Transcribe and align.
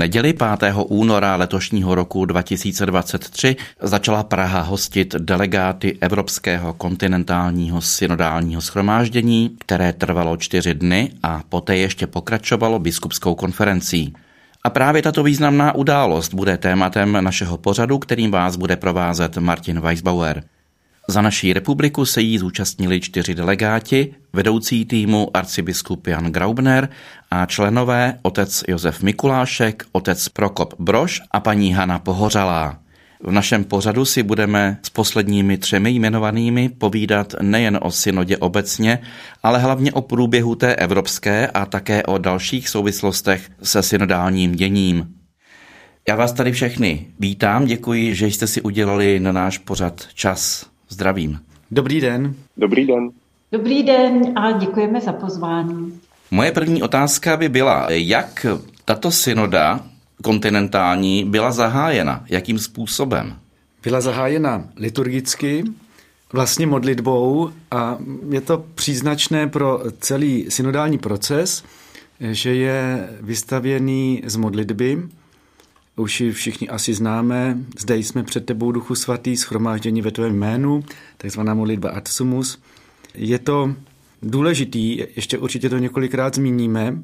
neděli 0.00 0.32
5. 0.32 0.74
února 0.88 1.36
letošního 1.36 1.94
roku 1.94 2.24
2023 2.24 3.56
začala 3.82 4.22
Praha 4.22 4.60
hostit 4.60 5.14
delegáty 5.14 5.98
Evropského 6.00 6.72
kontinentálního 6.74 7.80
synodálního 7.80 8.60
schromáždění, 8.60 9.56
které 9.58 9.92
trvalo 9.92 10.36
čtyři 10.36 10.74
dny 10.74 11.12
a 11.22 11.42
poté 11.48 11.76
ještě 11.76 12.06
pokračovalo 12.06 12.78
biskupskou 12.78 13.34
konferencí. 13.34 14.14
A 14.64 14.70
právě 14.70 15.02
tato 15.02 15.22
významná 15.22 15.74
událost 15.74 16.34
bude 16.34 16.56
tématem 16.56 17.24
našeho 17.24 17.58
pořadu, 17.58 17.98
kterým 17.98 18.30
vás 18.30 18.56
bude 18.56 18.76
provázet 18.76 19.36
Martin 19.36 19.80
Weisbauer. 19.80 20.42
Za 21.08 21.22
naší 21.22 21.52
republiku 21.52 22.04
se 22.04 22.20
jí 22.20 22.38
zúčastnili 22.38 23.00
čtyři 23.00 23.34
delegáti, 23.34 24.14
vedoucí 24.32 24.84
týmu 24.84 25.30
arcibiskup 25.34 26.06
Jan 26.06 26.24
Graubner 26.24 26.88
a 27.30 27.46
členové 27.46 28.18
otec 28.22 28.64
Josef 28.68 29.02
Mikulášek, 29.02 29.84
otec 29.92 30.28
Prokop 30.28 30.74
Broš 30.78 31.20
a 31.30 31.40
paní 31.40 31.72
Hana 31.72 31.98
Pohořalá. 31.98 32.78
V 33.22 33.30
našem 33.30 33.64
pořadu 33.64 34.04
si 34.04 34.22
budeme 34.22 34.78
s 34.82 34.90
posledními 34.90 35.58
třemi 35.58 35.90
jmenovanými 35.90 36.68
povídat 36.68 37.34
nejen 37.42 37.78
o 37.82 37.90
synodě 37.90 38.36
obecně, 38.36 38.98
ale 39.42 39.58
hlavně 39.58 39.92
o 39.92 40.02
průběhu 40.02 40.54
té 40.54 40.74
evropské 40.74 41.46
a 41.46 41.66
také 41.66 42.02
o 42.02 42.18
dalších 42.18 42.68
souvislostech 42.68 43.50
se 43.62 43.82
synodálním 43.82 44.52
děním. 44.52 45.14
Já 46.08 46.16
vás 46.16 46.32
tady 46.32 46.52
všechny 46.52 47.06
vítám, 47.18 47.64
děkuji, 47.64 48.14
že 48.14 48.26
jste 48.26 48.46
si 48.46 48.62
udělali 48.62 49.20
na 49.20 49.32
náš 49.32 49.58
pořad 49.58 50.06
čas. 50.14 50.69
Zdravím. 50.90 51.40
Dobrý 51.70 52.00
den. 52.00 52.34
Dobrý 52.56 52.86
den. 52.86 53.10
Dobrý 53.52 53.82
den 53.82 54.38
a 54.38 54.52
děkujeme 54.52 55.00
za 55.00 55.12
pozvání. 55.12 56.00
Moje 56.30 56.52
první 56.52 56.82
otázka 56.82 57.36
by 57.36 57.48
byla, 57.48 57.86
jak 57.90 58.46
tato 58.84 59.10
synoda 59.10 59.80
kontinentální 60.22 61.24
byla 61.24 61.52
zahájena? 61.52 62.24
Jakým 62.28 62.58
způsobem? 62.58 63.36
Byla 63.82 64.00
zahájena 64.00 64.64
liturgicky, 64.76 65.64
vlastně 66.32 66.66
modlitbou 66.66 67.50
a 67.70 67.98
je 68.30 68.40
to 68.40 68.64
příznačné 68.74 69.46
pro 69.46 69.80
celý 69.98 70.46
synodální 70.48 70.98
proces, 70.98 71.64
že 72.20 72.54
je 72.54 73.08
vystavěný 73.20 74.22
z 74.26 74.36
modlitby, 74.36 75.02
už 76.00 76.20
ji 76.20 76.32
všichni 76.32 76.68
asi 76.68 76.94
známe. 76.94 77.58
Zde 77.78 77.96
jsme 77.96 78.22
před 78.22 78.46
tebou, 78.46 78.72
Duchu 78.72 78.94
Svatý, 78.94 79.36
schromáždění 79.36 80.02
ve 80.02 80.10
tvém 80.10 80.36
jménu, 80.36 80.84
takzvaná 81.16 81.54
modlitba 81.54 81.90
Atsumus. 81.90 82.58
Je 83.14 83.38
to 83.38 83.74
důležitý, 84.22 85.02
ještě 85.16 85.38
určitě 85.38 85.68
to 85.68 85.78
několikrát 85.78 86.34
zmíníme, 86.34 87.02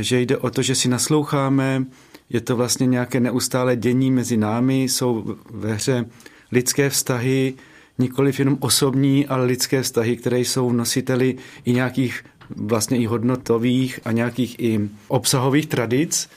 že 0.00 0.20
jde 0.20 0.36
o 0.36 0.50
to, 0.50 0.62
že 0.62 0.74
si 0.74 0.88
nasloucháme, 0.88 1.84
je 2.30 2.40
to 2.40 2.56
vlastně 2.56 2.86
nějaké 2.86 3.20
neustále 3.20 3.76
dění 3.76 4.10
mezi 4.10 4.36
námi, 4.36 4.82
jsou 4.82 5.36
ve 5.50 5.74
hře 5.74 6.06
lidské 6.52 6.90
vztahy, 6.90 7.54
nikoliv 7.98 8.38
jenom 8.38 8.56
osobní, 8.60 9.26
ale 9.26 9.44
lidské 9.44 9.82
vztahy, 9.82 10.16
které 10.16 10.38
jsou 10.40 10.72
nositeli 10.72 11.36
i 11.64 11.72
nějakých 11.72 12.24
vlastně 12.56 12.98
i 12.98 13.06
hodnotových 13.06 14.00
a 14.04 14.12
nějakých 14.12 14.60
i 14.60 14.80
obsahových 15.08 15.66
tradic. 15.66 16.28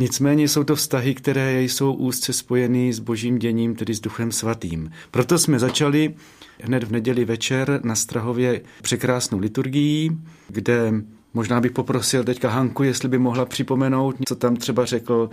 Nicméně 0.00 0.48
jsou 0.48 0.64
to 0.64 0.76
vztahy, 0.76 1.14
které 1.14 1.62
jsou 1.62 1.92
úzce 1.92 2.32
spojeny 2.32 2.92
s 2.92 2.98
božím 2.98 3.38
děním, 3.38 3.76
tedy 3.76 3.94
s 3.94 4.00
duchem 4.00 4.32
svatým. 4.32 4.90
Proto 5.10 5.38
jsme 5.38 5.58
začali 5.58 6.14
hned 6.62 6.84
v 6.84 6.92
neděli 6.92 7.24
večer 7.24 7.80
na 7.84 7.94
Strahově 7.94 8.60
překrásnou 8.82 9.38
liturgii, 9.38 10.10
kde 10.48 10.92
možná 11.34 11.60
bych 11.60 11.72
poprosil 11.72 12.24
teďka 12.24 12.50
Hanku, 12.50 12.82
jestli 12.82 13.08
by 13.08 13.18
mohla 13.18 13.44
připomenout, 13.44 14.16
co 14.28 14.36
tam 14.36 14.56
třeba 14.56 14.84
řekl 14.84 15.30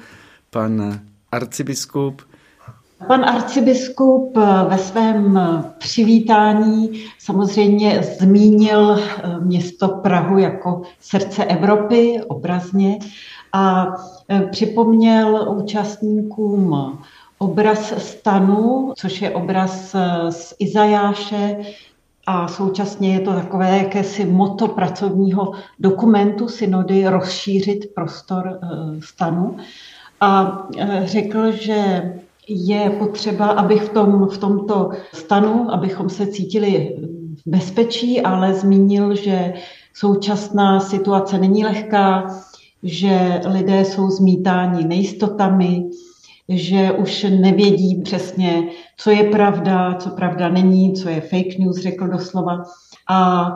pan 0.49 0.99
arcibiskup. 1.31 2.21
Pan 3.07 3.25
arcibiskup 3.25 4.37
ve 4.69 4.77
svém 4.77 5.39
přivítání 5.77 7.03
samozřejmě 7.19 8.03
zmínil 8.19 8.99
město 9.39 9.87
Prahu 9.87 10.37
jako 10.37 10.81
srdce 10.99 11.45
Evropy 11.45 12.19
obrazně 12.27 12.99
a 13.55 13.95
e, 14.29 14.41
připomněl 14.41 15.55
účastníkům 15.57 16.77
obraz 17.37 17.93
stanu, 17.97 18.93
což 18.95 19.21
je 19.21 19.31
obraz 19.31 19.95
e, 19.95 20.31
z 20.31 20.55
Izajáše 20.59 21.57
a 22.27 22.47
současně 22.47 23.13
je 23.13 23.19
to 23.19 23.33
takové 23.33 23.77
jakési 23.77 24.25
moto 24.25 24.67
pracovního 24.67 25.51
dokumentu 25.79 26.47
synody 26.47 27.07
rozšířit 27.07 27.93
prostor 27.95 28.47
e, 28.47 28.67
stanu. 29.01 29.57
A 30.21 30.61
řekl, 31.03 31.51
že 31.51 32.11
je 32.47 32.89
potřeba, 32.89 33.45
aby 33.45 33.79
v, 33.79 33.89
tom, 33.89 34.27
v 34.27 34.37
tomto 34.37 34.89
stanu, 35.13 35.71
abychom 35.71 36.09
se 36.09 36.27
cítili 36.27 36.95
v 37.45 37.49
bezpečí, 37.49 38.21
ale 38.21 38.53
zmínil, 38.53 39.15
že 39.15 39.53
současná 39.93 40.79
situace 40.79 41.37
není 41.37 41.65
lehká, 41.65 42.27
že 42.85 43.41
lidé 43.45 43.85
jsou 43.85 44.09
zmítáni 44.09 44.85
nejistotami, 44.85 45.89
že 46.49 46.91
už 46.91 47.25
nevědí 47.29 48.01
přesně, 48.01 48.63
co 48.97 49.11
je 49.11 49.23
pravda, 49.23 49.95
co 49.99 50.09
pravda 50.09 50.49
není, 50.49 50.93
co 50.93 51.09
je 51.09 51.21
fake 51.21 51.57
news, 51.59 51.77
řekl 51.77 52.07
doslova. 52.07 52.63
A 53.09 53.49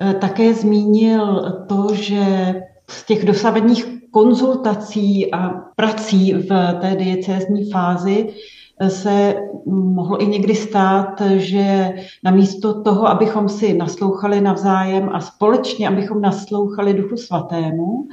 e, 0.00 0.14
také 0.14 0.54
zmínil 0.54 1.52
to, 1.68 1.94
že 1.94 2.54
z 2.90 3.06
těch 3.06 3.24
dosavadních 3.24 3.86
konzultací 4.10 5.32
a 5.32 5.48
prací 5.76 6.32
v 6.32 6.48
té 6.80 6.96
diecézní 6.98 7.70
fázi 7.70 8.34
e, 8.80 8.90
se 8.90 9.34
mohlo 9.66 10.22
i 10.22 10.26
někdy 10.26 10.54
stát, 10.54 11.22
že 11.36 11.92
namísto 12.24 12.82
toho, 12.82 13.08
abychom 13.08 13.48
si 13.48 13.74
naslouchali 13.74 14.40
navzájem 14.40 15.10
a 15.12 15.20
společně, 15.20 15.88
abychom 15.88 16.20
naslouchali 16.20 16.94
Duchu 16.94 17.16
Svatému, 17.16 18.08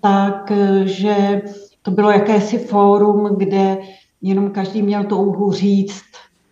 takže 0.00 1.42
to 1.82 1.90
bylo 1.90 2.10
jakési 2.10 2.58
fórum, 2.58 3.36
kde 3.36 3.78
jenom 4.22 4.50
každý 4.50 4.82
měl 4.82 5.04
touhu 5.04 5.52
říct, 5.52 6.04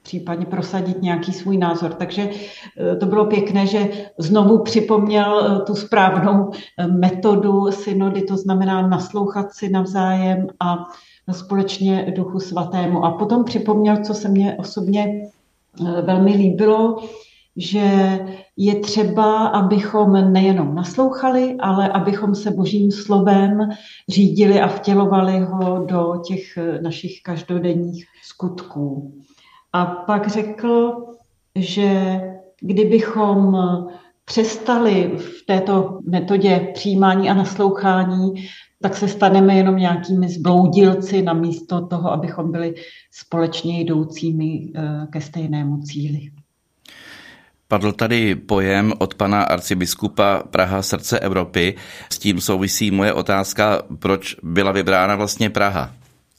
případně 0.03 0.47
prosadit 0.47 1.03
nějaký 1.03 1.33
svůj 1.33 1.59
názor. 1.59 1.95
Takže 1.95 2.29
eh, 2.31 2.97
to 2.97 3.07
bylo 3.07 3.27
pěkné, 3.27 3.67
že 3.67 3.89
znovu 4.19 4.59
připomněl 4.59 5.41
eh, 5.41 5.65
tu 5.65 5.75
správnou 5.75 6.51
eh, 6.53 6.87
metodu 6.87 7.71
synody, 7.71 8.23
to 8.23 8.37
znamená 8.37 8.89
naslouchat 8.89 9.53
si 9.53 9.69
navzájem 9.69 10.47
a 10.61 10.79
společně 11.33 12.13
duchu 12.17 12.41
svatému. 12.41 13.05
A 13.05 13.11
potom 13.11 13.45
připomněl, 13.45 13.97
co 13.97 14.15
se 14.15 14.29
mně 14.29 14.57
osobně 14.59 15.29
velmi 16.03 16.33
líbilo, 16.33 16.97
že 17.57 18.19
je 18.57 18.75
třeba, 18.81 19.47
abychom 19.47 20.33
nejenom 20.33 20.75
naslouchali, 20.75 21.57
ale 21.61 21.89
abychom 21.89 22.35
se 22.35 22.51
božím 22.51 22.91
slovem 22.91 23.59
řídili 24.09 24.61
a 24.61 24.69
vtělovali 24.69 25.41
ho 25.41 25.85
do 25.85 26.23
těch 26.27 26.59
našich 26.83 27.23
každodenních 27.23 28.05
skutků. 28.23 29.15
A 29.73 29.87
pak 29.87 30.29
řekl, 30.29 30.93
že 31.55 32.21
kdybychom 32.61 33.57
přestali 34.25 35.13
v 35.17 35.47
této 35.47 35.99
metodě 36.07 36.71
přijímání 36.75 37.31
a 37.31 37.35
naslouchání, 37.35 38.35
tak 38.83 38.97
se 38.97 39.09
staneme 39.09 39.55
jenom 39.55 39.77
nějakými 39.77 40.29
zbloudilci 40.29 41.23
namísto 41.23 41.87
toho, 41.87 42.13
abychom 42.13 42.53
byli 42.53 42.75
společně 43.11 43.81
jdoucími 43.81 44.73
eh, 44.75 45.07
ke 45.11 45.21
stejnému 45.21 45.79
cíli. 45.79 46.42
Padl 47.73 47.93
tady 47.93 48.35
pojem 48.35 48.93
od 48.99 49.15
pana 49.15 49.43
arcibiskupa 49.43 50.43
Praha 50.51 50.83
srdce 50.83 51.21
Evropy. 51.21 51.75
S 52.13 52.19
tím 52.19 52.41
souvisí 52.41 52.91
moje 52.91 53.13
otázka, 53.13 53.83
proč 53.99 54.37
byla 54.43 54.73
vybrána 54.73 55.17
vlastně 55.17 55.51
Praha. 55.51 55.95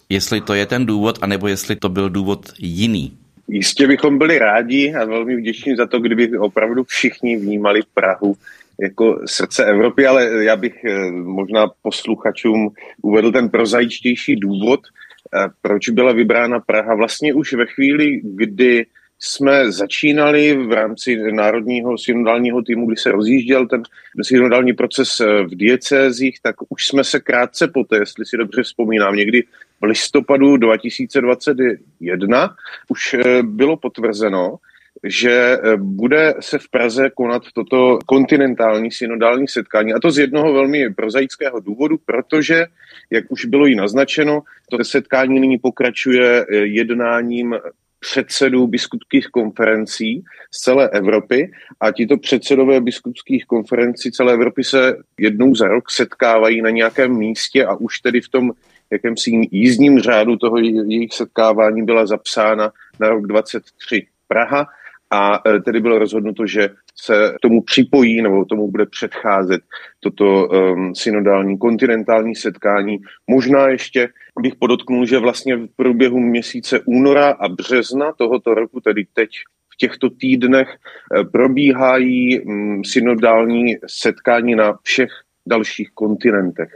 Jestli 0.09 0.41
to 0.41 0.53
je 0.53 0.65
ten 0.65 0.85
důvod, 0.85 1.19
anebo 1.21 1.47
jestli 1.47 1.75
to 1.75 1.89
byl 1.89 2.09
důvod 2.09 2.53
jiný. 2.59 3.17
Jistě 3.47 3.87
bychom 3.87 4.17
byli 4.17 4.39
rádi 4.39 4.93
a 4.93 5.05
velmi 5.05 5.35
vděční 5.35 5.75
za 5.75 5.87
to, 5.87 5.99
kdyby 5.99 6.37
opravdu 6.37 6.83
všichni 6.83 7.37
vnímali 7.37 7.79
Prahu 7.93 8.35
jako 8.81 9.19
srdce 9.25 9.65
Evropy, 9.65 10.05
ale 10.05 10.45
já 10.45 10.55
bych 10.55 10.85
eh, 10.85 11.11
možná 11.11 11.67
posluchačům 11.81 12.69
uvedl 13.01 13.31
ten 13.31 13.49
prozajičtější 13.49 14.35
důvod, 14.35 14.79
eh, 14.85 15.47
proč 15.61 15.89
byla 15.89 16.13
vybrána 16.13 16.59
Praha. 16.59 16.95
Vlastně 16.95 17.33
už 17.33 17.53
ve 17.53 17.65
chvíli, 17.65 18.21
kdy 18.23 18.85
jsme 19.25 19.71
začínali 19.71 20.53
v 20.67 20.71
rámci 20.71 21.31
národního 21.31 21.97
synodálního 21.97 22.61
týmu, 22.61 22.87
kdy 22.87 22.97
se 22.97 23.11
rozjížděl 23.11 23.67
ten 23.67 23.83
synodální 24.21 24.73
proces 24.73 25.19
eh, 25.19 25.43
v 25.43 25.55
diecézích, 25.55 26.39
tak 26.41 26.55
už 26.69 26.87
jsme 26.87 27.03
se 27.03 27.19
krátce 27.19 27.67
poté, 27.67 27.97
jestli 27.97 28.25
si 28.25 28.37
dobře 28.37 28.63
vzpomínám, 28.63 29.15
někdy 29.15 29.43
v 29.81 29.85
listopadu 29.85 30.57
2021 30.57 32.55
už 32.89 33.13
eh, 33.13 33.43
bylo 33.43 33.77
potvrzeno, 33.77 34.55
že 35.03 35.57
bude 35.77 36.33
se 36.39 36.59
v 36.59 36.69
Praze 36.69 37.09
konat 37.09 37.43
toto 37.53 37.99
kontinentální 38.05 38.91
synodální 38.91 39.47
setkání. 39.47 39.93
A 39.93 39.99
to 39.99 40.11
z 40.11 40.17
jednoho 40.17 40.53
velmi 40.53 40.93
prozaického 40.93 41.59
důvodu, 41.59 41.97
protože, 42.05 42.65
jak 43.09 43.23
už 43.29 43.45
bylo 43.45 43.67
i 43.67 43.75
naznačeno, 43.75 44.41
to 44.69 44.83
setkání 44.83 45.39
nyní 45.39 45.57
pokračuje 45.57 46.45
jednáním 46.49 47.55
předsedů 48.03 48.67
biskupských 48.67 49.27
konferencí 49.27 50.23
z 50.51 50.59
celé 50.59 50.89
Evropy 50.89 51.51
a 51.79 51.91
tito 51.91 52.17
předsedové 52.17 52.81
biskupských 52.81 53.45
konferencí 53.45 54.11
celé 54.11 54.33
Evropy 54.33 54.63
se 54.63 54.97
jednou 55.19 55.55
za 55.55 55.67
rok 55.67 55.91
setkávají 55.91 56.61
na 56.61 56.69
nějakém 56.69 57.17
místě 57.17 57.65
a 57.65 57.75
už 57.75 57.99
tedy 57.99 58.21
v 58.21 58.29
tom 58.29 58.51
jakémsi 58.91 59.31
jízdním 59.51 59.99
řádu 59.99 60.37
toho 60.37 60.57
jejich 60.57 61.13
setkávání 61.13 61.83
byla 61.83 62.05
zapsána 62.05 62.71
na 62.99 63.09
rok 63.09 63.27
23 63.27 64.07
Praha 64.27 64.67
a 65.11 65.41
e, 65.49 65.59
tedy 65.59 65.79
bylo 65.79 65.99
rozhodnuto, 65.99 66.47
že 66.47 66.69
se 66.95 67.35
tomu 67.41 67.61
připojí 67.61 68.21
nebo 68.21 68.45
tomu 68.45 68.71
bude 68.71 68.85
předcházet 68.85 69.61
toto 69.99 70.47
um, 70.47 70.95
synodální 70.95 71.57
kontinentální 71.57 72.35
setkání. 72.35 72.99
Možná 73.27 73.67
ještě 73.67 74.09
bych 74.41 74.55
podotknul, 74.55 75.05
že 75.05 75.19
vlastně 75.19 75.55
v 75.55 75.67
průběhu 75.75 76.19
měsíce 76.19 76.79
února 76.85 77.29
a 77.29 77.49
března 77.49 78.11
tohoto 78.17 78.53
roku, 78.53 78.79
tedy 78.79 79.05
teď 79.13 79.29
v 79.73 79.77
těchto 79.77 80.09
týdnech, 80.09 80.69
e, 80.69 81.23
probíhají 81.23 82.41
um, 82.41 82.81
synodální 82.85 83.75
setkání 83.87 84.55
na 84.55 84.77
všech 84.83 85.09
dalších 85.47 85.89
kontinentech. 85.93 86.69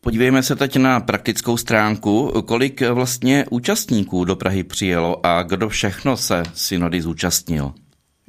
Podívejme 0.00 0.42
se 0.42 0.56
teď 0.56 0.76
na 0.76 1.00
praktickou 1.00 1.56
stránku. 1.56 2.32
Kolik 2.46 2.80
vlastně 2.80 3.44
účastníků 3.50 4.24
do 4.24 4.36
Prahy 4.36 4.64
přijelo 4.64 5.26
a 5.26 5.42
kdo 5.42 5.68
všechno 5.68 6.16
se 6.16 6.42
synody 6.54 7.02
zúčastnil? 7.02 7.72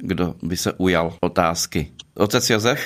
Kdo 0.04 0.34
by 0.42 0.56
se 0.56 0.72
ujal 0.72 1.16
otázky? 1.20 1.92
Otec 2.14 2.50
Josef? 2.50 2.80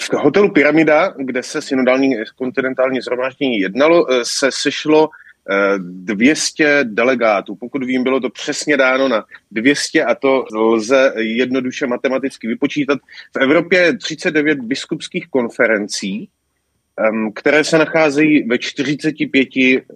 V 0.00 0.12
hotelu 0.12 0.52
Pyramida, 0.52 1.14
kde 1.18 1.42
se 1.42 1.62
synodální 1.62 2.14
kontinentální 2.36 3.00
zhromáždění 3.00 3.58
jednalo, 3.58 4.10
eh, 4.10 4.24
se 4.24 4.50
sešlo 4.52 5.08
200 5.78 6.64
eh, 6.64 6.84
delegátů. 6.84 7.54
Pokud 7.54 7.84
vím, 7.84 8.02
bylo 8.02 8.20
to 8.20 8.30
přesně 8.30 8.76
dáno 8.76 9.08
na 9.08 9.24
200 9.50 10.04
a 10.04 10.14
to 10.14 10.44
lze 10.54 11.12
jednoduše 11.16 11.86
matematicky 11.86 12.46
vypočítat. 12.46 12.98
V 13.36 13.40
Evropě 13.40 13.80
je 13.80 13.96
39 13.96 14.58
biskupských 14.60 15.26
konferencí, 15.28 16.28
které 17.34 17.64
se 17.64 17.78
nacházejí 17.78 18.48
ve 18.48 18.58
45 18.58 19.48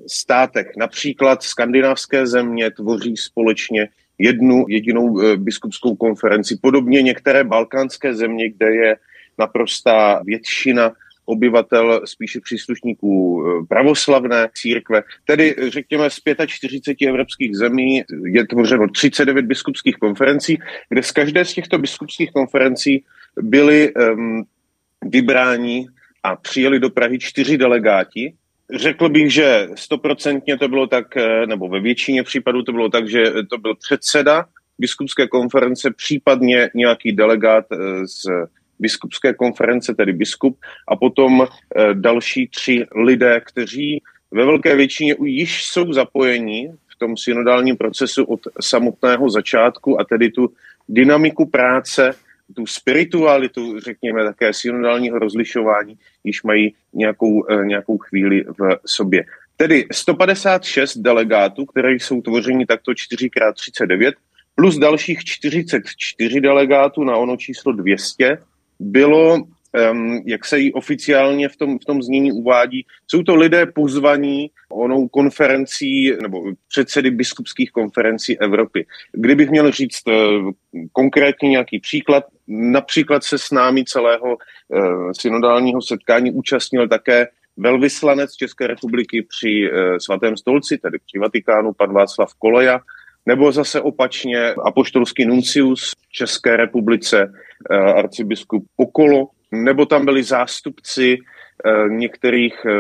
státech. 0.07 0.67
Například 0.77 1.43
skandinávské 1.43 2.27
země 2.27 2.71
tvoří 2.71 3.17
společně 3.17 3.89
jednu 4.21 4.65
jedinou 4.69 5.21
e, 5.21 5.37
biskupskou 5.37 5.97
konferenci. 5.97 6.59
Podobně 6.63 7.03
některé 7.03 7.45
balkánské 7.45 8.15
země, 8.15 8.51
kde 8.51 8.75
je 8.75 8.97
naprostá 9.39 10.23
většina 10.25 10.93
obyvatel, 11.25 12.01
spíše 12.05 12.41
příslušníků 12.41 13.43
e, 13.43 13.67
pravoslavné 13.67 14.49
církve. 14.55 15.03
Tedy 15.25 15.57
řekněme 15.69 16.11
z 16.11 16.21
45 16.47 17.09
evropských 17.09 17.57
zemí 17.57 18.03
je 18.25 18.47
tvořeno 18.47 18.89
39 18.89 19.45
biskupských 19.45 19.97
konferencí, 19.97 20.59
kde 20.89 21.03
z 21.03 21.11
každé 21.11 21.45
z 21.45 21.55
těchto 21.55 21.79
biskupských 21.79 22.31
konferencí 22.33 23.05
byli 23.41 23.95
um, 23.95 24.45
vybráni 25.05 25.87
a 26.23 26.37
přijeli 26.37 26.81
do 26.81 26.91
Prahy 26.91 27.19
čtyři 27.19 27.59
delegáti. 27.59 28.35
Řekl 28.75 29.09
bych, 29.09 29.33
že 29.33 29.69
stoprocentně 29.75 30.59
to 30.59 30.69
bylo 30.69 30.87
tak, 30.87 31.17
eh, 31.17 31.47
nebo 31.47 31.69
ve 31.69 31.81
většině 31.81 32.23
případů 32.23 32.63
to 32.63 32.73
bylo 32.73 32.89
tak, 32.89 33.09
že 33.09 33.25
to 33.51 33.59
byl 33.59 33.75
předseda 33.75 34.45
biskupské 34.79 35.29
konference, 35.29 35.91
případně 35.91 36.71
nějaký 36.75 37.13
delegát 37.13 37.65
eh, 37.73 38.07
z 38.07 38.27
biskupské 38.79 39.35
konference, 39.35 39.95
tedy 39.95 40.13
biskup, 40.13 40.59
a 40.89 40.97
potom 40.97 41.43
eh, 41.43 41.95
další 41.95 42.49
tři 42.49 42.87
lidé, 43.05 43.41
kteří 43.47 44.03
ve 44.31 44.45
velké 44.45 44.77
většině 44.77 45.15
již 45.25 45.65
jsou 45.65 45.93
zapojeni 45.93 46.73
v 46.89 46.99
tom 46.99 47.17
synodálním 47.17 47.77
procesu 47.77 48.25
od 48.25 48.41
samotného 48.61 49.31
začátku 49.31 50.01
a 50.01 50.05
tedy 50.05 50.31
tu 50.31 50.53
dynamiku 50.89 51.47
práce 51.47 52.15
tu 52.57 52.67
spiritualitu, 52.67 53.81
řekněme, 53.81 54.25
také 54.25 54.53
synodálního 54.53 55.19
rozlišování, 55.19 55.99
již 56.25 56.43
mají 56.43 56.75
nějakou, 56.93 57.51
eh, 57.51 57.65
nějakou 57.65 57.99
chvíli 57.99 58.45
v 58.59 58.81
sobě. 58.87 59.25
Tedy 59.57 59.87
156 59.93 60.99
delegátů, 60.99 61.67
které 61.67 61.93
jsou 61.93 62.23
tvořeni 62.23 62.67
takto 62.67 62.95
4x39, 62.95 64.15
plus 64.55 64.79
dalších 64.79 65.25
44 65.25 66.41
delegátů 66.41 67.05
na 67.05 67.17
ono 67.17 67.37
číslo 67.37 67.73
200, 67.73 68.39
bylo 68.81 69.39
um, 69.93 70.23
jak 70.27 70.45
se 70.45 70.59
jí 70.59 70.73
oficiálně 70.73 71.49
v 71.49 71.57
tom, 71.57 71.79
v 71.79 71.85
tom 71.85 72.03
znění 72.03 72.33
uvádí, 72.33 72.87
jsou 73.07 73.23
to 73.23 73.37
lidé 73.37 73.67
pozvaní 73.67 74.51
onou 74.73 75.09
konferencí 75.09 76.13
nebo 76.23 76.43
předsedy 76.69 77.11
biskupských 77.11 77.71
konferencí 77.71 78.41
Evropy. 78.41 78.87
Kdybych 79.13 79.51
měl 79.51 79.71
říct 79.71 80.03
uh, 80.09 80.51
konkrétně 80.93 81.49
nějaký 81.49 81.81
příklad, 81.81 82.25
například 82.49 83.25
se 83.25 83.39
s 83.39 83.51
námi 83.51 83.85
celého 83.85 84.37
uh, 84.37 85.11
synodálního 85.19 85.83
setkání 85.83 86.31
účastnil 86.31 86.89
také 86.89 87.29
velvyslanec 87.57 88.33
České 88.33 88.67
republiky 88.67 89.23
při 89.23 89.71
uh, 89.71 89.97
svatém 89.99 90.37
stolci, 90.37 90.79
tedy 90.79 90.99
při 91.07 91.19
Vatikánu, 91.19 91.73
pan 91.73 91.93
Václav 91.93 92.35
Koleja, 92.39 92.81
nebo 93.27 93.53
zase 93.53 93.81
opačně 93.81 94.55
apoštolský 94.65 95.25
nuncius 95.25 95.93
České 96.13 96.57
republice, 96.57 97.33
arcibiskup 97.71 98.65
Pokolo, 98.77 99.29
nebo 99.53 99.87
tam 99.87 100.05
byli 100.05 100.23
zástupci 100.23 101.19
eh, 101.19 101.89
některých 101.89 102.55
eh, 102.67 102.71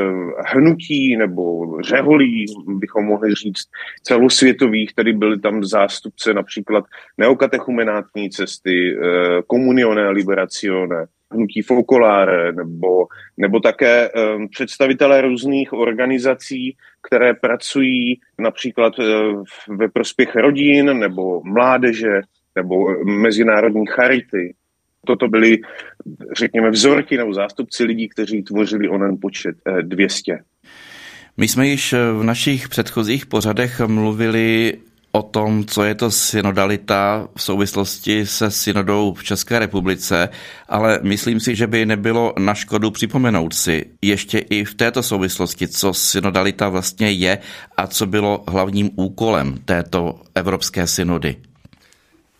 hnutí 0.46 1.16
nebo 1.16 1.66
řeholí, 1.82 2.46
bychom 2.66 3.04
mohli 3.04 3.34
říct, 3.34 3.68
celosvětových, 4.02 4.94
tedy 4.94 5.12
byli 5.12 5.40
tam 5.40 5.64
zástupce 5.64 6.34
například 6.34 6.84
neokatechumenátní 7.18 8.30
cesty, 8.30 8.96
eh, 8.96 9.42
komunioné 9.46 10.10
liberacione, 10.10 11.06
hnutí 11.32 11.62
Focolare, 11.62 12.52
nebo, 12.52 13.06
nebo 13.36 13.60
také 13.60 14.10
představitelé 14.50 15.20
různých 15.20 15.72
organizací, 15.72 16.76
které 17.02 17.34
pracují 17.34 18.20
například 18.38 18.92
ve 19.68 19.88
prospěch 19.88 20.36
rodin 20.36 20.98
nebo 20.98 21.42
mládeže 21.44 22.20
nebo 22.56 23.04
mezinárodní 23.04 23.86
charity. 23.86 24.54
Toto 25.06 25.28
byly, 25.28 25.58
řekněme, 26.36 26.70
vzorky 26.70 27.16
nebo 27.16 27.34
zástupci 27.34 27.84
lidí, 27.84 28.08
kteří 28.08 28.42
tvořili 28.42 28.88
onen 28.88 29.16
počet 29.20 29.56
200. 29.82 30.32
Eh, 30.32 30.38
My 31.36 31.48
jsme 31.48 31.68
již 31.68 31.92
v 31.92 32.22
našich 32.22 32.68
předchozích 32.68 33.26
pořadech 33.26 33.80
mluvili 33.80 34.78
o 35.12 35.22
tom, 35.22 35.64
co 35.64 35.84
je 35.84 35.94
to 35.94 36.10
synodalita 36.10 37.28
v 37.36 37.42
souvislosti 37.42 38.26
se 38.26 38.50
synodou 38.50 39.14
v 39.14 39.24
České 39.24 39.58
republice, 39.58 40.28
ale 40.68 41.00
myslím 41.02 41.40
si, 41.40 41.56
že 41.56 41.66
by 41.66 41.86
nebylo 41.86 42.34
na 42.38 42.54
škodu 42.54 42.90
připomenout 42.90 43.54
si 43.54 43.84
ještě 44.02 44.38
i 44.38 44.64
v 44.64 44.74
této 44.74 45.02
souvislosti, 45.02 45.68
co 45.68 45.94
synodalita 45.94 46.68
vlastně 46.68 47.10
je 47.10 47.38
a 47.76 47.86
co 47.86 48.06
bylo 48.06 48.44
hlavním 48.48 48.90
úkolem 48.96 49.58
této 49.64 50.20
evropské 50.34 50.86
synody. 50.86 51.36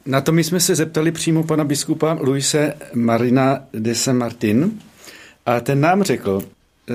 Na 0.07 0.21
to 0.21 0.33
my 0.33 0.45
jsme 0.45 0.61
se 0.61 0.75
zeptali 0.75 1.13
přímo 1.13 1.43
pana 1.45 1.65
biskupa 1.65 2.19
Luise 2.21 2.75
Marina 2.95 3.61
de 3.73 3.95
Saint 3.95 4.19
Martin 4.19 4.81
a 5.47 5.61
ten 5.61 5.81
nám 5.81 6.03
řekl, 6.03 6.43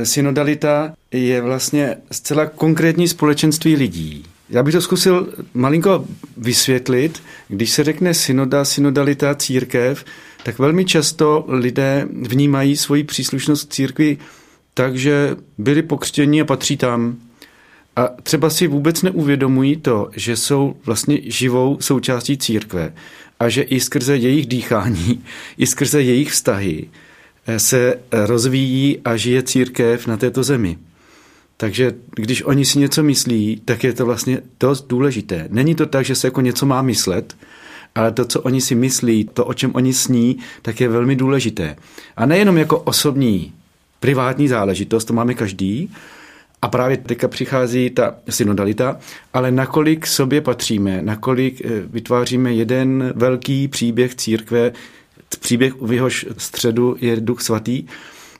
synodalita 0.03 0.93
je 1.12 1.41
vlastně 1.41 1.97
zcela 2.12 2.45
konkrétní 2.45 3.07
společenství 3.07 3.75
lidí. 3.75 4.25
Já 4.50 4.63
bych 4.63 4.74
to 4.74 4.81
zkusil 4.81 5.33
malinko 5.53 6.05
vysvětlit. 6.38 7.24
Když 7.47 7.71
se 7.71 7.83
řekne 7.83 8.13
synoda, 8.13 8.65
synodalita, 8.65 9.35
církev, 9.35 10.05
tak 10.43 10.59
velmi 10.59 10.85
často 10.85 11.45
lidé 11.47 12.07
vnímají 12.21 12.77
svoji 12.77 13.03
příslušnost 13.03 13.69
k 13.69 13.74
církvi 13.74 14.17
tak, 14.74 14.95
že 14.95 15.35
byli 15.57 15.81
pokřtěni 15.81 16.41
a 16.41 16.45
patří 16.45 16.77
tam. 16.77 17.15
A 17.95 18.09
třeba 18.23 18.49
si 18.49 18.67
vůbec 18.67 19.01
neuvědomují 19.01 19.75
to, 19.75 20.09
že 20.15 20.35
jsou 20.35 20.75
vlastně 20.85 21.19
živou 21.23 21.77
součástí 21.81 22.37
církve 22.37 22.93
a 23.39 23.49
že 23.49 23.61
i 23.61 23.79
skrze 23.79 24.17
jejich 24.17 24.45
dýchání, 24.45 25.23
i 25.57 25.67
skrze 25.67 26.01
jejich 26.01 26.31
vztahy 26.31 26.87
eh, 27.47 27.59
se 27.59 27.99
rozvíjí 28.11 28.99
a 29.05 29.17
žije 29.17 29.43
církev 29.43 30.07
na 30.07 30.17
této 30.17 30.43
zemi. 30.43 30.77
Takže 31.57 31.91
když 32.15 32.43
oni 32.43 32.65
si 32.65 32.79
něco 32.79 33.03
myslí, 33.03 33.61
tak 33.65 33.83
je 33.83 33.93
to 33.93 34.05
vlastně 34.05 34.41
dost 34.59 34.87
důležité. 34.87 35.47
Není 35.51 35.75
to 35.75 35.85
tak, 35.85 36.05
že 36.05 36.15
se 36.15 36.27
jako 36.27 36.41
něco 36.41 36.65
má 36.65 36.81
myslet, 36.81 37.35
ale 37.95 38.11
to, 38.11 38.25
co 38.25 38.41
oni 38.41 38.61
si 38.61 38.75
myslí, 38.75 39.29
to, 39.33 39.45
o 39.45 39.53
čem 39.53 39.71
oni 39.75 39.93
sní, 39.93 40.37
tak 40.61 40.81
je 40.81 40.89
velmi 40.89 41.15
důležité. 41.15 41.75
A 42.17 42.25
nejenom 42.25 42.57
jako 42.57 42.79
osobní, 42.79 43.53
privátní 43.99 44.47
záležitost, 44.47 45.05
to 45.05 45.13
máme 45.13 45.33
každý, 45.33 45.91
A 46.62 46.67
právě 46.67 46.97
teďka 46.97 47.27
přichází 47.27 47.89
ta 47.89 48.15
synodalita, 48.29 48.97
ale 49.33 49.51
nakolik 49.51 50.07
sobě 50.07 50.41
patříme, 50.41 51.01
nakolik 51.01 51.62
eh, 51.65 51.69
vytváříme 51.88 52.53
jeden 52.53 53.13
velký 53.15 53.67
příběh 53.67 54.15
církve, 54.15 54.71
příběh, 55.39 55.74
v 55.81 55.93
jehož 55.93 56.25
středu 56.38 56.95
je 57.00 57.15
Duch 57.21 57.41
Svatý, 57.41 57.83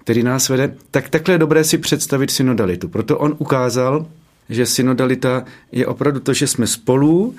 který 0.04 0.24
nás 0.24 0.50
vede, 0.50 0.76
tak 0.92 1.10
takhle 1.10 1.34
je 1.34 1.38
dobré 1.40 1.64
si 1.64 1.78
představit 1.78 2.32
synodalitu. 2.32 2.88
Proto 2.88 3.18
on 3.18 3.36
ukázal, 3.38 4.06
že 4.50 4.66
synodalita 4.66 5.46
je 5.72 5.88
opravdu 5.88 6.20
to, 6.20 6.34
že 6.34 6.48
jsme 6.48 6.68
spolu 6.68 7.36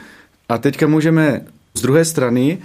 a 0.49 0.59
teďka 0.59 0.87
můžeme 0.87 1.41
z 1.75 1.83
druhé 1.83 2.05
strany 2.05 2.59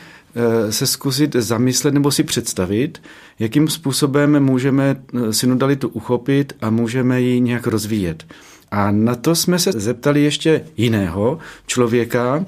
se 0.69 0.87
zkusit 0.87 1.35
zamyslet 1.35 1.93
nebo 1.93 2.11
si 2.11 2.23
představit, 2.23 3.01
jakým 3.39 3.67
způsobem 3.67 4.43
můžeme 4.43 4.95
eh, 5.13 5.33
synodalitu 5.33 5.87
uchopit 5.87 6.53
a 6.61 6.69
můžeme 6.69 7.21
ji 7.21 7.39
nějak 7.39 7.67
rozvíjet. 7.67 8.25
A 8.71 8.91
na 8.91 9.15
to 9.15 9.35
jsme 9.35 9.59
se 9.59 9.71
zeptali 9.71 10.23
ještě 10.23 10.61
jiného 10.77 11.39
člověka 11.67 12.45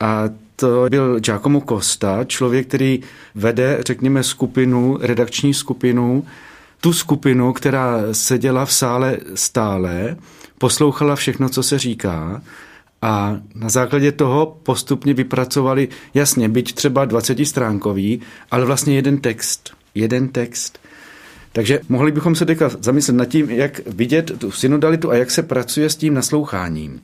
a 0.00 0.28
to 0.56 0.86
byl 0.90 1.20
Giacomo 1.20 1.62
Costa, 1.68 2.24
člověk, 2.24 2.66
který 2.66 3.00
vede, 3.34 3.78
řekněme, 3.86 4.22
skupinu, 4.22 4.98
redakční 5.00 5.54
skupinu, 5.54 6.24
tu 6.80 6.92
skupinu, 6.92 7.52
která 7.52 7.98
seděla 8.12 8.64
v 8.64 8.72
sále 8.72 9.18
stále, 9.34 10.16
poslouchala 10.58 11.16
všechno, 11.16 11.48
co 11.48 11.62
se 11.62 11.78
říká 11.78 12.42
a 13.02 13.40
na 13.54 13.68
základě 13.68 14.12
toho 14.12 14.58
postupně 14.62 15.14
vypracovali, 15.14 15.88
jasně, 16.14 16.48
byť 16.48 16.74
třeba 16.74 17.04
20 17.04 17.46
stránkový, 17.46 18.20
ale 18.50 18.64
vlastně 18.64 18.96
jeden 18.96 19.18
text. 19.18 19.70
Jeden 19.94 20.28
text. 20.28 20.78
Takže 21.52 21.80
mohli 21.88 22.12
bychom 22.12 22.34
se 22.34 22.46
teďka 22.46 22.68
zamyslet 22.68 23.16
nad 23.16 23.24
tím, 23.24 23.50
jak 23.50 23.80
vidět 23.86 24.32
tu 24.38 24.50
synodalitu 24.50 25.10
a 25.10 25.14
jak 25.14 25.30
se 25.30 25.42
pracuje 25.42 25.90
s 25.90 25.96
tím 25.96 26.14
nasloucháním. 26.14 27.00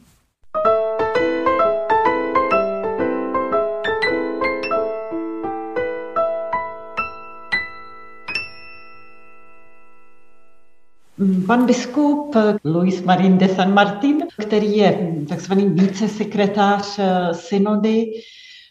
Pan 11.18 11.66
biskup 11.66 12.36
Luis 12.64 13.02
Marín 13.02 13.38
de 13.38 13.48
San 13.48 13.74
Martin, 13.74 14.26
který 14.40 14.76
je 14.76 15.14
takzvaný 15.28 15.68
vícesekretář 15.68 16.98
eh, 16.98 17.34
synody, 17.34 18.06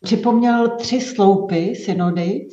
připomněl 0.04 0.70
tři 0.70 1.02
sloupy 1.02 1.76
synody, 1.76 2.48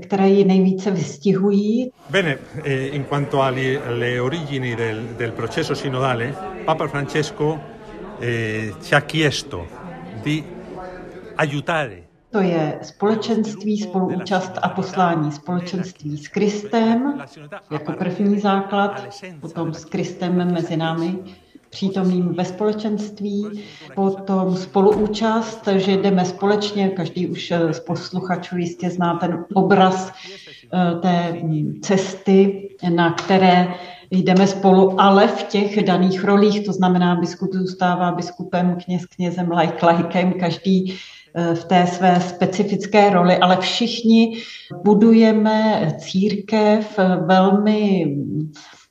které 0.00 0.28
ji 0.28 0.44
nejvíce 0.44 0.90
vystihují. 0.90 1.90
Bene, 2.10 2.38
eh, 2.64 2.86
in 2.86 3.04
quanto 3.04 3.40
alle 3.42 4.20
origini 4.22 4.76
del, 4.76 5.02
del 5.18 5.32
processo 5.32 5.74
sinodale, 5.74 6.34
Papa 6.64 6.88
Francesco 6.88 7.58
eh, 8.20 8.72
ci 8.82 8.94
ha 8.94 9.00
chiesto 9.00 9.66
di 10.22 10.44
aiutare 11.36 12.07
to 12.30 12.40
je 12.40 12.78
společenství, 12.82 13.78
spoluúčast 13.78 14.52
a 14.62 14.68
poslání. 14.68 15.32
Společenství 15.32 16.18
s 16.18 16.28
Kristem 16.28 17.22
jako 17.70 17.92
první 17.92 18.40
základ, 18.40 19.08
potom 19.40 19.74
s 19.74 19.84
Kristem 19.84 20.52
mezi 20.52 20.76
námi, 20.76 21.18
přítomným 21.70 22.34
ve 22.34 22.44
společenství, 22.44 23.64
potom 23.94 24.56
spoluúčast, 24.56 25.68
že 25.76 25.92
jdeme 25.92 26.24
společně, 26.24 26.88
každý 26.88 27.26
už 27.26 27.52
z 27.70 27.80
posluchačů 27.80 28.56
jistě 28.56 28.90
zná 28.90 29.14
ten 29.14 29.44
obraz 29.54 30.12
eh, 30.12 30.94
té 31.00 31.42
cesty, 31.82 32.68
na 32.94 33.12
které 33.12 33.74
jdeme 34.10 34.46
spolu, 34.46 35.00
ale 35.00 35.28
v 35.28 35.42
těch 35.42 35.84
daných 35.84 36.24
rolích, 36.24 36.66
to 36.66 36.72
znamená, 36.72 37.14
biskup 37.14 37.52
zůstává 37.52 38.12
biskupem, 38.12 38.76
kněz 38.84 39.06
knězem, 39.06 39.50
lajk 39.50 39.82
lajkem, 39.82 40.32
každý 40.32 40.94
Eh, 40.94 41.17
v 41.54 41.64
té 41.64 41.86
své 41.86 42.20
specifické 42.20 43.10
roli, 43.10 43.36
ale 43.36 43.56
všichni 43.56 44.42
budujeme 44.84 45.88
církev 45.98 46.98
velmi 47.26 48.06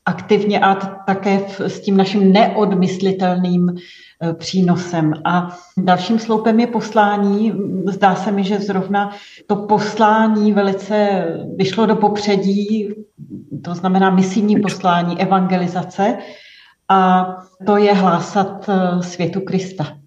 aktivně 0.07 0.59
a 0.59 0.75
také 1.05 1.45
s 1.59 1.79
tím 1.79 1.97
naším 1.97 2.31
neodmyslitelným 2.31 3.69
eh, 3.69 4.33
přínosem. 4.33 5.13
A 5.25 5.57
dalším 5.77 6.19
sloupem 6.19 6.59
je 6.59 6.67
poslání. 6.67 7.53
Zdá 7.85 8.15
se 8.15 8.31
mi, 8.31 8.43
že 8.43 8.59
zrovna 8.59 9.11
to 9.47 9.55
poslání 9.55 10.53
velice 10.53 11.25
vyšlo 11.55 11.85
do 11.85 11.95
popředí, 11.95 12.89
to 13.63 13.75
znamená 13.75 14.09
misijní 14.09 14.59
poslání, 14.59 15.21
evangelizace, 15.21 16.17
a 16.89 17.27
to 17.65 17.77
je 17.77 17.93
hlásat 17.93 18.69
eh, 18.69 19.03
světu 19.03 19.41
Krista. 19.41 19.97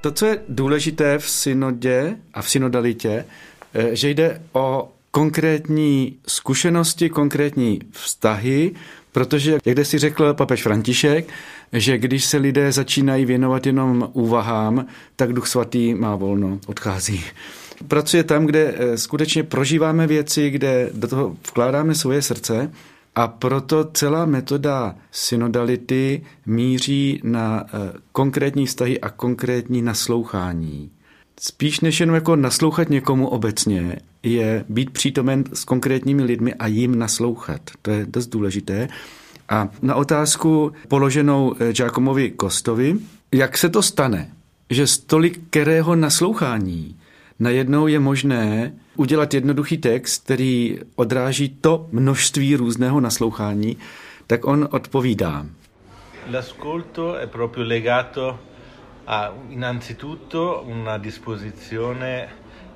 To, 0.00 0.10
co 0.10 0.26
je 0.26 0.42
důležité 0.48 1.18
v 1.18 1.30
synodě 1.30 2.16
a 2.34 2.42
v 2.42 2.50
synodalitě, 2.50 3.24
eh, 3.74 3.96
že 3.96 4.10
jde 4.10 4.42
o 4.52 4.92
konkrétní 5.10 6.16
zkušenosti, 6.26 7.08
konkrétní 7.08 7.80
vztahy, 7.90 8.72
protože, 9.12 9.58
jak 9.64 9.86
si 9.86 9.98
řekl 9.98 10.34
papež 10.34 10.62
František, 10.62 11.28
že 11.72 11.98
když 11.98 12.24
se 12.24 12.36
lidé 12.36 12.72
začínají 12.72 13.24
věnovat 13.24 13.66
jenom 13.66 14.10
úvahám, 14.12 14.86
tak 15.16 15.32
Duch 15.32 15.46
Svatý 15.48 15.94
má 15.94 16.16
volno, 16.16 16.58
odchází. 16.66 17.24
Pracuje 17.88 18.24
tam, 18.24 18.46
kde 18.46 18.74
eh, 18.76 18.98
skutečně 18.98 19.42
prožíváme 19.42 20.06
věci, 20.06 20.50
kde 20.50 20.90
do 20.94 21.08
toho 21.08 21.36
vkládáme 21.48 21.94
svoje 21.94 22.22
srdce 22.22 22.70
a 23.14 23.28
proto 23.28 23.84
celá 23.84 24.26
metoda 24.26 24.94
synodality 25.10 26.22
míří 26.46 27.20
na 27.24 27.64
eh, 27.64 27.92
konkrétní 28.12 28.66
vztahy 28.66 29.00
a 29.00 29.10
konkrétní 29.10 29.82
naslouchání. 29.82 30.90
Spíš 31.40 31.80
než 31.80 32.00
jenom 32.00 32.14
jako 32.14 32.36
naslouchat 32.36 32.90
někomu 32.90 33.28
obecně, 33.28 33.96
je 34.22 34.64
být 34.68 34.90
přítomen 34.90 35.44
s 35.52 35.64
konkrétními 35.64 36.22
lidmi 36.22 36.54
a 36.54 36.66
jim 36.66 36.98
naslouchat. 36.98 37.60
To 37.82 37.90
je 37.90 38.06
dost 38.06 38.26
důležité. 38.26 38.88
A 39.48 39.68
na 39.82 39.94
otázku 39.94 40.72
položenou 40.88 41.54
eh, 41.58 41.72
Giacomovi 41.72 42.30
Kostovi, 42.30 42.96
jak 43.32 43.58
se 43.58 43.68
to 43.68 43.82
stane, 43.82 44.30
že 44.70 44.86
z 44.86 45.04
kterého 45.50 45.96
naslouchání 45.96 46.96
najednou 47.38 47.86
je 47.86 48.00
možné 48.00 48.72
udělat 49.00 49.34
jednoduchý 49.34 49.78
text, 49.78 50.24
který 50.24 50.78
odráží 50.94 51.48
to 51.48 51.86
množství 51.92 52.56
různého 52.56 53.00
naslouchání, 53.00 53.76
tak 54.26 54.44
on 54.44 54.68
odpovídá. 54.70 55.46
L'ascolto 56.30 57.16
è 57.16 57.26
proprio 57.26 57.64
legato 57.64 58.38
a 59.06 59.32
innanzitutto 59.48 60.64
una 60.66 60.98
disposizione 60.98 62.28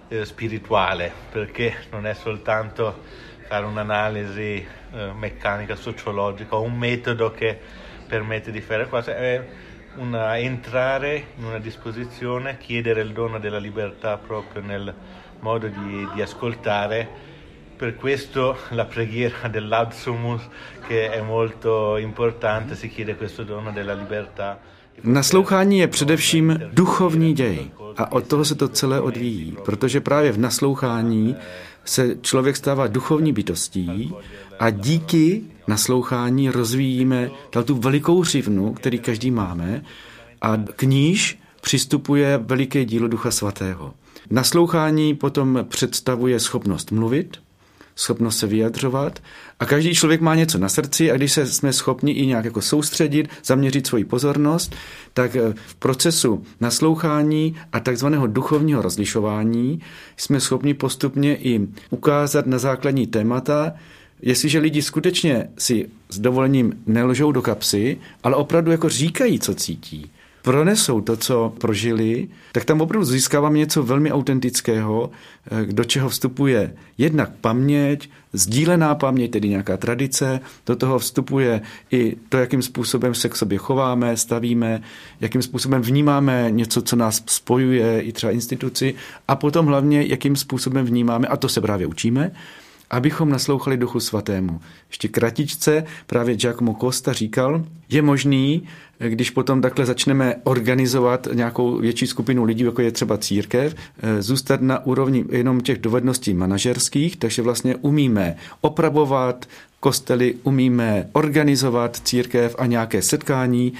eh, 0.08 0.24
spirituale, 0.24 1.12
perché 1.32 1.74
non 1.92 2.06
è 2.06 2.14
soltanto 2.14 2.94
fare 3.48 3.66
un'analisi 3.66 4.66
eh, 4.92 5.12
meccanica, 5.12 5.76
sociologica 5.76 6.56
o 6.56 6.62
un 6.62 6.78
metodo 6.78 7.30
che 7.30 7.58
permette 8.08 8.50
di 8.50 8.60
fare 8.60 8.88
cose, 8.88 9.14
è 9.14 9.48
una, 9.96 10.38
entrare 10.38 11.24
in 11.36 11.44
una 11.44 11.58
disposizione, 11.58 12.56
chiedere 12.58 13.02
il 13.02 13.12
dono 13.12 13.38
della 13.38 13.58
libertà 13.58 14.16
proprio 14.16 14.62
nel 14.62 14.94
modo 15.44 15.66
di, 15.68 16.08
di 16.14 16.22
ascoltare. 16.22 16.98
Per 17.76 17.96
questo 17.96 18.56
la 18.70 18.86
preghiera 18.86 19.48
dell'Absumus, 19.48 20.42
che 20.86 21.10
è 21.10 21.20
molto 21.20 21.98
importante, 21.98 22.76
si 22.76 22.88
chiede 22.88 23.16
questo 23.16 23.42
dono 23.44 23.72
della 23.72 23.94
libertà. 23.94 24.58
Naslouchání 25.02 25.78
je 25.78 25.86
především 25.88 26.58
duchovní 26.72 27.34
děj 27.34 27.70
a 27.96 28.12
od 28.12 28.26
toho 28.26 28.44
se 28.44 28.54
to 28.54 28.68
celé 28.68 29.00
odvíjí, 29.00 29.56
protože 29.64 30.00
právě 30.00 30.32
v 30.32 30.38
naslouchání 30.38 31.36
se 31.84 32.16
člověk 32.20 32.56
stává 32.56 32.86
duchovní 32.86 33.32
bytostí 33.32 34.14
a 34.58 34.70
díky 34.70 35.42
naslouchání 35.66 36.50
rozvíjíme 36.50 37.30
tu 37.64 37.74
velikou 37.74 38.24
řivnu, 38.24 38.72
který 38.72 38.98
každý 38.98 39.30
máme 39.30 39.82
a 40.42 40.56
k 40.56 40.82
níž 40.82 41.38
přistupuje 41.60 42.38
veliké 42.38 42.84
dílo 42.84 43.08
Ducha 43.08 43.30
Svatého. 43.30 43.94
Naslouchání 44.30 45.14
potom 45.14 45.66
představuje 45.68 46.40
schopnost 46.40 46.92
mluvit, 46.92 47.36
schopnost 47.96 48.38
se 48.38 48.46
vyjadřovat 48.46 49.22
a 49.60 49.66
každý 49.66 49.94
člověk 49.94 50.20
má 50.20 50.34
něco 50.34 50.58
na 50.58 50.68
srdci 50.68 51.10
a 51.10 51.16
když 51.16 51.32
se 51.32 51.46
jsme 51.46 51.72
schopni 51.72 52.12
i 52.12 52.26
nějak 52.26 52.44
jako 52.44 52.62
soustředit, 52.62 53.28
zaměřit 53.44 53.86
svoji 53.86 54.04
pozornost, 54.04 54.74
tak 55.12 55.36
eh, 55.36 55.54
v 55.66 55.74
procesu 55.74 56.44
naslouchání 56.60 57.56
a 57.72 57.80
takzvaného 57.80 58.26
duchovního 58.26 58.82
rozlišování 58.82 59.80
jsme 60.16 60.40
schopni 60.40 60.74
postupně 60.74 61.36
i 61.36 61.60
ukázat 61.90 62.46
na 62.46 62.58
základní 62.58 63.06
témata, 63.06 63.72
jestliže 64.22 64.58
lidi 64.58 64.82
skutečně 64.82 65.48
si 65.58 65.88
s 66.08 66.18
dovolením 66.18 66.82
nelžou 66.86 67.32
do 67.32 67.42
kapsy, 67.42 67.98
ale 68.22 68.36
opravdu 68.36 68.70
jako 68.70 68.88
říkají, 68.88 69.38
co 69.38 69.54
cítí, 69.54 70.10
pronesou 70.44 71.00
to, 71.00 71.16
co 71.16 71.52
prožili, 71.58 72.28
tak 72.52 72.64
tam 72.64 72.80
opravdu 72.80 73.04
získáváme 73.04 73.58
něco 73.58 73.82
velmi 73.82 74.12
autentického, 74.12 75.10
eh, 75.50 75.72
do 75.72 75.84
čeho 75.84 76.08
vstupuje 76.08 76.74
jednak 76.98 77.30
paměť, 77.40 78.10
sdílená 78.32 78.94
paměť, 78.94 79.30
tedy 79.30 79.48
nějaká 79.48 79.76
tradice, 79.76 80.40
do 80.66 80.76
toho 80.76 80.98
vstupuje 80.98 81.60
i 81.90 82.16
to, 82.28 82.36
jakým 82.36 82.62
způsobem 82.62 83.14
se 83.14 83.28
k 83.28 83.36
sobě 83.36 83.58
chováme, 83.58 84.16
stavíme, 84.16 84.82
jakým 85.20 85.42
způsobem 85.42 85.82
vnímáme 85.82 86.46
něco, 86.50 86.82
co 86.82 86.96
nás 86.96 87.22
spojuje, 87.26 88.00
i 88.00 88.12
třeba 88.12 88.32
instituci, 88.32 88.94
a 89.28 89.36
potom 89.36 89.66
hlavně, 89.66 90.02
jakým 90.02 90.36
způsobem 90.36 90.86
vnímáme, 90.86 91.26
a 91.26 91.36
to 91.36 91.48
se 91.48 91.60
právě 91.60 91.86
učíme, 91.86 92.30
abychom 92.90 93.30
naslouchali 93.30 93.76
Duchu 93.76 94.00
Svatému. 94.00 94.60
Ještě 94.88 95.08
kratičce 95.08 95.84
právě 96.06 96.36
Giacomo 96.36 96.76
Costa 96.80 97.12
říkal, 97.12 97.64
je 97.88 98.02
možný, 98.02 98.62
když 98.98 99.30
potom 99.30 99.62
takhle 99.62 99.86
začneme 99.86 100.34
organizovat 100.44 101.28
nějakou 101.32 101.78
větší 101.78 102.06
skupinu 102.06 102.44
lidí, 102.44 102.64
jako 102.64 102.82
je 102.82 102.92
třeba 102.92 103.18
církev, 103.18 103.74
eh, 104.02 104.22
zůstat 104.22 104.60
na 104.60 104.86
úrovni 104.86 105.24
jenom 105.30 105.60
těch 105.60 105.78
dovedností 105.78 106.34
manažerských, 106.34 107.16
takže 107.16 107.42
vlastně 107.42 107.76
umíme 107.76 108.36
opravovat 108.60 109.46
kostely, 109.80 110.34
umíme 110.42 111.08
organizovat 111.12 112.00
církev 112.04 112.54
a 112.58 112.66
nějaké 112.66 113.02
setkání, 113.02 113.72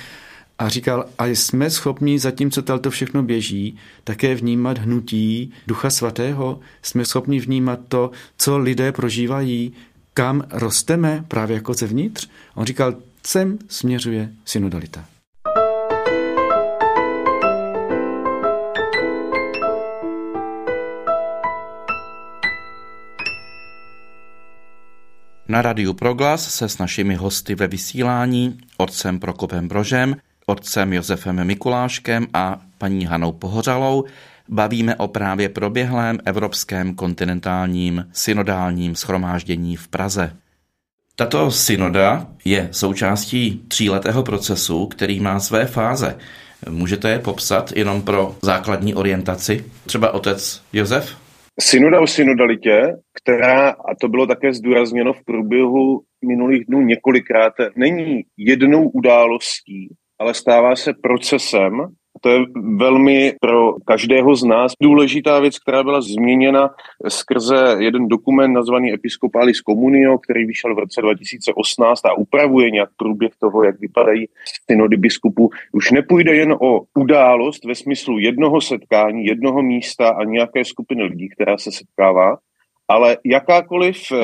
a 0.59 0.69
říkal, 0.69 1.07
a 1.19 1.27
jsme 1.27 1.71
schopni, 1.71 2.19
zatímco 2.19 2.63
to 2.63 2.91
všechno 2.91 3.23
běží, 3.23 3.77
také 4.05 4.35
vnímat 4.35 4.79
hnutí 4.79 5.53
Ducha 5.67 5.91
Svatého. 5.91 6.61
Jsme 6.83 7.05
schopni 7.05 7.41
vnímat 7.41 7.81
to, 7.89 8.11
co 8.37 8.59
lidé 8.59 8.93
prožívají, 8.93 9.73
kam 10.15 10.45
rosteme 10.51 11.25
právě 11.29 11.55
jako 11.55 11.75
zevnitř. 11.75 12.29
On 12.55 12.67
říkal, 12.67 12.95
sem 13.27 13.59
směřuje 13.69 14.33
synodalita. 14.45 15.05
Na 25.49 25.63
Radiu 25.63 25.95
Proglas 25.95 26.55
se 26.55 26.69
s 26.69 26.79
našimi 26.79 27.15
hosty 27.15 27.55
ve 27.55 27.67
vysílání, 27.67 28.59
otcem 28.77 29.21
Prokopem 29.21 29.69
Brožem, 29.69 30.17
otcem 30.47 30.93
Josefem 30.93 31.47
Mikuláškem 31.47 32.27
a 32.35 32.61
paní 32.79 33.07
Hanou 33.07 33.33
Pohořalou 33.33 34.05
bavíme 34.49 34.97
o 34.97 35.09
právě 35.09 35.49
proběhlém 35.49 36.19
Evropském 36.25 36.95
kontinentálním 36.95 38.09
synodálním 38.13 38.95
schromáždění 38.95 39.77
v 39.77 39.89
Praze. 39.89 40.37
Tato 41.17 41.51
synoda 41.51 42.27
je 42.45 42.69
součástí 42.73 43.65
tříletého 43.69 44.23
procesu, 44.23 44.87
který 44.87 45.21
má 45.21 45.41
své 45.41 45.67
fáze. 45.67 46.19
Můžete 46.71 47.11
je 47.11 47.19
popsat 47.19 47.73
jenom 47.77 48.03
pro 48.03 48.37
základní 48.43 48.95
orientaci? 48.95 49.65
Třeba 49.87 50.15
otec 50.15 50.63
Josef? 50.73 51.17
Synoda 51.61 52.01
o 52.01 52.07
synodalitě, 52.07 52.97
která, 53.13 53.71
a 53.71 53.95
to 54.01 54.09
bylo 54.09 54.27
také 54.27 54.53
zdůrazněno 54.53 55.13
v 55.13 55.25
průběhu 55.25 56.03
minulých 56.29 56.65
dnů 56.67 56.81
několikrát, 56.81 57.53
není 57.77 58.23
jednou 58.37 58.89
událostí, 58.89 59.89
ale 60.19 60.35
stává 60.35 60.77
se 60.77 60.93
procesem. 61.03 61.87
To 62.21 62.29
je 62.29 62.41
velmi 62.77 63.33
pro 63.41 63.75
každého 63.85 64.37
z 64.37 64.45
nás 64.45 64.73
důležitá 64.83 65.41
věc, 65.41 65.59
která 65.59 65.83
byla 65.83 66.01
změněna 66.01 66.71
skrze 67.09 67.77
jeden 67.79 68.09
dokument 68.09 68.53
nazvaný 68.53 68.93
Episcopalis 68.93 69.59
Communio, 69.59 70.19
který 70.19 70.45
vyšel 70.45 70.75
v 70.75 70.79
roce 70.79 71.03
2018 71.03 72.07
a 72.07 72.19
upravuje 72.19 72.71
nějak 72.71 72.89
průběh 72.97 73.33
toho, 73.41 73.65
jak 73.65 73.81
vypadají 73.81 74.27
synody 74.71 74.97
biskupů. 74.97 75.51
Už 75.73 75.91
nepůjde 75.91 76.35
jen 76.35 76.53
o 76.53 76.81
událost 76.95 77.65
ve 77.65 77.75
smyslu 77.75 78.19
jednoho 78.19 78.61
setkání, 78.61 79.25
jednoho 79.25 79.63
místa 79.63 80.09
a 80.09 80.25
nějaké 80.25 80.65
skupiny 80.65 81.03
lidí, 81.03 81.29
která 81.29 81.59
se 81.59 81.73
setkává, 81.73 82.37
ale 82.89 83.17
jakákoliv 83.25 83.97
eh, 84.13 84.17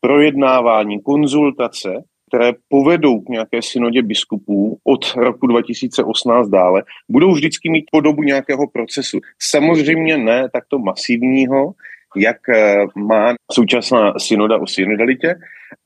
projednávání, 0.00 1.02
konzultace 1.02 2.04
které 2.28 2.52
povedou 2.68 3.20
k 3.20 3.28
nějaké 3.28 3.62
synodě 3.62 4.02
biskupů 4.02 4.78
od 4.84 5.14
roku 5.16 5.46
2018 5.46 6.48
dále, 6.48 6.82
budou 7.08 7.32
vždycky 7.32 7.70
mít 7.70 7.84
podobu 7.92 8.22
nějakého 8.22 8.66
procesu. 8.68 9.18
Samozřejmě 9.42 10.18
ne 10.18 10.48
takto 10.52 10.78
masivního, 10.78 11.72
jak 12.16 12.48
eh, 12.48 12.86
má 12.96 13.34
současná 13.52 14.14
synoda 14.18 14.58
o 14.58 14.66
synodalitě, 14.66 15.34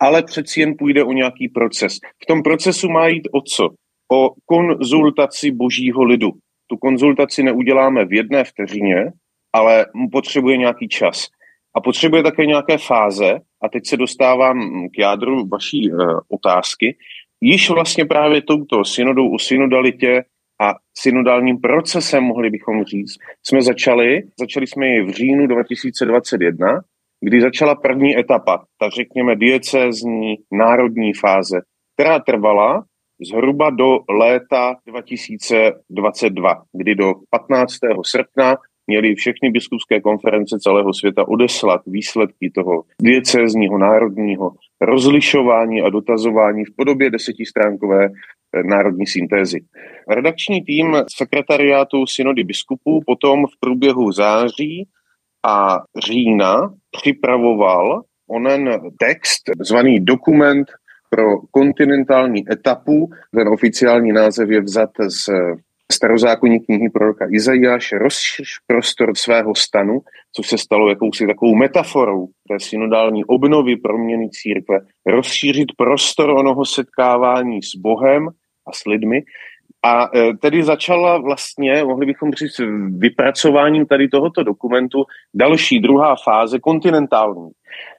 ale 0.00 0.22
přeci 0.22 0.60
jen 0.60 0.74
půjde 0.78 1.04
o 1.04 1.12
nějaký 1.12 1.48
proces. 1.48 1.98
V 2.22 2.26
tom 2.26 2.42
procesu 2.42 2.88
má 2.88 3.06
jít 3.08 3.28
o 3.32 3.40
co? 3.40 3.68
O 4.12 4.30
konzultaci 4.46 5.50
božího 5.50 6.04
lidu. 6.04 6.30
Tu 6.66 6.76
konzultaci 6.76 7.42
neuděláme 7.42 8.04
v 8.04 8.12
jedné 8.12 8.44
vteřině, 8.44 9.12
ale 9.52 9.86
potřebuje 10.12 10.56
nějaký 10.56 10.88
čas. 10.88 11.28
A 11.74 11.80
potřebuje 11.80 12.22
také 12.22 12.46
nějaké 12.46 12.78
fáze, 12.78 13.40
a 13.62 13.68
teď 13.68 13.86
se 13.86 13.96
dostávám 13.96 14.88
k 14.88 14.98
jádru 14.98 15.48
vaší 15.48 15.92
uh, 15.92 16.20
otázky, 16.28 16.96
již 17.40 17.70
vlastně 17.70 18.04
právě 18.04 18.42
touto 18.42 18.84
synodou 18.84 19.34
o 19.34 19.38
synodalitě 19.38 20.24
a 20.60 20.74
synodálním 20.98 21.60
procesem, 21.60 22.24
mohli 22.24 22.50
bychom 22.50 22.84
říct, 22.84 23.14
jsme 23.46 23.62
začali. 23.62 24.22
Začali 24.40 24.66
jsme 24.66 24.86
ji 24.86 25.02
v 25.02 25.10
říjnu 25.10 25.46
2021, 25.46 26.80
kdy 27.20 27.40
začala 27.40 27.74
první 27.74 28.18
etapa, 28.18 28.64
ta 28.78 28.88
řekněme 28.88 29.36
diecézní 29.36 30.36
národní 30.52 31.12
fáze, 31.14 31.60
která 31.94 32.18
trvala 32.18 32.84
zhruba 33.30 33.70
do 33.70 33.98
léta 34.08 34.76
2022, 34.86 36.62
kdy 36.72 36.94
do 36.94 37.12
15. 37.30 37.74
srpna 38.02 38.56
měly 38.92 39.14
všechny 39.14 39.50
biskupské 39.50 40.00
konference 40.00 40.58
celého 40.58 40.94
světa 40.94 41.28
odeslat 41.28 41.80
výsledky 41.86 42.50
toho 42.54 42.82
diecézního 43.02 43.78
národního 43.78 44.50
rozlišování 44.80 45.82
a 45.82 45.88
dotazování 45.88 46.64
v 46.64 46.76
podobě 46.76 47.10
desetistránkové 47.10 48.04
eh, 48.04 48.62
národní 48.62 49.06
syntézy. 49.06 49.60
Redakční 50.08 50.62
tým 50.62 50.96
sekretariátu 51.16 52.06
synody 52.06 52.44
biskupů 52.44 53.00
potom 53.06 53.46
v 53.46 53.60
průběhu 53.60 54.12
září 54.12 54.88
a 55.46 55.78
října 56.06 56.74
připravoval 56.90 58.02
onen 58.30 58.80
text, 58.98 59.42
zvaný 59.60 60.00
dokument 60.00 60.66
pro 61.10 61.24
kontinentální 61.50 62.44
etapu. 62.52 63.10
Ten 63.34 63.48
oficiální 63.48 64.12
název 64.12 64.50
je 64.50 64.60
vzat 64.60 64.90
z 65.08 65.28
starozákonní 65.92 66.60
knihy 66.60 66.90
proroka 66.90 67.26
Izajáš 67.30 67.92
rozšiř 67.92 68.48
prostor 68.66 69.16
svého 69.16 69.54
stanu, 69.54 70.00
co 70.32 70.42
se 70.42 70.58
stalo 70.58 70.88
jakousi 70.88 71.26
takovou 71.26 71.54
metaforou 71.54 72.26
té 72.48 72.60
synodální 72.60 73.24
obnovy 73.24 73.76
proměny 73.76 74.28
církve, 74.30 74.80
rozšířit 75.06 75.68
prostor 75.76 76.30
onoho 76.30 76.64
setkávání 76.64 77.62
s 77.62 77.74
Bohem 77.76 78.28
a 78.66 78.72
s 78.72 78.84
lidmi. 78.84 79.22
A 79.84 80.10
e, 80.16 80.36
tedy 80.36 80.62
začala 80.62 81.18
vlastně, 81.18 81.84
mohli 81.84 82.06
bychom 82.06 82.32
říct, 82.32 82.60
vypracováním 82.98 83.86
tady 83.86 84.08
tohoto 84.08 84.42
dokumentu 84.42 85.04
další, 85.34 85.80
druhá 85.80 86.16
fáze 86.24 86.58
kontinentální. 86.58 87.50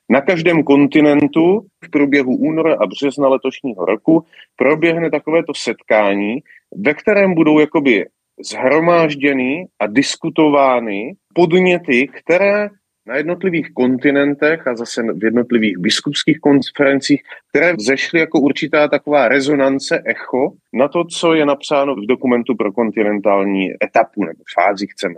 Na 0.10 0.22
každém 0.22 0.64
kontinentu 0.64 1.66
v 1.86 1.90
průběhu 1.90 2.36
února 2.38 2.76
a 2.80 2.86
března 2.86 3.28
letošního 3.28 3.86
roku 3.86 4.26
proběhne 4.56 5.12
takovéto 5.12 5.54
setkání, 5.56 6.40
ve 6.78 6.94
kterém 6.94 7.34
budou 7.34 7.60
jakoby 7.60 8.06
zhromážděny 8.46 9.68
a 9.80 9.88
diskutovány 9.88 11.14
podněty, 11.34 12.08
které 12.08 12.70
na 13.08 13.16
jednotlivých 13.16 13.74
kontinentech 13.74 14.68
a 14.68 14.76
zase 14.76 15.02
v 15.14 15.24
jednotlivých 15.24 15.78
biskupských 15.78 16.40
konferencích, 16.40 17.22
které 17.50 17.74
vzešly 17.74 18.20
jako 18.20 18.40
určitá 18.40 18.88
taková 18.88 19.28
rezonance, 19.28 20.04
echo 20.06 20.52
na 20.74 20.88
to, 20.88 21.04
co 21.04 21.34
je 21.34 21.46
napsáno 21.46 21.96
v 21.96 22.06
dokumentu 22.06 22.56
pro 22.56 22.72
kontinentální 22.72 23.70
etapu 23.84 24.24
nebo 24.24 24.44
fázi, 24.54 24.88
chceme. 24.88 25.16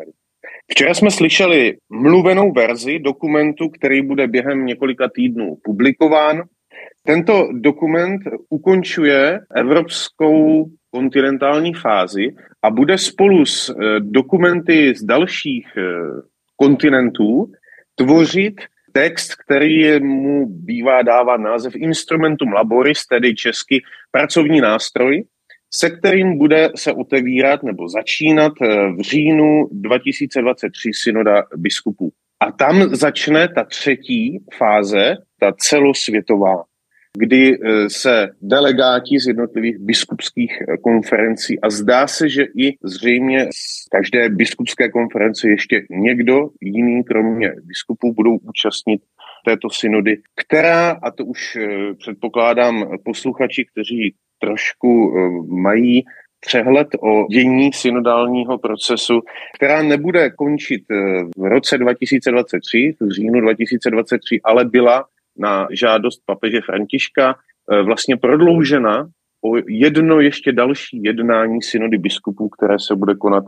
Včera 0.72 0.94
jsme 0.94 1.12
slyšeli 1.12 1.78
mluvenou 1.90 2.52
verzi 2.52 3.00
dokumentu, 3.00 3.70
který 3.70 4.02
bude 4.02 4.28
během 4.28 4.66
několika 4.66 5.10
týdnů 5.16 5.58
publikován. 5.64 6.44
Tento 7.04 7.48
dokument 7.52 8.22
ukončuje 8.50 9.40
evropskou 9.56 10.66
kontinentální 10.96 11.74
fázi 11.74 12.36
a 12.64 12.70
bude 12.70 12.98
spolu 12.98 13.46
s 13.46 13.70
eh, 13.70 14.00
dokumenty 14.00 14.96
z 14.96 15.04
dalších 15.04 15.68
eh, 15.78 15.82
kontinentů 16.56 17.52
tvořit 17.96 18.56
text, 18.92 19.36
který 19.36 20.00
mu 20.00 20.46
bývá 20.48 21.02
dává 21.02 21.38
název 21.38 21.76
Instrumentum 21.76 22.54
Laboris, 22.54 23.06
tedy 23.08 23.36
český 23.36 23.84
pracovní 24.12 24.62
nástroj, 24.62 25.24
se 25.74 25.90
kterým 25.90 26.38
bude 26.38 26.70
se 26.76 26.94
otevírat 26.94 27.64
nebo 27.64 27.90
začínat 27.90 28.54
eh, 28.62 28.68
v 28.98 29.02
říjnu 29.02 29.68
2023 29.72 30.92
synoda 30.94 31.44
biskupů. 31.56 32.12
A 32.40 32.52
tam 32.52 32.96
začne 32.96 33.48
ta 33.48 33.64
třetí 33.64 34.40
fáze, 34.58 35.16
ta 35.40 35.52
celosvětová. 35.58 36.64
Kdy 37.18 37.58
eh, 37.58 37.90
se 37.90 38.30
delegáti 38.42 39.20
z 39.20 39.28
jednotlivých 39.28 39.78
biskupských 39.78 40.62
eh, 40.62 40.78
konferencí 40.78 41.62
a 41.62 41.70
zdá 41.70 42.08
se, 42.08 42.30
že 42.30 42.44
i 42.58 42.78
zřejmě 42.84 43.48
z 43.56 43.88
každé 43.92 44.30
biskupské 44.30 44.90
konference 44.90 45.50
ještě 45.50 45.86
někdo 45.90 46.50
jiný, 46.62 47.04
kromě 47.04 47.54
biskupů, 47.64 48.14
budou 48.14 48.38
účastnit 48.38 49.02
této 49.46 49.70
synody, 49.70 50.18
která, 50.36 50.92
a 51.04 51.12
to 51.12 51.26
už 51.26 51.56
eh, 51.56 51.94
předpokládám 51.94 52.98
posluchači, 53.06 53.66
kteří 53.72 54.16
trošku 54.40 55.14
mají 55.48 56.04
přehled 56.40 56.88
o 57.00 57.28
dění 57.32 57.74
synodálního 57.74 58.58
procesu, 58.58 59.22
která 59.56 59.84
nebude 59.84 60.30
končit 60.30 60.84
v 61.38 61.44
roce 61.44 61.78
2023, 61.78 62.96
v 63.00 63.12
říjnu 63.12 63.42
2023, 63.42 64.42
ale 64.44 64.66
byla 64.66 65.06
na 65.38 65.68
žádost 65.72 66.22
papeže 66.26 66.62
Františka 66.62 67.36
eh, 67.36 67.82
vlastně 67.82 68.18
prodloužena 68.18 69.08
o 69.46 69.58
jedno 69.68 70.20
ještě 70.20 70.52
další 70.52 71.04
jednání 71.04 71.62
synody 71.62 71.98
biskupů, 71.98 72.50
které 72.50 72.80
se 72.80 72.96
bude 72.96 73.16
konat 73.16 73.44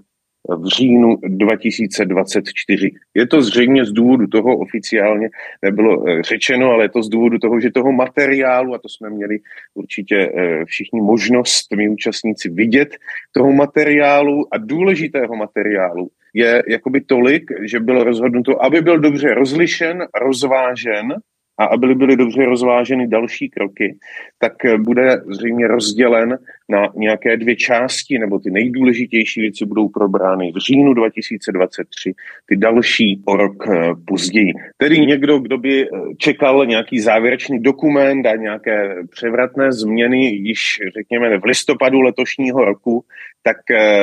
v 0.55 0.65
říjnu 0.65 1.15
2024. 1.27 2.91
Je 3.13 3.27
to 3.27 3.41
zřejmě 3.41 3.85
z 3.85 3.91
důvodu 3.91 4.27
toho, 4.27 4.57
oficiálně 4.57 5.29
nebylo 5.61 6.07
eh, 6.07 6.23
řečeno, 6.23 6.71
ale 6.71 6.83
je 6.83 6.89
to 6.89 7.03
z 7.03 7.09
důvodu 7.09 7.37
toho, 7.37 7.59
že 7.59 7.71
toho 7.71 7.91
materiálu, 7.91 8.73
a 8.73 8.77
to 8.77 8.89
jsme 8.89 9.09
měli 9.09 9.37
určitě 9.73 10.15
eh, 10.15 10.65
všichni 10.65 11.01
možnost, 11.01 11.67
my 11.75 11.89
účastníci, 11.89 12.49
vidět, 12.49 12.89
toho 13.31 13.51
materiálu 13.51 14.53
a 14.53 14.57
důležitého 14.57 15.35
materiálu 15.35 16.09
je 16.33 16.63
jakoby 16.67 17.01
tolik, 17.01 17.43
že 17.65 17.79
bylo 17.79 18.03
rozhodnuto, 18.03 18.65
aby 18.65 18.81
byl 18.81 18.99
dobře 18.99 19.33
rozlišen, 19.33 20.05
rozvážen 20.21 21.13
a 21.57 21.65
aby 21.65 21.95
byly 21.95 22.15
dobře 22.15 22.45
rozváženy 22.45 23.07
další 23.07 23.49
kroky, 23.49 23.95
tak 24.39 24.65
eh, 24.65 24.77
bude 24.77 25.21
zřejmě 25.27 25.67
rozdělen 25.67 26.37
na 26.69 26.87
nějaké 26.95 27.37
dvě 27.37 27.55
části, 27.55 28.19
nebo 28.19 28.39
ty 28.39 28.51
nejdůležitější 28.51 29.41
věci 29.41 29.65
budou 29.65 29.89
probrány 29.89 30.51
v 30.51 30.57
říjnu 30.57 30.93
2023, 30.93 32.13
ty 32.45 32.55
další 32.55 33.21
o 33.25 33.37
rok 33.37 33.67
eh, 33.67 33.93
později. 34.07 34.53
Tedy 34.77 34.99
někdo, 34.99 35.39
kdo 35.39 35.57
by 35.57 35.83
eh, 35.83 35.87
čekal 36.17 36.65
nějaký 36.65 36.99
závěrečný 36.99 37.59
dokument 37.59 38.25
a 38.25 38.35
nějaké 38.35 38.95
převratné 39.09 39.71
změny 39.71 40.25
již, 40.25 40.79
řekněme, 40.97 41.39
v 41.39 41.45
listopadu 41.45 42.01
letošního 42.01 42.65
roku, 42.65 43.03
tak 43.47 43.57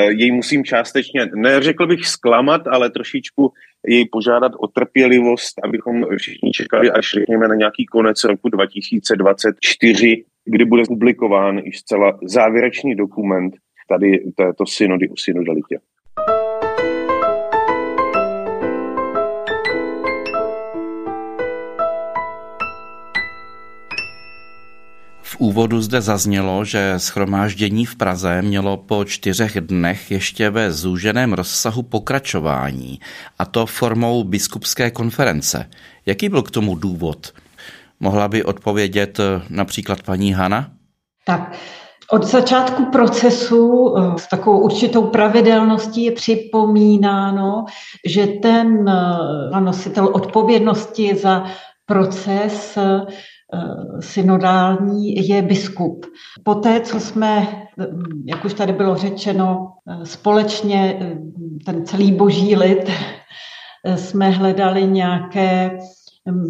jej 0.08 0.32
musím 0.32 0.64
částečně, 0.64 1.26
neřekl 1.34 1.86
bych 1.86 2.06
zklamat, 2.06 2.66
ale 2.66 2.90
trošičku 2.90 3.52
jej 3.86 4.08
požádat 4.12 4.52
o 4.58 4.66
trpělivost, 4.66 5.54
abychom 5.64 6.06
všichni 6.16 6.50
čekali 6.52 6.90
až 6.90 7.10
řekněme 7.14 7.48
na 7.48 7.54
nějaký 7.54 7.86
konec 7.86 8.24
roku 8.24 8.48
2024, 8.48 10.24
kdy 10.44 10.64
bude 10.64 10.82
publikován 10.88 11.58
i 11.58 11.72
zcela 11.72 12.18
závěrečný 12.22 12.94
dokument 12.94 13.54
tady 13.88 14.24
této 14.36 14.66
synody 14.66 15.08
o 15.08 15.16
synodalitě. 15.16 15.78
V 25.34 25.40
úvodu 25.40 25.82
zde 25.82 26.00
zaznělo, 26.00 26.64
že 26.64 26.94
schromáždění 26.96 27.86
v 27.86 27.96
Praze 27.96 28.42
mělo 28.42 28.76
po 28.76 29.04
čtyřech 29.04 29.60
dnech 29.60 30.10
ještě 30.10 30.50
ve 30.50 30.72
zúženém 30.72 31.32
rozsahu 31.32 31.82
pokračování, 31.82 33.00
a 33.38 33.44
to 33.44 33.66
formou 33.66 34.24
biskupské 34.24 34.90
konference. 34.90 35.70
Jaký 36.06 36.28
byl 36.28 36.42
k 36.42 36.50
tomu 36.50 36.74
důvod? 36.74 37.32
Mohla 38.00 38.28
by 38.28 38.44
odpovědět 38.44 39.20
eh, 39.20 39.42
například 39.50 40.02
paní 40.02 40.32
Hana? 40.32 40.70
Tak, 41.26 41.52
od 42.10 42.24
začátku 42.24 42.84
procesu 42.84 43.94
eh, 43.96 44.18
s 44.18 44.28
takovou 44.28 44.60
určitou 44.60 45.02
pravidelností 45.02 46.04
je 46.04 46.12
připomínáno, 46.12 47.64
že 48.06 48.26
ten 48.26 48.88
eh, 48.88 49.60
nositel 49.60 50.06
odpovědnosti 50.06 51.14
za 51.14 51.44
proces 51.86 52.78
synodální 54.00 55.28
je 55.28 55.42
biskup. 55.42 56.06
Poté, 56.42 56.80
co 56.80 57.00
jsme, 57.00 57.46
eh, 57.80 57.86
jak 58.24 58.44
už 58.44 58.54
tady 58.54 58.72
bylo 58.72 58.96
řečeno, 58.96 59.72
eh, 59.88 60.06
společně 60.06 60.98
ten 61.66 61.86
celý 61.86 62.12
boží 62.12 62.56
lid 62.56 62.90
jsme 63.96 64.30
hledali 64.30 64.86
nějaké, 64.86 65.78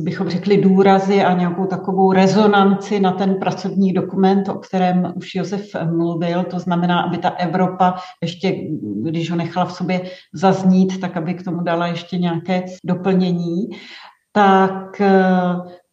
bychom 0.03 0.29
řekli, 0.29 0.57
důrazy 0.57 1.25
a 1.25 1.39
nějakou 1.39 1.67
takovou 1.67 2.13
rezonanci 2.13 3.01
na 3.01 3.13
ten 3.13 3.35
pracovní 3.35 3.93
dokument, 3.93 4.49
o 4.49 4.55
kterém 4.55 5.13
už 5.17 5.35
Josef 5.35 5.67
mluvil. 5.91 6.45
To 6.45 6.59
znamená, 6.59 7.01
aby 7.01 7.19
ta 7.19 7.29
Evropa 7.29 7.95
ještě, 8.23 8.57
když 9.03 9.31
ho 9.31 9.37
nechala 9.37 9.67
v 9.67 9.73
sobě 9.73 10.01
zaznít, 10.35 11.01
tak 11.01 11.17
aby 11.17 11.35
k 11.35 11.45
tomu 11.45 11.61
dala 11.61 11.87
ještě 11.87 12.19
nějaké 12.19 12.65
doplnění 12.85 13.69
tak 14.37 15.03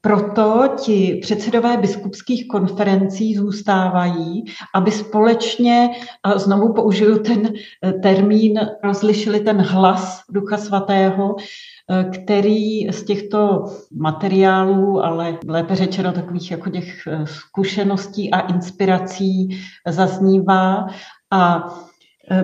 proto 0.02 0.68
ti 0.80 1.20
předsedové 1.22 1.78
biskupských 1.78 2.48
konferencí 2.48 3.36
zůstávají, 3.36 4.44
aby 4.76 4.92
společně, 4.92 5.90
a 6.24 6.38
znovu 6.38 6.74
použiju 6.74 7.20
ten 7.20 7.54
eh, 7.84 7.94
termín, 7.94 8.60
rozlišili 8.84 9.40
ten 9.40 9.62
hlas 9.62 10.24
Ducha 10.30 10.58
Svatého, 10.58 11.36
eh, 11.38 12.04
který 12.04 12.92
z 12.92 13.04
těchto 13.04 13.66
materiálů, 13.92 15.04
ale 15.04 15.38
lépe 15.48 15.76
řečeno 15.76 16.12
takových 16.12 16.52
jako 16.52 16.70
těch 16.70 17.08
eh, 17.08 17.26
zkušeností 17.28 18.32
a 18.32 18.40
inspirací 18.40 19.62
zaznívá. 19.88 20.88
A 21.32 21.68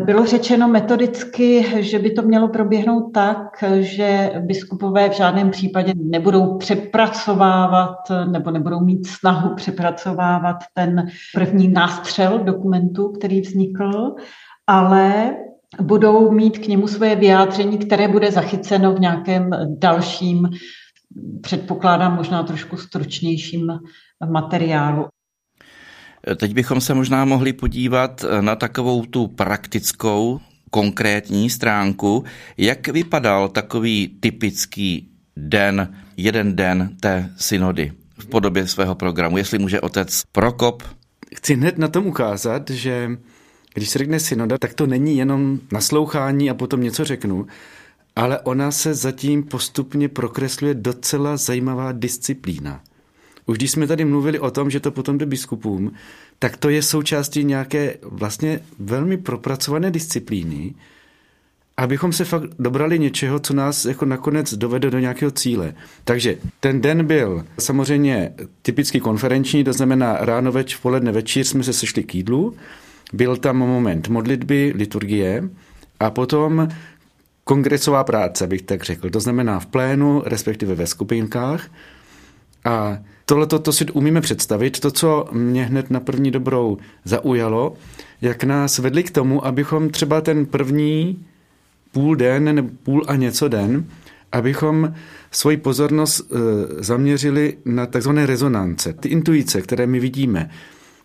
bylo 0.06 0.26
řečeno 0.26 0.68
metodicky, 0.68 1.66
že 1.84 2.00
by 2.00 2.12
to 2.12 2.22
mělo 2.22 2.48
proběhnout 2.48 3.12
tak, 3.14 3.64
že 3.80 4.32
biskupové 4.40 5.10
v 5.10 5.14
žádném 5.14 5.52
případě 5.52 5.94
nebudou 5.96 6.58
přepracovávat 6.58 7.98
nebo 8.32 8.52
nebudou 8.52 8.80
mít 8.80 9.08
snahu 9.08 9.56
přepracovávat 9.56 10.58
ten 10.74 11.08
první 11.34 11.68
nástřel 11.68 12.40
dokumentu, 12.40 13.10
který 13.10 13.42
vznikl, 13.42 14.16
ale 14.68 15.36
budou 15.82 16.32
mít 16.32 16.58
k 16.58 16.68
němu 16.68 16.88
svoje 16.88 17.16
vyjádření, 17.16 17.78
které 17.78 18.08
bude 18.08 18.32
zachyceno 18.32 18.94
v 18.94 19.00
nějakém 19.00 19.50
dalším, 19.78 20.50
předpokládám 21.42 22.16
možná 22.16 22.44
trošku 22.44 22.78
stručnějším 22.78 23.68
materiálu. 24.30 25.06
Teď 26.36 26.54
bychom 26.54 26.82
se 26.82 26.94
možná 26.94 27.26
mohli 27.26 27.54
podívat 27.54 28.26
na 28.42 28.56
takovou 28.56 29.06
tu 29.06 29.28
praktickou, 29.28 30.40
konkrétní 30.72 31.50
stránku, 31.50 32.24
jak 32.58 32.88
vypadal 32.88 33.50
takový 33.50 34.18
typický 34.20 35.10
den, 35.38 35.96
jeden 36.18 36.56
den 36.56 36.98
té 37.00 37.30
synody 37.38 37.92
v 38.20 38.26
podobě 38.26 38.68
svého 38.68 38.96
programu, 38.96 39.38
jestli 39.38 39.60
může 39.60 39.82
otec 39.82 40.24
Prokop. 40.32 40.84
Chci 41.36 41.54
hned 41.54 41.78
na 41.78 41.88
tom 41.88 42.08
ukázat, 42.08 42.70
že 42.70 43.12
když 43.74 43.90
se 43.90 44.00
řekne 44.00 44.20
synoda, 44.20 44.58
tak 44.58 44.74
to 44.74 44.88
není 44.88 45.18
jenom 45.18 45.60
naslouchání 45.72 46.50
a 46.50 46.54
potom 46.54 46.82
něco 46.82 47.06
řeknu, 47.06 47.48
ale 48.16 48.40
ona 48.40 48.72
se 48.72 48.94
zatím 48.94 49.44
postupně 49.44 50.10
prokresluje 50.10 50.74
docela 50.74 51.38
zajímavá 51.38 51.92
disciplína. 51.92 52.82
Už 53.48 53.58
když 53.58 53.72
jsme 53.72 53.88
tady 53.88 54.06
mluvili 54.06 54.40
o 54.40 54.52
tom, 54.52 54.70
že 54.70 54.80
to 54.80 54.92
potom 54.92 55.18
jde 55.18 55.26
biskupům, 55.26 55.92
tak 56.40 56.58
to 56.58 56.70
je 56.70 56.82
součástí 56.82 57.44
nějaké 57.44 57.98
vlastně 58.02 58.60
velmi 58.80 59.18
propracované 59.18 59.92
disciplíny, 59.92 60.74
abychom 61.78 62.14
se 62.14 62.26
fakt 62.26 62.50
dobrali 62.60 63.00
něčeho, 63.00 63.40
co 63.40 63.54
nás 63.54 63.86
jako 63.86 64.06
nakonec 64.06 64.54
dovede 64.54 64.92
do 64.92 65.00
nějakého 65.00 65.32
cíle. 65.32 65.74
Takže 66.04 66.38
ten 66.60 66.82
den 66.82 67.06
byl 67.06 67.46
samozřejmě 67.60 68.34
typicky 68.62 69.00
konferenční, 69.00 69.64
to 69.64 69.74
znamená 69.74 70.18
ráno, 70.20 70.52
več, 70.52 70.76
poledne, 70.76 71.12
večír 71.12 71.46
jsme 71.46 71.64
se 71.64 71.74
sešli 71.74 72.04
k 72.04 72.16
jídlu, 72.16 72.56
byl 73.14 73.38
tam 73.38 73.58
moment 73.58 74.08
modlitby, 74.08 74.74
liturgie 74.76 75.50
a 76.00 76.12
potom 76.12 76.68
kongresová 77.44 78.04
práce, 78.04 78.48
bych 78.48 78.62
tak 78.62 78.84
řekl. 78.84 79.10
To 79.10 79.20
znamená 79.20 79.60
v 79.60 79.66
plénu, 79.66 80.22
respektive 80.26 80.76
ve 80.76 80.88
skupinkách. 80.88 81.72
A 82.66 82.98
tohle 83.30 83.48
to 83.48 83.72
si 83.72 83.86
umíme 83.86 84.22
představit. 84.22 84.80
To, 84.80 84.92
co 84.92 85.26
mě 85.32 85.66
hned 85.66 85.92
na 85.92 86.00
první 86.00 86.32
dobrou 86.32 86.78
zaujalo, 87.06 87.74
jak 88.22 88.44
nás 88.44 88.80
vedli 88.80 89.04
k 89.04 89.12
tomu, 89.12 89.46
abychom 89.46 89.90
třeba 89.90 90.22
ten 90.22 90.46
první 90.46 91.26
půl 91.92 92.16
den 92.16 92.56
nebo 92.56 92.70
půl 92.84 93.06
a 93.08 93.16
něco 93.16 93.48
den, 93.48 93.86
abychom 94.32 94.94
svoji 95.32 95.58
pozornost 95.58 96.20
e, 96.20 96.36
zaměřili 96.84 97.58
na 97.66 97.86
takzvané 97.86 98.26
rezonance, 98.26 98.94
ty 98.94 99.10
intuice, 99.10 99.62
které 99.62 99.88
my 99.88 100.00
vidíme. 100.00 100.50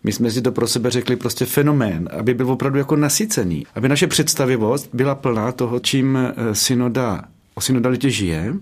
My 0.03 0.11
jsme 0.11 0.31
si 0.31 0.41
to 0.41 0.51
pro 0.51 0.67
sebe 0.67 0.89
řekli 0.89 1.15
prostě 1.15 1.45
fenomén, 1.45 2.09
aby 2.17 2.33
byl 2.33 2.51
opravdu 2.51 2.77
jako 2.77 2.95
nasycený, 2.95 3.65
aby 3.75 3.89
naše 3.89 4.07
představivost 4.07 4.89
byla 4.93 5.15
plná 5.15 5.51
toho, 5.51 5.79
čím 5.79 6.17
e, 6.17 6.55
synoda 6.55 7.23
o 7.55 7.61
synodalitě 7.61 8.09
žije, 8.09 8.53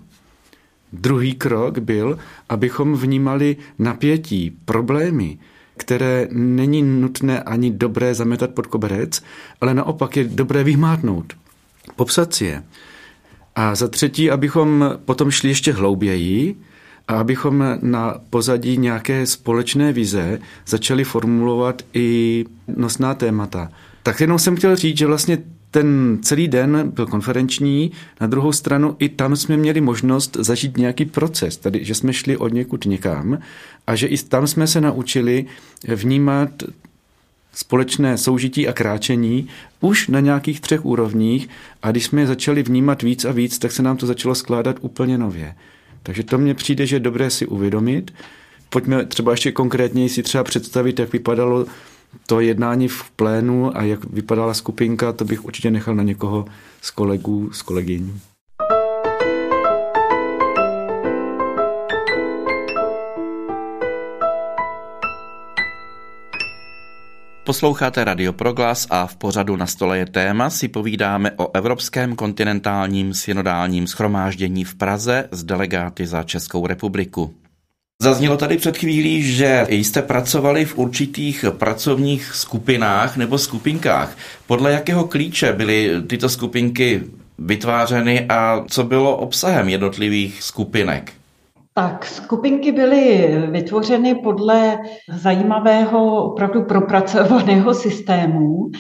Druhý 0.94 1.34
krok 1.36 1.80
byl, 1.80 2.18
abychom 2.50 2.96
vnímali 2.96 3.58
napětí, 3.80 4.58
problémy, 4.66 5.38
které 5.78 6.28
není 6.32 6.82
nutné 6.82 7.44
ani 7.44 7.72
dobré 7.72 8.16
zametat 8.16 8.52
pod 8.52 8.68
koberec, 8.68 9.24
ale 9.62 9.74
naopak 9.74 10.18
je 10.18 10.24
dobré 10.24 10.64
vyhmátnout, 10.64 11.34
popsat 11.96 12.34
si 12.34 12.46
je. 12.46 12.64
A 13.56 13.76
za 13.76 13.88
třetí, 13.88 14.32
abychom 14.32 14.86
potom 15.06 15.32
šli 15.32 15.50
ještě 15.50 15.74
hlouběji 15.74 16.56
a 17.08 17.20
abychom 17.20 17.64
na 17.82 18.16
pozadí 18.30 18.78
nějaké 18.78 19.26
společné 19.26 19.94
vize 19.94 20.40
začali 20.68 21.04
formulovat 21.04 21.82
i 21.94 22.46
nosná 22.78 23.14
témata. 23.14 23.72
Tak 24.04 24.22
jenom 24.22 24.40
jsem 24.40 24.56
chtěl 24.56 24.76
říct, 24.76 24.98
že 24.98 25.08
vlastně 25.08 25.38
ten 25.72 26.20
celý 26.22 26.48
den 26.48 26.92
byl 26.96 27.08
konferenční, 27.08 27.92
na 28.22 28.28
druhou 28.28 28.52
stranu 28.52 28.96
i 29.00 29.10
tam 29.10 29.36
jsme 29.36 29.58
měli 29.58 29.82
možnost 29.82 30.38
zažít 30.40 30.78
nějaký 30.78 31.06
proces, 31.06 31.58
tady, 31.58 31.86
že 31.86 31.96
jsme 31.96 32.14
šli 32.14 32.38
od 32.38 32.54
někud 32.54 32.86
někam 32.86 33.40
a 33.88 33.96
že 33.96 34.08
i 34.08 34.18
tam 34.18 34.48
jsme 34.48 34.68
se 34.68 34.82
naučili 34.82 35.46
vnímat 35.88 36.50
společné 37.54 38.18
soužití 38.18 38.68
a 38.68 38.74
kráčení 38.74 39.48
už 39.80 40.08
na 40.08 40.20
nějakých 40.20 40.62
třech 40.62 40.86
úrovních 40.86 41.50
a 41.84 41.92
když 41.92 42.06
jsme 42.06 42.22
je 42.22 42.28
začali 42.28 42.64
vnímat 42.64 43.02
víc 43.02 43.26
a 43.26 43.32
víc, 43.32 43.60
tak 43.60 43.72
se 43.72 43.84
nám 43.84 43.98
to 43.98 44.06
začalo 44.06 44.36
skládat 44.36 44.76
úplně 44.82 45.18
nově. 45.18 45.56
Takže 46.04 46.24
to 46.24 46.38
mně 46.38 46.54
přijde, 46.54 46.86
že 46.86 46.96
je 46.96 47.00
dobré 47.00 47.30
si 47.30 47.46
uvědomit. 47.46 48.14
Pojďme 48.70 49.06
třeba 49.06 49.32
ještě 49.32 49.52
konkrétněji 49.52 50.10
si 50.10 50.24
třeba 50.24 50.44
představit, 50.44 51.00
jak 51.00 51.14
vypadalo 51.14 51.66
to 52.28 52.40
jednání 52.40 52.88
v 52.88 53.12
plénu 53.12 53.78
a 53.78 53.84
jak 53.84 54.04
vypadala 54.06 54.54
skupinka, 54.54 55.14
to 55.14 55.26
bych 55.26 55.46
určitě 55.46 55.72
nechal 55.72 55.96
na 55.96 56.04
někoho 56.04 56.46
z 56.82 56.92
kolegů, 56.92 57.50
z 57.54 57.62
kolegyní. 57.62 58.22
Posloucháte 67.44 68.04
Radio 68.04 68.34
Proglas 68.34 68.88
a 68.90 69.08
v 69.08 69.16
pořadu 69.16 69.56
na 69.56 69.68
stole 69.68 69.98
je 69.98 70.06
téma 70.06 70.50
si 70.50 70.68
povídáme 70.68 71.32
o 71.32 71.56
Evropském 71.56 72.16
kontinentálním 72.16 73.14
synodálním 73.14 73.88
schromáždění 73.88 74.64
v 74.64 74.76
Praze 74.76 75.28
s 75.32 75.44
delegáty 75.44 76.08
za 76.08 76.24
Českou 76.24 76.68
republiku. 76.68 77.41
Zaznělo 78.02 78.38
tady 78.38 78.58
před 78.58 78.78
chvílí, 78.78 79.24
že 79.24 79.66
jste 79.70 80.02
pracovali 80.02 80.66
v 80.66 80.78
určitých 80.78 81.46
pracovních 81.58 82.26
skupinách 82.26 83.18
nebo 83.18 83.38
skupinkách. 83.38 84.18
Podle 84.48 84.72
jakého 84.72 85.08
klíče 85.08 85.54
byly 85.54 85.92
tyto 86.08 86.30
skupinky 86.30 87.04
vytvářeny 87.38 88.26
a 88.30 88.64
co 88.68 88.84
bylo 88.84 89.18
obsahem 89.18 89.70
jednotlivých 89.70 90.44
skupinek? 90.44 91.12
Tak, 91.74 92.06
skupinky 92.06 92.72
byly 92.72 93.30
vytvořeny 93.52 94.16
podle 94.16 94.78
zajímavého, 95.18 96.24
opravdu 96.24 96.64
propracovaného 96.64 97.74
systému. 97.74 98.72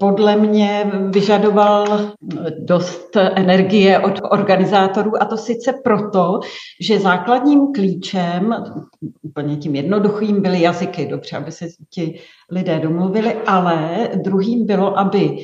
Podle 0.00 0.36
mě 0.36 0.90
vyžadoval 1.14 2.12
dost 2.58 3.16
energie 3.16 3.98
od 3.98 4.20
organizátorů 4.30 5.22
a 5.22 5.24
to 5.24 5.36
sice 5.36 5.72
proto, 5.84 6.40
že 6.80 7.00
základním 7.00 7.72
klíčem, 7.72 8.54
úplně 9.22 9.56
tím 9.56 9.74
jednoduchým, 9.74 10.42
byly 10.42 10.60
jazyky, 10.60 11.06
dobře, 11.06 11.36
aby 11.36 11.52
se 11.52 11.66
ti 11.90 12.20
lidé 12.50 12.78
domluvili, 12.78 13.34
ale 13.46 14.08
druhým 14.16 14.66
bylo, 14.66 14.98
aby 14.98 15.36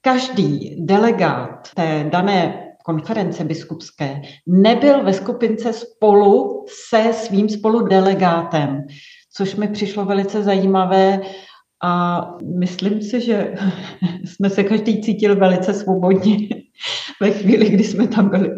každý 0.00 0.76
delegát 0.84 1.68
té 1.74 2.08
dané 2.12 2.66
konference 2.84 3.44
biskupské 3.44 4.22
nebyl 4.46 5.04
ve 5.04 5.12
skupince 5.12 5.72
spolu 5.72 6.64
se 6.68 7.12
svým 7.12 7.48
spoludelegátem, 7.48 8.86
což 9.36 9.56
mi 9.56 9.68
přišlo 9.68 10.04
velice 10.04 10.42
zajímavé 10.42 11.20
a 11.82 12.22
myslím 12.58 13.02
si, 13.02 13.20
že 13.20 13.54
jsme 14.24 14.50
se 14.50 14.64
každý 14.64 15.02
cítil 15.02 15.36
velice 15.36 15.74
svobodně 15.74 16.36
ve 17.20 17.30
chvíli, 17.30 17.70
kdy 17.70 17.84
jsme 17.84 18.08
tam 18.08 18.28
byli. 18.28 18.50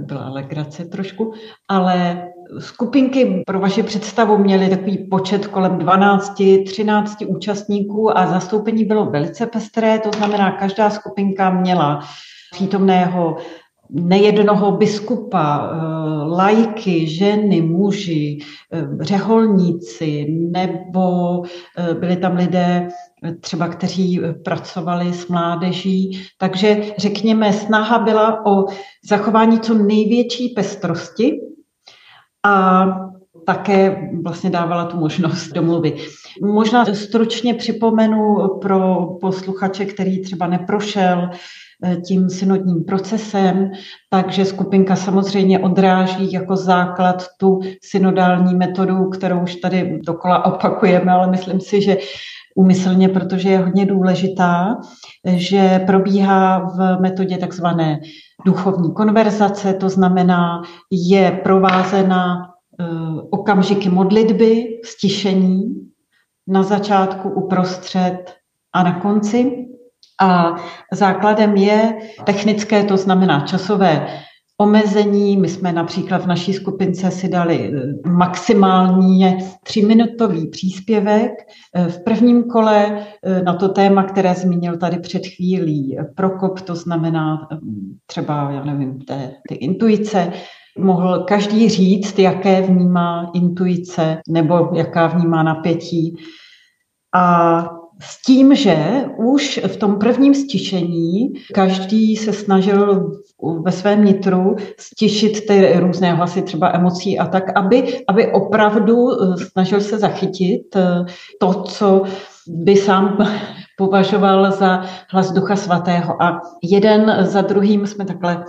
Byla 0.00 0.28
legrace 0.28 0.84
trošku, 0.84 1.32
ale 1.68 2.28
skupinky 2.58 3.42
pro 3.46 3.60
vaši 3.60 3.82
představu 3.82 4.38
měly 4.38 4.68
takový 4.68 4.98
počet 5.10 5.46
kolem 5.46 5.78
12, 5.78 6.42
13 6.66 7.22
účastníků 7.26 8.18
a 8.18 8.26
zastoupení 8.26 8.84
bylo 8.84 9.06
velice 9.06 9.46
pestré, 9.46 9.98
to 9.98 10.10
znamená, 10.16 10.52
každá 10.52 10.90
skupinka 10.90 11.50
měla 11.50 12.00
přítomného 12.52 13.36
nejednoho 13.92 14.72
biskupa, 14.72 15.70
eh, 15.72 15.76
lajky, 16.28 17.06
ženy, 17.06 17.62
muži, 17.62 18.38
eh, 18.72 18.86
řeholníci, 19.00 20.26
nebo 20.30 21.42
eh, 21.78 21.94
byli 21.94 22.16
tam 22.16 22.36
lidé 22.36 22.88
třeba, 23.40 23.68
kteří 23.68 24.20
pracovali 24.44 25.12
s 25.12 25.28
mládeží. 25.28 26.22
Takže 26.38 26.82
řekněme, 26.98 27.52
snaha 27.52 27.98
byla 27.98 28.46
o 28.46 28.64
zachování 29.08 29.60
co 29.60 29.74
největší 29.74 30.48
pestrosti 30.48 31.40
a 32.46 32.86
také 33.46 34.10
vlastně 34.22 34.50
dávala 34.50 34.84
tu 34.84 34.96
možnost 34.96 35.48
domluvy. 35.52 35.96
Možná 36.42 36.84
stručně 36.84 37.54
připomenu 37.54 38.48
pro 38.60 39.06
posluchače, 39.20 39.84
který 39.84 40.22
třeba 40.22 40.46
neprošel 40.46 41.30
tím 42.04 42.30
synodním 42.30 42.84
procesem, 42.84 43.70
takže 44.10 44.44
skupinka 44.44 44.96
samozřejmě 44.96 45.58
odráží 45.58 46.32
jako 46.32 46.56
základ 46.56 47.26
tu 47.38 47.60
synodální 47.82 48.54
metodu, 48.54 49.04
kterou 49.04 49.42
už 49.42 49.56
tady 49.56 50.00
dokola 50.06 50.44
opakujeme, 50.44 51.12
ale 51.12 51.30
myslím 51.30 51.60
si, 51.60 51.82
že 51.82 51.96
úmyslně, 52.54 53.08
protože 53.08 53.48
je 53.48 53.58
hodně 53.58 53.86
důležitá, 53.86 54.76
že 55.24 55.82
probíhá 55.86 56.58
v 56.58 57.00
metodě 57.00 57.38
takzvané 57.38 58.00
duchovní 58.46 58.94
konverzace, 58.94 59.74
to 59.74 59.88
znamená, 59.88 60.62
je 60.90 61.40
provázena 61.42 62.36
eh, 62.80 62.84
okamžiky 63.30 63.88
modlitby, 63.88 64.80
stišení 64.84 65.80
na 66.48 66.62
začátku, 66.62 67.28
uprostřed 67.28 68.34
a 68.72 68.82
na 68.82 69.00
konci. 69.00 69.69
A 70.20 70.56
základem 70.92 71.56
je 71.56 71.98
technické, 72.24 72.84
to 72.84 72.96
znamená 72.96 73.40
časové 73.40 74.06
omezení. 74.60 75.36
My 75.36 75.48
jsme 75.48 75.72
například 75.72 76.22
v 76.22 76.26
naší 76.26 76.52
skupince 76.52 77.10
si 77.10 77.28
dali 77.28 77.72
eh, 77.74 78.08
maximálně 78.08 79.38
tříminutový 79.62 80.48
příspěvek. 80.48 81.32
Eh, 81.74 81.88
v 81.88 82.04
prvním 82.04 82.44
kole 82.44 83.06
eh, 83.24 83.42
na 83.42 83.54
to 83.54 83.68
téma, 83.68 84.02
které 84.02 84.34
zmínil 84.34 84.76
tady 84.76 84.98
před 84.98 85.26
chvílí 85.26 85.96
Prokop, 86.16 86.60
to 86.60 86.74
znamená 86.74 87.48
třeba, 88.06 88.50
já 88.50 88.64
nevím, 88.64 88.98
té, 88.98 89.32
ty 89.48 89.54
intuice, 89.54 90.32
mohl 90.78 91.24
každý 91.28 91.68
říct, 91.68 92.18
jaké 92.18 92.62
vnímá 92.62 93.30
intuice 93.34 94.18
nebo 94.28 94.70
jaká 94.74 95.06
vnímá 95.06 95.42
napětí. 95.42 96.16
A 97.14 97.79
s 98.02 98.22
tím, 98.22 98.54
že 98.54 99.04
už 99.16 99.60
v 99.66 99.76
tom 99.76 99.98
prvním 99.98 100.34
stišení 100.34 101.32
každý 101.54 102.16
se 102.16 102.32
snažil 102.32 103.10
ve 103.62 103.72
svém 103.72 104.04
nitru 104.04 104.56
stišit 104.78 105.46
ty 105.46 105.72
různé 105.80 106.12
hlasy, 106.12 106.42
třeba 106.42 106.70
emocí 106.74 107.18
a 107.18 107.26
tak, 107.26 107.56
aby, 107.56 108.04
aby 108.08 108.32
opravdu 108.32 109.10
eh, 109.12 109.36
snažil 109.36 109.80
se 109.80 109.98
zachytit 109.98 110.76
eh, 110.76 111.04
to, 111.40 111.62
co 111.62 112.02
by 112.48 112.76
sám 112.76 113.18
považoval 113.78 114.52
za 114.52 114.84
hlas 115.10 115.32
Ducha 115.32 115.56
Svatého. 115.56 116.22
A 116.22 116.40
jeden 116.62 117.16
za 117.20 117.40
druhým 117.40 117.86
jsme 117.86 118.04
takhle 118.04 118.44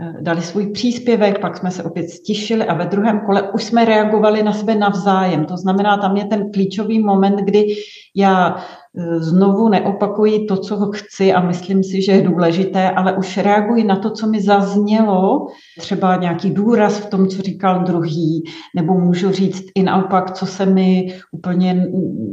eh, 0.00 0.12
dali 0.20 0.42
svůj 0.42 0.66
příspěvek, 0.66 1.40
pak 1.40 1.56
jsme 1.56 1.70
se 1.70 1.82
opět 1.82 2.10
stišili 2.10 2.64
a 2.64 2.74
ve 2.74 2.86
druhém 2.86 3.20
kole 3.20 3.42
už 3.52 3.64
jsme 3.64 3.84
reagovali 3.84 4.42
na 4.42 4.52
sebe 4.52 4.74
navzájem. 4.74 5.44
To 5.44 5.56
znamená, 5.56 5.96
tam 5.96 6.16
je 6.16 6.24
ten 6.24 6.52
klíčový 6.52 6.98
moment, 6.98 7.36
kdy 7.36 7.66
já 8.16 8.56
znovu 9.18 9.68
neopakuji 9.68 10.46
to, 10.46 10.56
co 10.56 10.90
chci 10.94 11.32
a 11.32 11.40
myslím 11.46 11.82
si, 11.84 12.02
že 12.02 12.12
je 12.12 12.22
důležité, 12.22 12.90
ale 12.90 13.16
už 13.16 13.36
reaguji 13.36 13.84
na 13.84 13.96
to, 13.96 14.10
co 14.10 14.26
mi 14.26 14.40
zaznělo, 14.40 15.46
třeba 15.78 16.16
nějaký 16.16 16.50
důraz 16.50 16.98
v 16.98 17.10
tom, 17.10 17.28
co 17.28 17.42
říkal 17.42 17.84
druhý, 17.84 18.44
nebo 18.76 18.94
můžu 18.94 19.30
říct 19.30 19.64
i 19.74 19.82
naopak, 19.82 20.30
co 20.30 20.46
se 20.46 20.66
mi 20.66 21.14
úplně 21.32 21.86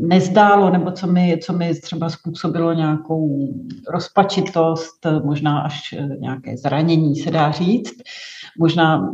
nezdálo, 0.08 0.70
nebo 0.70 0.92
co 0.92 1.08
mi, 1.08 1.40
co 1.44 1.54
mi 1.54 1.76
třeba 1.76 2.10
způsobilo 2.10 2.74
nějakou 2.74 3.48
rozpačitost, 3.90 5.08
možná 5.24 5.60
až 5.60 5.96
nějaké 6.20 6.58
zranění, 6.58 7.16
se 7.16 7.32
dá 7.32 7.52
říct. 7.52 7.94
Možná 8.60 9.14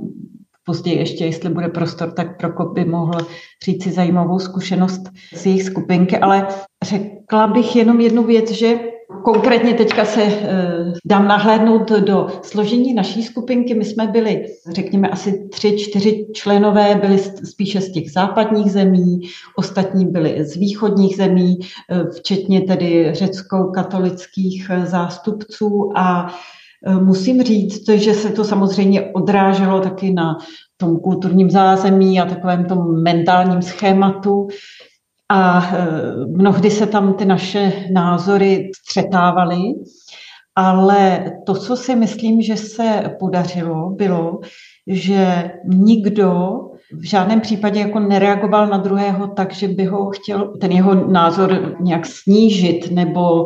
později 0.68 0.98
ještě, 0.98 1.26
jestli 1.26 1.50
bude 1.50 1.68
prostor, 1.68 2.12
tak 2.12 2.38
Prokop 2.38 2.74
by 2.74 2.86
mohl 2.86 3.20
říct 3.66 3.84
si 3.84 3.92
zajímavou 3.92 4.40
zkušenost 4.40 5.02
z 5.34 5.46
jejich 5.46 5.64
skupinky, 5.64 6.18
ale 6.18 6.48
řekla 6.84 7.48
bych 7.48 7.76
jenom 7.76 8.00
jednu 8.00 8.24
věc, 8.24 8.52
že 8.52 8.80
Konkrétně 9.24 9.74
teďka 9.74 10.06
se 10.06 10.24
uh, 10.24 10.32
dám 11.06 11.28
nahlédnout 11.28 11.92
do 11.92 12.28
složení 12.42 12.94
naší 12.94 13.24
skupinky. 13.24 13.74
My 13.74 13.86
jsme 13.86 14.08
byli, 14.08 14.46
řekněme, 14.72 15.10
asi 15.10 15.48
tři, 15.52 15.78
čtyři 15.78 16.28
členové, 16.34 16.96
byli 16.96 17.20
spíše 17.44 17.82
z 17.82 17.92
těch 17.92 18.12
západních 18.12 18.72
zemí, 18.72 19.20
ostatní 19.56 20.06
byli 20.06 20.46
z 20.46 20.58
východních 20.58 21.16
zemí, 21.16 21.58
uh, 21.58 22.12
včetně 22.18 22.62
tedy 22.62 23.10
řecko-katolických 23.14 24.72
zástupců 24.86 25.92
a 25.96 26.34
Musím 27.00 27.44
říct, 27.44 27.90
že 27.90 28.14
se 28.14 28.30
to 28.30 28.44
samozřejmě 28.44 29.02
odráželo 29.02 29.82
taky 29.82 30.14
na 30.14 30.38
tom 30.78 31.00
kulturním 31.00 31.50
zázemí 31.50 32.20
a 32.20 32.26
takovém 32.26 32.66
tom 32.66 33.04
mentálním 33.04 33.62
schématu. 33.62 34.48
A 35.30 35.72
e, 35.76 35.88
mnohdy 36.26 36.72
se 36.72 36.88
tam 36.88 37.14
ty 37.14 37.26
naše 37.26 37.74
názory 37.92 38.72
střetávaly, 38.76 39.60
ale 40.56 41.32
to, 41.46 41.54
co 41.54 41.76
si 41.76 41.96
myslím, 41.96 42.42
že 42.42 42.58
se 42.58 43.16
podařilo, 43.20 43.90
bylo, 43.90 44.40
že 44.88 45.52
nikdo 45.66 46.60
v 46.92 47.04
žádném 47.04 47.42
případě 47.42 47.80
jako 47.80 48.00
nereagoval 48.00 48.68
na 48.68 48.78
druhého 48.78 49.28
tak, 49.28 49.54
že 49.54 49.68
by 49.68 49.86
ho 49.86 50.10
chtěl 50.10 50.54
ten 50.62 50.72
jeho 50.72 50.96
názor 50.96 51.76
nějak 51.80 52.06
snížit 52.06 52.92
nebo 52.92 53.46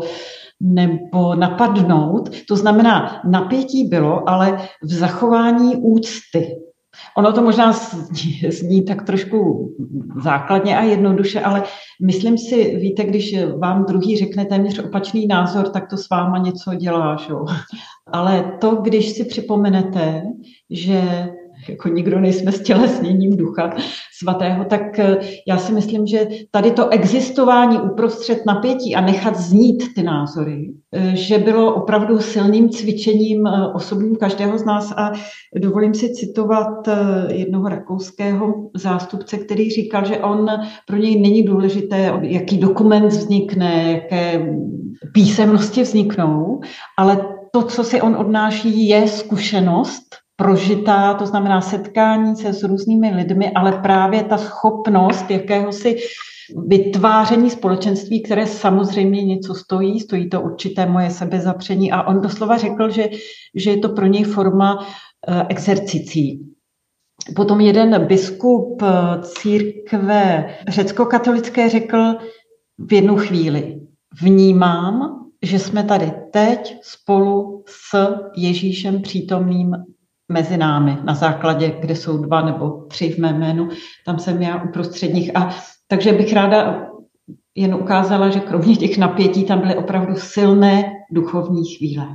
nebo 0.61 1.35
napadnout. 1.35 2.29
To 2.47 2.55
znamená, 2.55 3.21
napětí 3.25 3.87
bylo, 3.87 4.29
ale 4.29 4.61
v 4.83 4.93
zachování 4.93 5.75
úcty. 5.75 6.55
Ono 7.17 7.33
to 7.33 7.41
možná 7.41 7.71
zní, 7.71 8.51
zní 8.51 8.85
tak 8.85 9.05
trošku 9.05 9.69
základně 10.23 10.77
a 10.77 10.81
jednoduše, 10.81 11.41
ale 11.41 11.63
myslím 12.01 12.37
si, 12.37 12.75
víte, 12.75 13.03
když 13.03 13.35
vám 13.57 13.85
druhý 13.85 14.17
řekne 14.17 14.45
téměř 14.45 14.79
opačný 14.79 15.27
názor, 15.27 15.69
tak 15.69 15.89
to 15.89 15.97
s 15.97 16.09
váma 16.09 16.37
něco 16.37 16.75
dělá. 16.75 17.15
Že? 17.15 17.33
Ale 18.13 18.57
to, 18.61 18.75
když 18.75 19.09
si 19.09 19.25
připomenete, 19.25 20.23
že 20.69 21.29
jako 21.71 21.89
nikdo 21.89 22.19
nejsme 22.19 22.51
stělesněním 22.51 23.37
ducha 23.37 23.73
svatého, 24.19 24.65
tak 24.65 24.99
eh, 24.99 25.17
já 25.47 25.57
si 25.57 25.73
myslím, 25.73 26.07
že 26.07 26.27
tady 26.51 26.71
to 26.71 26.89
existování 26.89 27.79
uprostřed 27.79 28.45
napětí 28.45 28.95
a 28.95 29.01
nechat 29.01 29.35
znít 29.37 29.83
ty 29.95 30.03
názory, 30.03 30.73
eh, 30.91 31.11
že 31.15 31.37
bylo 31.37 31.73
opravdu 31.73 32.19
silným 32.19 32.69
cvičením 32.69 33.47
eh, 33.47 33.67
osobním 33.73 34.15
každého 34.15 34.57
z 34.57 34.65
nás 34.65 34.93
a 34.97 35.11
dovolím 35.55 35.93
si 35.93 36.13
citovat 36.13 36.87
jednoho 37.27 37.69
rakouského 37.69 38.53
zástupce, 38.75 39.37
který 39.37 39.69
říkal, 39.69 40.05
že 40.05 40.17
on 40.17 40.47
pro 40.87 40.97
něj 40.97 41.19
není 41.19 41.43
důležité, 41.43 42.13
jaký 42.21 42.57
dokument 42.57 43.07
vznikne, 43.07 43.91
jaké 43.91 44.47
písemnosti 45.13 45.81
vzniknou, 45.81 46.61
ale 46.97 47.17
to, 47.51 47.63
co 47.63 47.83
si 47.83 48.01
on 48.01 48.15
odnáší, 48.15 48.87
je 48.87 49.07
zkušenost 49.07 50.20
prožitá, 50.41 51.13
to 51.13 51.25
znamená 51.25 51.61
setkání 51.61 52.35
se 52.35 52.53
s 52.53 52.63
různými 52.63 53.15
lidmi, 53.15 53.51
ale 53.55 53.71
právě 53.71 54.23
ta 54.23 54.37
schopnost 54.37 55.31
jakéhosi 55.31 55.97
vytváření 56.67 57.49
společenství, 57.49 58.23
které 58.23 58.47
samozřejmě 58.47 59.23
něco 59.23 59.53
stojí, 59.53 59.99
stojí 59.99 60.29
to 60.29 60.41
určité 60.41 60.85
moje 60.85 61.09
sebezapření 61.09 61.91
a 61.91 62.03
on 62.03 62.21
doslova 62.21 62.57
řekl, 62.57 62.89
že, 62.89 63.09
že 63.55 63.69
je 63.71 63.77
to 63.77 63.89
pro 63.89 64.05
něj 64.05 64.23
forma 64.23 64.87
eh, 65.27 65.45
exercicí. 65.49 66.39
Potom 67.35 67.61
jeden 67.61 68.05
biskup 68.05 68.81
eh, 68.81 68.87
církve 69.21 70.55
řecko-katolické 70.67 71.69
řekl 71.69 72.15
v 72.77 72.93
jednu 72.93 73.17
chvíli, 73.17 73.81
vnímám, 74.21 75.21
že 75.43 75.59
jsme 75.59 75.83
tady 75.83 76.11
teď 76.31 76.77
spolu 76.81 77.63
s 77.67 77.97
Ježíšem 78.35 79.01
přítomným 79.01 79.75
mezi 80.31 80.57
námi 80.57 80.97
na 81.03 81.13
základě, 81.13 81.75
kde 81.79 81.95
jsou 81.95 82.17
dva 82.17 82.41
nebo 82.41 82.85
tři 82.89 83.09
v 83.09 83.17
mém 83.17 83.39
jménu, 83.39 83.69
tam 84.05 84.19
jsem 84.19 84.41
já 84.41 84.63
uprostřed 84.63 85.13
nich. 85.13 85.35
A 85.35 85.55
takže 85.87 86.13
bych 86.13 86.33
ráda 86.33 86.87
jen 87.55 87.75
ukázala, 87.75 88.29
že 88.29 88.39
kromě 88.39 88.75
těch 88.75 88.97
napětí 88.97 89.43
tam 89.43 89.59
byly 89.59 89.75
opravdu 89.75 90.15
silné 90.15 90.83
duchovní 91.11 91.75
chvíle. 91.75 92.07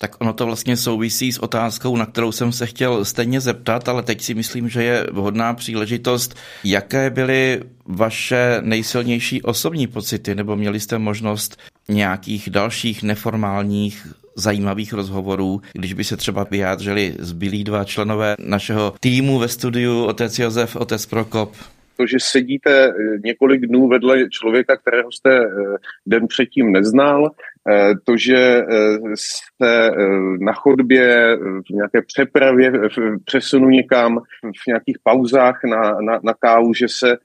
Tak 0.00 0.20
ono 0.20 0.32
to 0.32 0.46
vlastně 0.46 0.76
souvisí 0.76 1.32
s 1.32 1.38
otázkou, 1.38 1.96
na 1.96 2.06
kterou 2.06 2.32
jsem 2.32 2.52
se 2.52 2.66
chtěl 2.66 3.04
stejně 3.04 3.40
zeptat, 3.40 3.88
ale 3.88 4.02
teď 4.02 4.20
si 4.20 4.34
myslím, 4.34 4.68
že 4.68 4.82
je 4.82 5.06
vhodná 5.12 5.54
příležitost. 5.54 6.34
Jaké 6.64 7.10
byly 7.10 7.62
vaše 7.86 8.58
nejsilnější 8.60 9.42
osobní 9.42 9.86
pocity, 9.86 10.34
nebo 10.34 10.56
měli 10.56 10.80
jste 10.80 10.98
možnost 10.98 11.56
nějakých 11.88 12.50
dalších 12.50 13.02
neformálních 13.02 14.06
zajímavých 14.36 14.92
rozhovorů, 14.92 15.60
když 15.72 15.92
by 15.92 16.04
se 16.04 16.16
třeba 16.16 16.46
vyjádřili 16.50 17.14
zbylí 17.18 17.64
dva 17.64 17.84
členové 17.84 18.34
našeho 18.38 18.94
týmu 19.00 19.38
ve 19.38 19.48
studiu, 19.48 20.04
otec 20.04 20.38
Josef, 20.38 20.76
otec 20.76 21.06
Prokop. 21.06 21.52
To, 21.96 22.06
že 22.06 22.16
sedíte 22.20 22.88
eh, 22.88 22.92
několik 23.24 23.66
dnů 23.66 23.88
vedle 23.88 24.30
člověka, 24.30 24.76
kterého 24.76 25.12
jste 25.12 25.38
eh, 25.38 25.48
den 26.06 26.26
předtím 26.26 26.72
neznal, 26.72 27.30
eh, 27.70 27.94
to, 28.04 28.16
že 28.16 28.62
jste 29.14 29.90
na 30.40 30.52
chodbě, 30.52 31.36
v 31.36 31.70
nějaké 31.70 32.02
přepravě, 32.02 32.70
v 32.70 33.24
přesunu 33.24 33.68
někam, 33.68 34.18
v 34.64 34.66
nějakých 34.66 34.96
pauzách 35.02 35.60
na, 35.64 35.80
na, 36.00 36.20
na 36.22 36.34
kávu, 36.38 36.74
že 36.74 36.88
se 36.88 37.16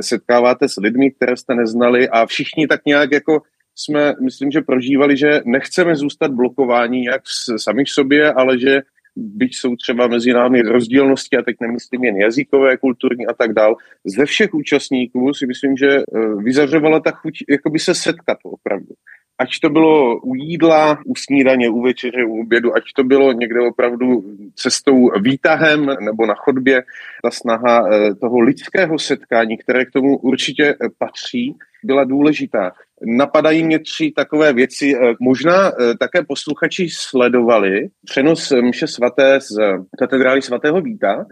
setkáváte 0.00 0.68
s 0.68 0.76
lidmi, 0.76 1.10
které 1.10 1.36
jste 1.36 1.54
neznali 1.54 2.08
a 2.08 2.26
všichni 2.26 2.66
tak 2.66 2.80
nějak 2.86 3.12
jako 3.12 3.42
jsme, 3.76 4.14
myslím, 4.20 4.50
že 4.50 4.60
prožívali, 4.60 5.16
že 5.16 5.40
nechceme 5.44 5.96
zůstat 5.96 6.30
blokováni 6.30 7.00
nějak 7.00 7.22
sami 7.56 7.84
v 7.84 7.90
sobě, 7.90 8.32
ale 8.32 8.58
že 8.58 8.82
byť 9.16 9.56
jsou 9.56 9.76
třeba 9.76 10.06
mezi 10.06 10.32
námi 10.32 10.62
rozdílnosti, 10.62 11.36
a 11.36 11.42
teď 11.42 11.56
nemyslím 11.60 12.04
jen 12.04 12.16
jazykové, 12.16 12.76
kulturní 12.76 13.26
a 13.26 13.32
tak 13.32 13.52
dál, 13.52 13.76
ze 14.04 14.24
všech 14.24 14.54
účastníků 14.54 15.34
si 15.34 15.46
myslím, 15.46 15.76
že 15.76 15.88
eh, 15.88 16.02
vyzařovala 16.42 17.00
ta 17.00 17.10
chuť 17.10 17.34
jakoby 17.48 17.78
se 17.78 17.94
setkat 17.94 18.38
opravdu. 18.42 18.94
Ať 19.38 19.48
to 19.60 19.70
bylo 19.70 20.20
u 20.20 20.34
jídla, 20.34 20.98
u 21.06 21.14
snídaně, 21.14 21.68
u 21.68 21.82
večeře, 21.82 22.24
u 22.24 22.40
obědu, 22.40 22.76
ať 22.76 22.82
to 22.96 23.04
bylo 23.04 23.32
někde 23.32 23.60
opravdu 23.60 24.24
cestou 24.54 25.10
výtahem 25.20 25.86
nebo 26.00 26.26
na 26.26 26.34
chodbě, 26.34 26.82
ta 27.22 27.30
snaha 27.30 27.88
eh, 27.88 28.14
toho 28.14 28.40
lidského 28.40 28.98
setkání, 28.98 29.56
které 29.56 29.84
k 29.84 29.90
tomu 29.90 30.18
určitě 30.18 30.74
patří, 30.98 31.54
byla 31.84 32.04
důležitá. 32.04 32.72
Napadají 33.04 33.64
mě 33.64 33.78
tři 33.78 34.12
takové 34.16 34.52
věci. 34.52 34.94
Eh, 34.96 35.14
možná 35.20 35.68
eh, 35.68 35.94
také 36.00 36.24
posluchači 36.28 36.88
sledovali 36.90 37.88
přenos 38.04 38.52
mše 38.62 38.86
svaté 38.86 39.40
z 39.40 39.58
katedrály 39.98 40.42
svatého 40.42 40.80
Víta 40.80 41.26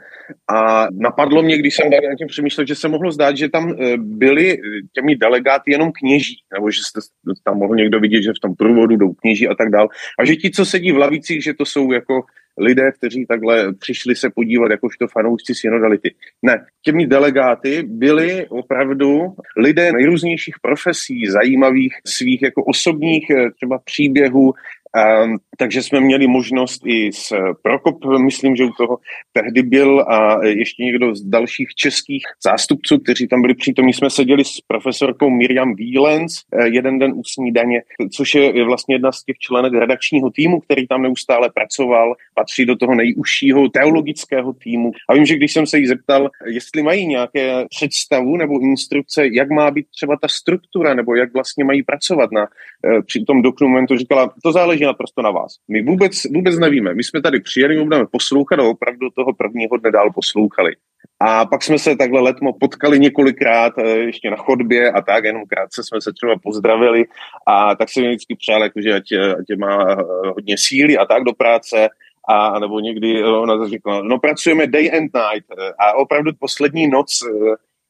a 0.50 0.87
napadlo 0.92 1.42
mě, 1.42 1.59
když 1.59 1.77
jsem 1.77 1.90
na 1.90 2.16
tím 2.18 2.27
přemýšlel, 2.27 2.66
že 2.66 2.74
se 2.74 2.88
mohlo 2.88 3.12
zdát, 3.12 3.37
že 3.37 3.48
tam 3.48 3.72
eh, 3.72 3.96
byli 3.96 4.59
těmi 4.92 5.16
delegáty 5.16 5.70
jenom 5.70 5.92
kněží, 5.92 6.37
nebo 6.55 6.70
že 6.70 6.81
jste 6.83 7.00
tam 7.44 7.59
mohl 7.59 7.77
někdo 7.77 8.00
vidět, 8.00 8.22
že 8.22 8.31
v 8.31 8.42
tom 8.42 8.55
průvodu 8.55 8.96
jdou 8.96 9.12
kněží 9.12 9.48
a 9.48 9.55
tak 9.55 9.70
dál. 9.70 9.88
A 10.18 10.24
že 10.24 10.37
ti, 10.37 10.50
co 10.50 10.64
sedí 10.64 10.92
v 10.92 10.98
lavicích, 10.98 11.44
že 11.44 11.55
to 11.55 11.64
jsou 11.64 11.92
jako 11.92 12.22
lidé, 12.59 12.93
kteří 12.93 13.27
takhle 13.27 13.75
přišli 13.75 14.17
se 14.17 14.31
podívat 14.31 14.71
jakožto 14.71 15.07
fanoušci 15.09 15.55
synodality. 15.55 16.14
Ne, 16.43 16.67
těmi 16.83 17.07
delegáty 17.07 17.83
byli 17.87 18.47
opravdu 18.49 19.21
lidé 19.57 19.93
nejrůznějších 19.93 20.55
profesí, 20.62 21.27
zajímavých 21.27 21.95
svých 22.07 22.43
jako 22.43 22.64
osobních 22.64 23.31
eh, 23.31 23.51
třeba 23.51 23.79
příběhů, 23.85 24.53
Um, 24.95 25.39
takže 25.59 25.83
jsme 25.83 26.01
měli 26.01 26.27
možnost 26.27 26.83
i 26.87 27.13
s 27.13 27.33
Prokop, 27.63 28.05
myslím, 28.25 28.57
že 28.57 28.65
u 28.65 28.71
toho 28.71 28.99
tehdy 29.33 29.63
byl 29.63 30.01
a 30.01 30.45
ještě 30.45 30.83
někdo 30.83 31.15
z 31.15 31.23
dalších 31.23 31.69
českých 31.77 32.23
zástupců, 32.45 32.99
kteří 32.99 33.29
tam 33.29 33.43
byli 33.43 33.55
přítomní, 33.55 33.93
jsme 33.93 34.11
seděli 34.11 34.45
s 34.45 34.61
profesorkou 34.67 35.31
Miriam 35.31 35.75
Wielens 35.75 36.43
eh, 36.53 36.69
jeden 36.69 36.99
den 36.99 37.13
u 37.13 37.25
snídaně, 37.25 37.83
což 38.13 38.35
je 38.35 38.65
vlastně 38.65 38.95
jedna 38.95 39.13
z 39.13 39.25
těch 39.25 39.39
členek 39.39 39.73
redakčního 39.73 40.31
týmu, 40.31 40.61
který 40.61 40.87
tam 40.87 41.03
neustále 41.03 41.51
pracoval, 41.51 42.15
patří 42.35 42.67
do 42.67 42.77
toho 42.77 42.95
nejužšího 42.95 43.69
teologického 43.69 44.53
týmu. 44.53 44.93
A 45.09 45.15
vím, 45.15 45.27
že 45.27 45.37
když 45.37 45.53
jsem 45.53 45.67
se 45.67 45.79
jí 45.79 45.87
zeptal, 45.87 46.31
jestli 46.47 46.83
mají 46.83 47.07
nějaké 47.07 47.65
představu 47.71 48.37
nebo 48.37 48.61
instrukce, 48.61 49.27
jak 49.33 49.51
má 49.51 49.71
být 49.71 49.87
třeba 49.97 50.17
ta 50.23 50.29
struktura, 50.29 50.95
nebo 50.95 51.15
jak 51.15 51.35
vlastně 51.35 51.65
mají 51.65 51.83
pracovat 51.83 52.33
na 52.33 52.43
eh, 52.43 53.03
při 53.03 53.25
tom 53.25 53.43
dokumentu, 53.43 53.97
říkala, 53.97 54.35
to 54.42 54.53
záleží 54.53 54.84
naprosto 54.87 55.23
na 55.23 55.31
vás. 55.31 55.53
My 55.69 55.83
vůbec, 55.83 56.25
vůbec 56.25 56.59
nevíme. 56.59 56.95
My 56.95 57.05
jsme 57.05 57.23
tady 57.23 57.41
přijeli, 57.41 57.77
my 57.77 57.85
budeme 57.85 58.07
poslouchat 58.07 58.61
a 58.61 58.63
opravdu 58.63 59.11
toho 59.11 59.33
prvního 59.33 59.77
dne 59.77 59.91
dál 59.91 60.11
poslouchali. 60.15 60.73
A 61.21 61.47
pak 61.47 61.63
jsme 61.63 61.79
se 61.79 61.97
takhle 61.97 62.21
letmo 62.21 62.53
potkali 62.53 62.99
několikrát 62.99 63.73
eh, 63.79 63.89
ještě 63.89 64.31
na 64.31 64.37
chodbě 64.37 64.93
a 64.93 65.03
tak, 65.03 65.25
jenom 65.25 65.43
krátce 65.49 65.83
jsme 65.85 66.01
se 66.01 66.13
třeba 66.13 66.35
pozdravili 66.43 67.05
a 67.47 67.75
tak 67.77 67.91
se 67.91 68.01
mi 68.01 68.09
vždycky 68.09 68.37
přál, 68.37 68.63
jako, 68.63 68.81
že 68.81 68.95
ať, 68.95 69.13
ať 69.13 69.59
má 69.59 69.87
eh, 69.93 69.97
hodně 70.29 70.57
síly 70.59 70.99
a 70.99 71.07
tak 71.07 71.25
do 71.25 71.33
práce 71.33 71.89
a 72.29 72.59
nebo 72.59 72.81
někdy 72.81 73.25
ona 73.25 73.69
řekla, 73.69 74.03
no 74.03 74.19
pracujeme 74.19 74.67
day 74.67 74.91
and 74.93 75.11
night 75.15 75.47
a 75.79 75.93
opravdu 75.97 76.31
poslední 76.41 76.89
noc 76.89 77.21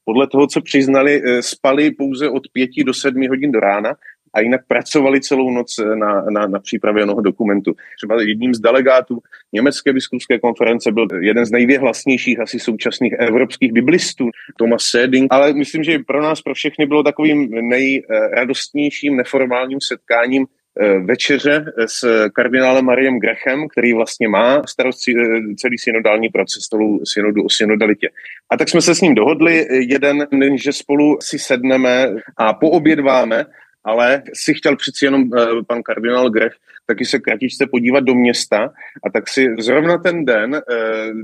podle 0.05 0.27
toho, 0.27 0.47
co 0.47 0.61
přiznali, 0.61 1.23
spali 1.41 1.91
pouze 1.91 2.29
od 2.29 2.43
pěti 2.53 2.85
do 2.85 2.95
sedmi 2.95 3.27
hodin 3.27 3.53
do 3.53 3.61
rána 3.61 3.95
a 4.35 4.41
jinak 4.41 4.61
pracovali 4.69 5.21
celou 5.21 5.51
noc 5.51 5.77
na, 5.95 6.25
na, 6.31 6.47
na 6.47 6.59
přípravě 6.59 7.03
onoho 7.03 7.21
dokumentu. 7.21 7.75
Třeba 7.97 8.23
jedním 8.23 8.55
z 8.55 8.61
delegátů 8.61 9.19
Německé 9.53 9.93
biskupské 9.93 10.39
konference 10.39 10.93
byl 10.93 11.07
jeden 11.21 11.47
z 11.47 11.51
nejvěhlasnějších 11.51 12.41
asi 12.41 12.61
současných 12.61 13.13
evropských 13.13 13.73
biblistů, 13.73 14.29
Thomas 14.59 14.83
Seding, 14.83 15.27
ale 15.31 15.53
myslím, 15.53 15.85
že 15.85 15.99
pro 16.07 16.23
nás, 16.23 16.43
pro 16.43 16.55
všechny 16.55 16.87
bylo 16.87 17.03
takovým 17.03 17.51
nejradostnějším 17.51 19.17
neformálním 19.17 19.81
setkáním 19.81 20.47
Eh, 20.81 20.99
večeře 20.99 21.65
s 21.87 22.29
kardinálem 22.33 22.85
Mariem 22.85 23.19
Grechem, 23.19 23.69
který 23.69 23.93
vlastně 23.93 24.29
má 24.29 24.63
starost 24.67 25.09
eh, 25.09 25.13
celý 25.57 25.79
synodální 25.79 26.29
proces, 26.29 26.63
celou 26.63 27.01
synodu 27.05 27.45
o 27.45 27.51
synodalitě. 27.51 28.09
A 28.53 28.57
tak 28.57 28.69
jsme 28.69 28.81
se 28.81 28.95
s 28.95 29.01
ním 29.01 29.15
dohodli 29.15 29.67
jeden 29.71 30.27
den, 30.33 30.59
že 30.59 30.73
spolu 30.73 31.19
si 31.21 31.39
sedneme 31.39 32.09
a 32.37 32.55
poobědváme 32.55 33.45
ale 33.85 34.23
si 34.35 34.55
chtěl 34.55 34.77
přeci 34.77 35.05
jenom 35.05 35.23
uh, 35.23 35.63
pan 35.67 35.83
kardinál 35.83 36.31
Grech 36.31 36.53
taky 36.87 37.05
se 37.05 37.19
kratičce 37.19 37.67
podívat 37.71 38.05
do 38.05 38.15
města 38.15 38.73
a 39.05 39.11
tak 39.11 39.29
si 39.29 39.55
zrovna 39.59 39.99
ten 39.99 40.25
den 40.25 40.53
uh, 40.53 40.61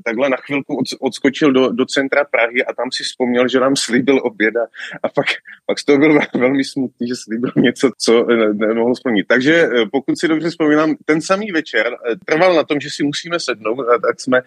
takhle 0.04 0.28
na 0.28 0.36
chvilku 0.36 0.76
od, 0.76 0.86
odskočil 1.00 1.52
do, 1.52 1.68
do 1.68 1.86
centra 1.86 2.24
Prahy 2.24 2.64
a 2.64 2.74
tam 2.74 2.92
si 2.92 3.04
vzpomněl, 3.04 3.48
že 3.48 3.60
nám 3.60 3.76
slíbil 3.76 4.20
oběda 4.22 4.60
a 5.02 5.08
pak, 5.08 5.26
pak 5.66 5.78
z 5.78 5.84
toho 5.84 5.98
byl 5.98 6.18
velmi 6.34 6.64
smutný, 6.64 7.08
že 7.08 7.14
slíbil 7.16 7.50
něco, 7.56 7.90
co 7.98 8.22
uh, 8.22 8.30
nemohl 8.54 8.94
splnit. 8.94 9.26
Takže 9.28 9.68
pokud 9.92 10.18
si 10.18 10.28
dobře 10.28 10.50
vzpomínám, 10.50 10.94
ten 11.04 11.20
samý 11.20 11.52
večer 11.52 11.96
trval 12.26 12.54
na 12.54 12.64
tom, 12.64 12.80
že 12.80 12.90
si 12.90 13.04
musíme 13.04 13.40
sednout 13.40 13.80
a 13.80 13.98
tak 13.98 14.20
jsme 14.20 14.40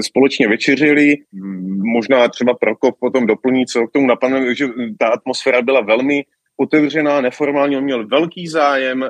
společně 0.00 0.48
večeřili, 0.48 1.16
možná 1.94 2.28
třeba 2.28 2.54
Prokop 2.54 2.98
potom 3.00 3.26
doplní, 3.26 3.66
co 3.66 3.86
k 3.86 3.92
tomu 3.92 4.06
napadne, 4.06 4.54
že 4.54 4.66
ta 4.98 5.08
atmosféra 5.08 5.62
byla 5.62 5.80
velmi 5.80 6.24
otevřená, 6.60 7.20
neformální, 7.20 7.76
on 7.76 7.84
měl 7.84 8.06
velký 8.06 8.48
zájem 8.48 9.02
eh, 9.02 9.08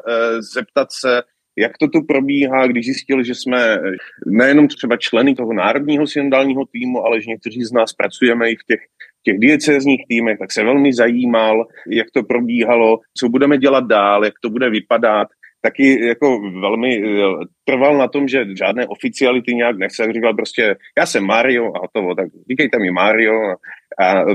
zeptat 0.54 0.88
se, 0.92 1.22
jak 1.58 1.78
to 1.78 1.88
tu 1.88 2.02
probíhá, 2.02 2.66
když 2.66 2.86
zjistil, 2.86 3.22
že 3.22 3.34
jsme 3.34 3.74
eh, 3.74 3.80
nejenom 4.26 4.68
třeba 4.68 4.96
členy 4.96 5.34
toho 5.34 5.52
národního 5.52 6.06
synodálního 6.06 6.64
týmu, 6.72 7.06
ale 7.06 7.20
že 7.20 7.30
někteří 7.30 7.64
z 7.64 7.72
nás 7.72 7.92
pracujeme 7.92 8.50
i 8.50 8.56
v 8.56 8.64
těch, 8.66 8.80
těch 9.22 9.38
diecézních 9.38 10.02
týmech, 10.08 10.38
tak 10.38 10.52
se 10.52 10.64
velmi 10.64 10.92
zajímal, 10.92 11.66
jak 11.90 12.06
to 12.14 12.22
probíhalo, 12.22 12.98
co 13.18 13.28
budeme 13.28 13.58
dělat 13.58 13.84
dál, 13.84 14.24
jak 14.24 14.34
to 14.42 14.50
bude 14.50 14.70
vypadat 14.70 15.28
taky 15.60 16.06
jako 16.06 16.40
velmi 16.60 17.02
eh, 17.02 17.22
trval 17.64 17.98
na 17.98 18.08
tom, 18.08 18.28
že 18.28 18.56
žádné 18.56 18.86
oficiality 18.86 19.54
nějak 19.54 19.78
nechce, 19.78 20.12
říkal 20.12 20.34
prostě, 20.34 20.76
já 20.98 21.06
jsem 21.06 21.24
Mario 21.24 21.76
a 21.76 21.78
hotovo, 21.78 22.14
tak 22.14 22.26
říkejte 22.50 22.78
mi 22.78 22.90
Mario. 22.90 23.54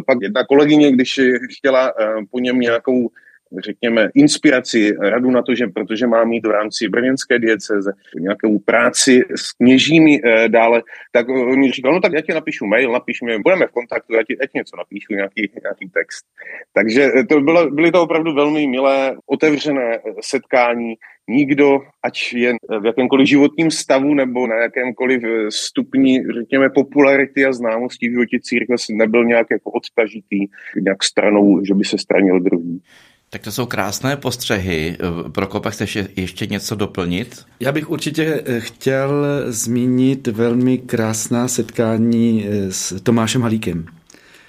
Pak 0.06 0.18
jedna 0.22 0.46
kolegyně, 0.46 0.92
když 0.92 1.20
chtěla 1.58 1.88
eh, 1.88 2.06
po 2.32 2.40
něm 2.40 2.60
nějakou 2.60 3.10
řekněme, 3.60 4.10
inspiraci, 4.16 4.96
radu 5.00 5.32
na 5.32 5.42
to, 5.42 5.56
že 5.56 5.68
protože 5.68 6.08
má 6.08 6.24
mít 6.24 6.46
v 6.46 6.52
rámci 6.52 6.90
brněnské 6.90 7.40
dieceze 7.40 7.92
nějakou 8.20 8.60
práci 8.60 9.22
s 9.36 9.52
kněžími 9.52 10.22
e, 10.24 10.50
dále, 10.50 10.82
tak 11.12 11.30
on 11.30 11.60
mi 11.60 11.72
říkal, 11.72 11.94
no 11.94 12.02
tak 12.02 12.14
já 12.14 12.22
ti 12.22 12.34
napíšu 12.34 12.66
mail, 12.66 12.92
napiš 12.92 13.22
mi, 13.22 13.40
budeme 13.40 13.68
v 13.68 13.72
kontaktu, 13.72 14.14
já 14.14 14.24
ti, 14.24 14.38
já 14.42 14.46
ti 14.46 14.58
něco 14.58 14.78
napíšu, 14.78 15.14
nějaký, 15.14 15.52
nějaký 15.64 15.90
text. 15.90 16.26
Takže 16.74 17.12
to 17.30 17.40
bylo, 17.40 17.72
byly 17.72 17.92
to 17.92 18.04
opravdu 18.04 18.34
velmi 18.34 18.68
milé, 18.68 19.16
otevřené 19.26 20.00
setkání, 20.22 20.96
nikdo, 21.28 21.80
ať 22.04 22.34
je 22.34 22.54
v 22.82 22.86
jakémkoliv 22.86 23.28
životním 23.28 23.72
stavu 23.72 24.14
nebo 24.14 24.48
na 24.48 24.56
jakémkoliv 24.56 25.22
stupni, 25.50 26.24
řekněme, 26.34 26.70
popularity 26.70 27.46
a 27.46 27.54
známosti 27.54 28.08
v 28.10 28.12
životě 28.12 28.40
církve 28.42 28.76
nebyl 28.92 29.26
nějak 29.26 29.48
jako 29.52 29.72
odtažitý 29.72 30.48
nějak 30.82 31.04
stranou, 31.04 31.66
že 31.66 31.74
by 31.74 31.86
se 31.86 31.98
stranil 31.98 32.40
druhý. 32.40 32.82
Tak 33.34 33.42
to 33.42 33.52
jsou 33.52 33.66
krásné 33.66 34.18
postřehy. 34.18 34.98
Prokope, 35.32 35.72
chceš 35.72 35.98
ještě 36.16 36.46
něco 36.46 36.76
doplnit? 36.76 37.46
Já 37.60 37.72
bych 37.72 37.90
určitě 37.90 38.44
eh, 38.46 38.60
chtěl 38.60 39.26
zmínit 39.48 40.28
velmi 40.28 40.78
krásná 40.78 41.48
setkání 41.48 42.46
eh, 42.48 42.72
s 42.72 43.02
Tomášem 43.02 43.42
Halíkem. 43.42 43.86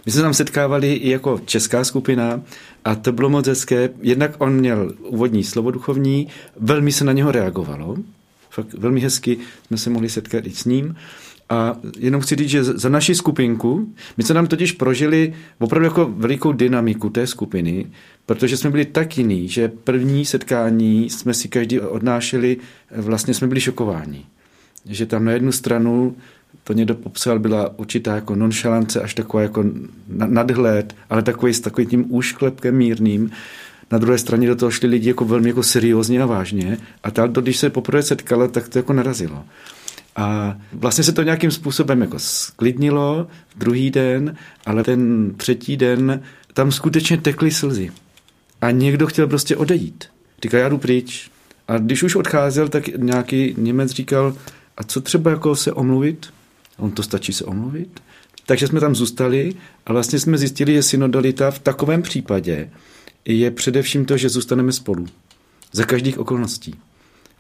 My 0.07 0.13
jsme 0.13 0.23
tam 0.23 0.35
setkávali 0.35 0.93
i 0.93 1.11
jako 1.11 1.41
česká 1.45 1.85
skupina 1.85 2.41
a 2.85 2.95
to 2.95 3.13
bylo 3.13 3.29
moc 3.29 3.47
hezké. 3.47 3.91
Jednak 4.03 4.35
on 4.39 4.53
měl 4.53 4.93
úvodní 5.03 5.45
slovo 5.45 5.71
duchovní, 5.71 6.29
velmi 6.61 6.93
se 6.93 7.05
na 7.05 7.13
něho 7.13 7.33
reagovalo, 7.33 7.97
fakt 8.51 8.75
velmi 8.75 9.01
hezky 9.01 9.39
jsme 9.67 9.77
se 9.77 9.91
mohli 9.91 10.09
setkat 10.09 10.47
i 10.47 10.51
s 10.51 10.65
ním. 10.65 10.97
A 11.49 11.77
jenom 11.99 12.21
chci 12.21 12.37
říct, 12.37 12.49
že 12.49 12.65
za 12.65 12.89
naši 12.89 13.15
skupinku, 13.15 13.95
my 14.17 14.25
jsme 14.25 14.35
nám 14.35 14.47
totiž 14.47 14.73
prožili 14.73 15.35
opravdu 15.59 15.85
jako 15.85 16.13
velikou 16.17 16.53
dynamiku 16.53 17.11
té 17.11 17.27
skupiny, 17.27 17.87
protože 18.27 18.57
jsme 18.57 18.71
byli 18.71 18.85
tak 18.85 19.19
jiný, 19.19 19.49
že 19.49 19.69
první 19.69 20.25
setkání 20.25 21.11
jsme 21.11 21.35
si 21.35 21.49
každý 21.49 21.81
odnášeli, 21.81 22.57
vlastně 22.97 23.35
jsme 23.35 23.47
byli 23.47 23.61
šokováni. 23.61 24.25
Že 24.87 25.07
tam 25.07 25.25
na 25.25 25.33
jednu 25.33 25.53
stranu 25.53 26.17
to 26.65 26.73
někdo 26.73 26.95
popsal, 26.95 27.39
byla 27.39 27.79
určitá 27.79 28.15
jako 28.15 28.35
nonšalance, 28.35 29.01
až 29.01 29.15
taková 29.15 29.43
jako 29.43 29.65
nadhled, 30.09 30.95
ale 31.11 31.23
takový 31.23 31.55
s 31.55 31.61
takovým 31.61 31.89
tím 31.91 32.05
úšklepkem 32.09 32.77
mírným. 32.77 33.31
Na 33.91 33.99
druhé 33.99 34.19
straně 34.19 34.49
do 34.49 34.57
toho 34.57 34.71
šli 34.71 34.89
lidi 34.89 35.09
jako 35.09 35.25
velmi 35.25 35.49
jako 35.49 35.63
seriózně 35.63 36.23
a 36.23 36.27
vážně 36.27 36.79
a 37.03 37.11
ta, 37.11 37.27
když 37.27 37.57
se 37.57 37.71
poprvé 37.71 38.03
setkala, 38.03 38.49
tak 38.49 38.69
to 38.69 38.79
jako 38.79 38.93
narazilo. 38.93 39.45
A 40.17 40.57
vlastně 40.73 41.05
se 41.05 41.13
to 41.13 41.23
nějakým 41.23 41.51
způsobem 41.51 42.01
jako 42.01 42.19
sklidnilo 42.19 43.27
druhý 43.57 43.91
den, 43.91 44.37
ale 44.67 44.85
ten 44.85 45.33
třetí 45.37 45.77
den 45.77 46.23
tam 46.53 46.73
skutečně 46.73 47.17
tekly 47.17 47.51
slzy. 47.51 47.91
A 48.65 48.71
někdo 48.71 49.07
chtěl 49.07 49.27
prostě 49.27 49.57
odejít. 49.57 50.05
Říkal, 50.43 50.61
já 50.61 50.69
jdu 50.69 50.79
pryč. 50.79 51.31
A 51.69 51.79
když 51.79 52.03
už 52.03 52.15
odcházel, 52.15 52.69
tak 52.69 52.89
nějaký 52.89 53.55
Němec 53.59 53.91
říkal, 53.91 54.37
a 54.77 54.85
co 54.85 55.01
třeba 55.01 55.31
jako 55.31 55.57
se 55.57 55.73
omluvit? 55.73 56.27
On 56.79 56.91
to 56.91 57.03
stačí 57.03 57.33
se 57.33 57.45
omluvit? 57.45 58.01
Takže 58.47 58.67
jsme 58.67 58.81
tam 58.81 58.95
zůstali 58.95 59.55
a 59.87 59.93
vlastně 59.93 60.19
jsme 60.19 60.39
zjistili, 60.39 60.75
že 60.75 60.83
synodalita 60.83 61.51
v 61.51 61.59
takovém 61.59 62.03
případě 62.03 62.71
je 63.25 63.51
především 63.51 64.05
to, 64.05 64.17
že 64.17 64.29
zůstaneme 64.29 64.73
spolu. 64.73 65.07
Za 65.73 65.85
každých 65.85 66.19
okolností. 66.19 66.75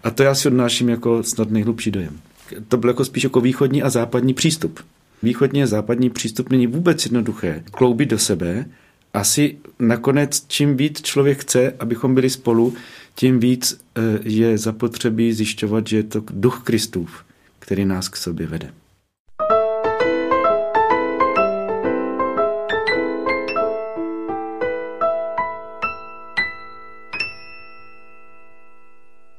A 0.03 0.11
to 0.11 0.22
já 0.22 0.35
si 0.35 0.49
odnáším 0.49 0.89
jako 0.89 1.22
snad 1.22 1.51
nejhlubší 1.51 1.91
dojem. 1.91 2.20
To 2.68 2.77
byl 2.77 2.91
jako 2.91 3.05
spíš 3.05 3.25
jako 3.25 3.41
východní 3.41 3.83
a 3.83 3.91
západní 3.91 4.35
přístup. 4.35 4.81
Východní 5.22 5.62
a 5.62 5.66
západní 5.66 6.11
přístup 6.11 6.51
není 6.51 6.66
vůbec 6.66 7.05
jednoduché. 7.05 7.62
Kloubit 7.70 8.09
do 8.09 8.18
sebe. 8.18 8.66
Asi 9.15 9.59
nakonec, 9.79 10.45
čím 10.49 10.77
víc 10.77 11.03
člověk 11.03 11.41
chce, 11.41 11.75
abychom 11.79 12.15
byli 12.15 12.31
spolu, 12.31 12.75
tím 13.15 13.41
víc 13.41 13.81
eh, 13.97 14.01
je 14.23 14.59
zapotřebí 14.59 15.33
zjišťovat, 15.33 15.87
že 15.87 15.97
je 15.97 16.03
to 16.03 16.23
duch 16.31 16.62
Kristův, 16.65 17.25
který 17.59 17.85
nás 17.85 18.09
k 18.09 18.17
sobě 18.17 18.47
vede. 18.47 18.73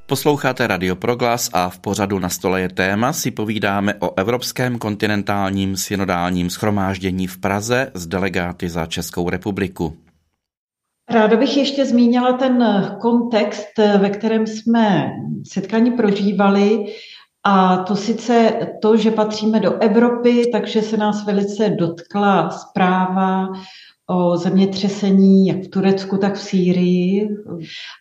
Posloucháte 0.07 0.67
Radio 0.67 0.95
Proglas 0.95 1.49
a 1.53 1.69
v 1.69 1.79
pořadu 1.79 2.19
na 2.19 2.29
stole 2.29 2.61
je 2.61 2.69
téma 2.69 3.13
si 3.13 3.31
povídáme 3.31 3.93
o 3.99 4.17
Evropském 4.17 4.77
kontinentálním 4.77 5.77
synodálním 5.77 6.49
schromáždění 6.49 7.27
v 7.27 7.37
Praze 7.37 7.91
s 7.93 8.07
delegáty 8.07 8.69
za 8.69 8.85
Českou 8.85 9.29
republiku. 9.29 9.97
Ráda 11.09 11.37
bych 11.37 11.57
ještě 11.57 11.85
zmínila 11.85 12.33
ten 12.33 12.63
kontext, 13.01 13.77
ve 13.77 14.09
kterém 14.09 14.47
jsme 14.47 15.11
setkání 15.51 15.91
prožívali. 15.91 16.85
A 17.43 17.77
to 17.77 17.95
sice 17.95 18.53
to, 18.81 18.97
že 18.97 19.11
patříme 19.11 19.59
do 19.59 19.81
Evropy, 19.81 20.43
takže 20.51 20.81
se 20.81 20.97
nás 20.97 21.25
velice 21.25 21.69
dotkla 21.69 22.49
zpráva 22.49 23.47
o 24.09 24.37
zemětřesení 24.37 25.47
jak 25.47 25.57
v 25.57 25.67
Turecku, 25.67 26.17
tak 26.17 26.35
v 26.35 26.41
Sýrii. 26.41 27.29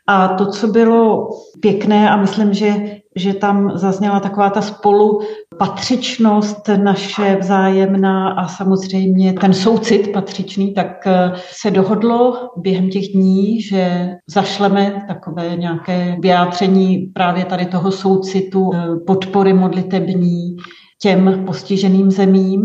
A 0.07 0.29
to, 0.29 0.47
co 0.47 0.69
bylo 0.69 1.29
pěkné, 1.61 2.11
a 2.11 2.17
myslím, 2.17 2.55
že, 2.55 2.97
že 3.17 3.35
tam 3.35 3.73
zazněla 3.75 4.21
taková 4.21 4.51
ta 4.51 4.63
spolupatřičnost 4.63 6.69
naše 6.69 7.37
vzájemná 7.41 8.29
a 8.29 8.49
samozřejmě 8.49 9.33
ten 9.33 9.55
soucit 9.55 10.13
patřičný, 10.13 10.75
tak 10.75 11.07
eh, 11.07 11.33
se 11.51 11.71
dohodlo 11.71 12.51
během 12.57 12.91
těch 12.91 13.09
dní, 13.09 13.61
že 13.61 14.11
zašleme 14.31 15.05
takové 15.09 15.57
nějaké 15.57 16.17
vyjádření 16.21 16.99
právě 16.99 17.45
tady 17.45 17.67
toho 17.67 17.93
soucitu, 17.93 18.71
eh, 18.75 18.97
podpory 19.07 19.53
modlitební, 19.53 20.57
těm 21.01 21.43
postiženým 21.47 22.11
zemím. 22.11 22.63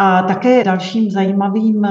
A 0.00 0.22
také 0.22 0.64
dalším 0.64 1.10
zajímavým 1.10 1.82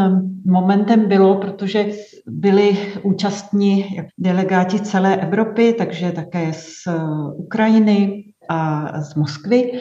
momentem 0.45 1.07
bylo, 1.07 1.35
protože 1.35 1.85
byli 2.27 2.77
účastní 3.03 3.85
delegáti 4.17 4.79
celé 4.79 5.15
Evropy, 5.15 5.75
takže 5.77 6.11
také 6.11 6.53
z 6.53 6.87
Ukrajiny 7.35 8.23
a 8.49 8.87
z 9.01 9.15
Moskvy. 9.15 9.79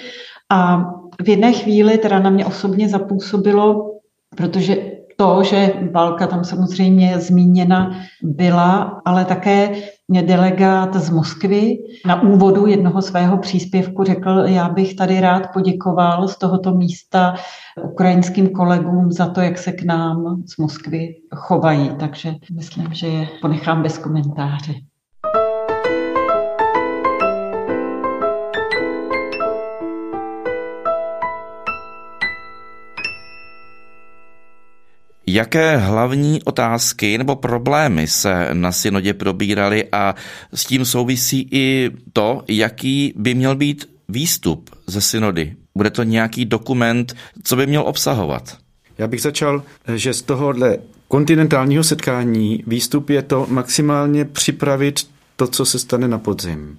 A 0.50 0.84
v 1.24 1.28
jedné 1.28 1.52
chvíli 1.52 1.98
teda 1.98 2.18
na 2.18 2.30
mě 2.30 2.46
osobně 2.46 2.88
zapůsobilo, 2.88 3.90
protože 4.36 4.76
to, 5.16 5.42
že 5.42 5.72
válka 5.92 6.26
tam 6.26 6.44
samozřejmě 6.44 7.18
zmíněna 7.18 7.96
byla, 8.22 9.02
ale 9.05 9.24
také 9.24 9.70
delegát 10.11 10.94
z 10.94 11.11
Moskvy 11.11 11.78
na 12.07 12.22
úvodu 12.22 12.66
jednoho 12.66 13.02
svého 13.02 13.38
příspěvku 13.38 14.05
řekl, 14.05 14.30
já 14.30 14.68
bych 14.68 14.94
tady 14.94 15.20
rád 15.20 15.52
poděkoval 15.52 16.28
z 16.28 16.38
tohoto 16.38 16.74
místa 16.74 17.34
ukrajinským 17.82 18.48
kolegům 18.48 19.12
za 19.12 19.26
to, 19.26 19.40
jak 19.40 19.59
se 19.59 19.72
k 19.72 19.82
nám 19.82 20.42
z 20.46 20.57
Moskvy 20.57 21.14
chovají. 21.34 21.90
Takže 22.00 22.34
myslím, 22.52 22.94
že 22.94 23.07
je 23.07 23.28
ponechám 23.40 23.82
bez 23.82 23.98
komentáře. 23.98 24.72
Jaké 35.35 35.76
hlavní 35.76 36.43
otázky 36.43 37.18
nebo 37.18 37.37
problémy 37.37 38.07
se 38.07 38.49
na 38.53 38.72
synodě 38.72 39.14
probíraly 39.14 39.85
a 39.93 40.14
s 40.55 40.64
tím 40.64 40.85
souvisí 40.85 41.49
i 41.51 41.91
to, 42.12 42.43
jaký 42.49 43.14
by 43.16 43.35
měl 43.35 43.57
být 43.57 43.91
výstup 44.09 44.70
ze 44.87 45.01
synody? 45.01 45.57
Bude 45.74 45.91
to 45.91 46.03
nějaký 46.03 46.45
dokument, 46.45 47.16
co 47.43 47.57
by 47.57 47.66
měl 47.66 47.82
obsahovat? 47.87 48.59
Já 48.99 49.07
bych 49.07 49.22
začal, 49.22 49.62
že 49.95 50.14
z 50.14 50.22
tohohle 50.22 50.78
kontinentálního 51.09 51.85
setkání 51.85 52.64
výstup 52.66 53.11
je 53.11 53.22
to 53.22 53.47
maximálně 53.51 54.24
připravit 54.24 55.07
to, 55.37 55.47
co 55.47 55.64
se 55.64 55.78
stane 55.78 56.09
na 56.09 56.18
podzim. 56.18 56.78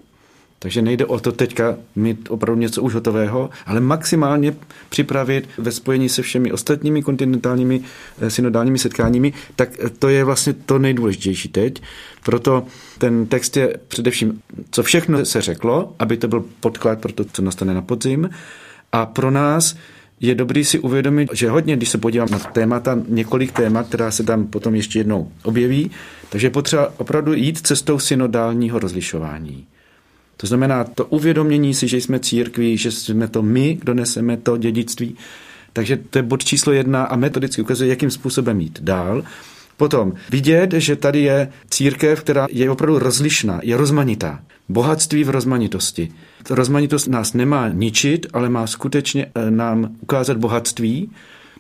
Takže 0.60 0.82
nejde 0.82 1.06
o 1.06 1.20
to 1.20 1.32
teďka 1.32 1.78
mít 1.96 2.28
opravdu 2.30 2.62
něco 2.62 2.82
už 2.82 2.94
hotového, 2.94 3.50
ale 3.66 3.80
maximálně 3.80 4.56
připravit 4.90 5.50
ve 5.58 5.72
spojení 5.72 6.10
se 6.10 6.22
všemi 6.22 6.52
ostatními 6.52 7.04
kontinentálními 7.04 7.82
eh, 8.22 8.30
synodálními 8.30 8.80
setkáními, 8.80 9.34
tak 9.56 9.70
to 10.00 10.10
je 10.10 10.24
vlastně 10.24 10.54
to 10.54 10.80
nejdůležitější 10.80 11.50
teď. 11.50 11.82
Proto 12.24 12.64
ten 12.98 13.26
text 13.26 13.58
je 13.58 13.74
především, 13.88 14.42
co 14.72 14.84
všechno 14.84 15.26
se 15.26 15.42
řeklo, 15.42 15.96
aby 16.00 16.18
to 16.18 16.28
byl 16.28 16.46
podklad 16.60 17.02
pro 17.02 17.14
to, 17.14 17.26
co 17.26 17.42
nastane 17.42 17.74
na 17.74 17.82
podzim. 17.82 18.30
A 18.92 19.06
pro 19.06 19.32
nás 19.32 19.76
je 20.20 20.36
dobrý 20.36 20.66
si 20.66 20.80
uvědomit, 20.80 21.30
že 21.34 21.50
hodně, 21.50 21.76
když 21.76 21.90
se 21.90 21.98
podívám 21.98 22.30
na 22.32 22.40
témata, 22.40 23.00
několik 23.08 23.52
témat, 23.52 23.88
která 23.88 24.12
se 24.12 24.24
tam 24.24 24.48
potom 24.48 24.76
ještě 24.76 25.00
jednou 25.00 25.32
objeví, 25.44 25.92
takže 26.30 26.48
je 26.48 26.52
potřeba 26.52 26.94
opravdu 26.98 27.34
jít 27.34 27.68
cestou 27.68 28.00
synodálního 28.00 28.80
rozlišování. 28.80 29.68
To 30.38 30.48
znamená 30.48 30.84
to 30.84 31.06
uvědomění 31.06 31.74
si, 31.74 31.88
že 31.88 31.98
jsme 31.98 32.20
církví, 32.20 32.78
že 32.78 32.92
jsme 32.92 33.28
to 33.28 33.42
my, 33.42 33.78
kdo 33.82 33.94
neseme 33.94 34.38
to 34.38 34.58
dědictví. 34.58 35.16
Takže 35.74 36.00
to 36.10 36.18
je 36.18 36.24
bod 36.24 36.44
číslo 36.44 36.74
jedna 36.74 37.04
a 37.04 37.16
metodicky 37.16 37.62
ukazuje, 37.62 37.90
jakým 37.90 38.12
způsobem 38.12 38.60
jít 38.60 38.80
dál. 38.82 39.24
Potom 39.78 40.14
vidět, 40.30 40.74
že 40.74 40.96
tady 40.96 41.22
je 41.22 41.50
církev, 41.70 42.22
která 42.22 42.48
je 42.52 42.72
opravdu 42.72 43.00
rozlišná, 43.00 43.60
je 43.64 43.78
rozmanitá. 43.78 44.40
Bohatství 44.70 45.24
v 45.24 45.30
rozmanitosti. 45.30 46.12
Ta 46.44 46.56
rozmanitost 46.56 47.08
nás 47.08 47.34
nemá 47.34 47.70
ničit, 47.70 48.28
ale 48.34 48.50
má 48.50 48.68
skutečně 48.68 49.26
eh, 49.26 49.52
nám 49.52 49.96
ukázat 50.02 50.38
bohatství. 50.38 51.12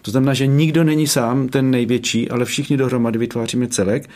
To 0.01 0.11
znamená, 0.11 0.33
že 0.33 0.47
nikdo 0.47 0.83
není 0.83 1.07
sám 1.07 1.47
ten 1.47 1.71
největší, 1.71 2.29
ale 2.29 2.45
všichni 2.45 2.77
dohromady 2.77 3.19
vytváříme 3.19 3.67
celek. 3.67 4.09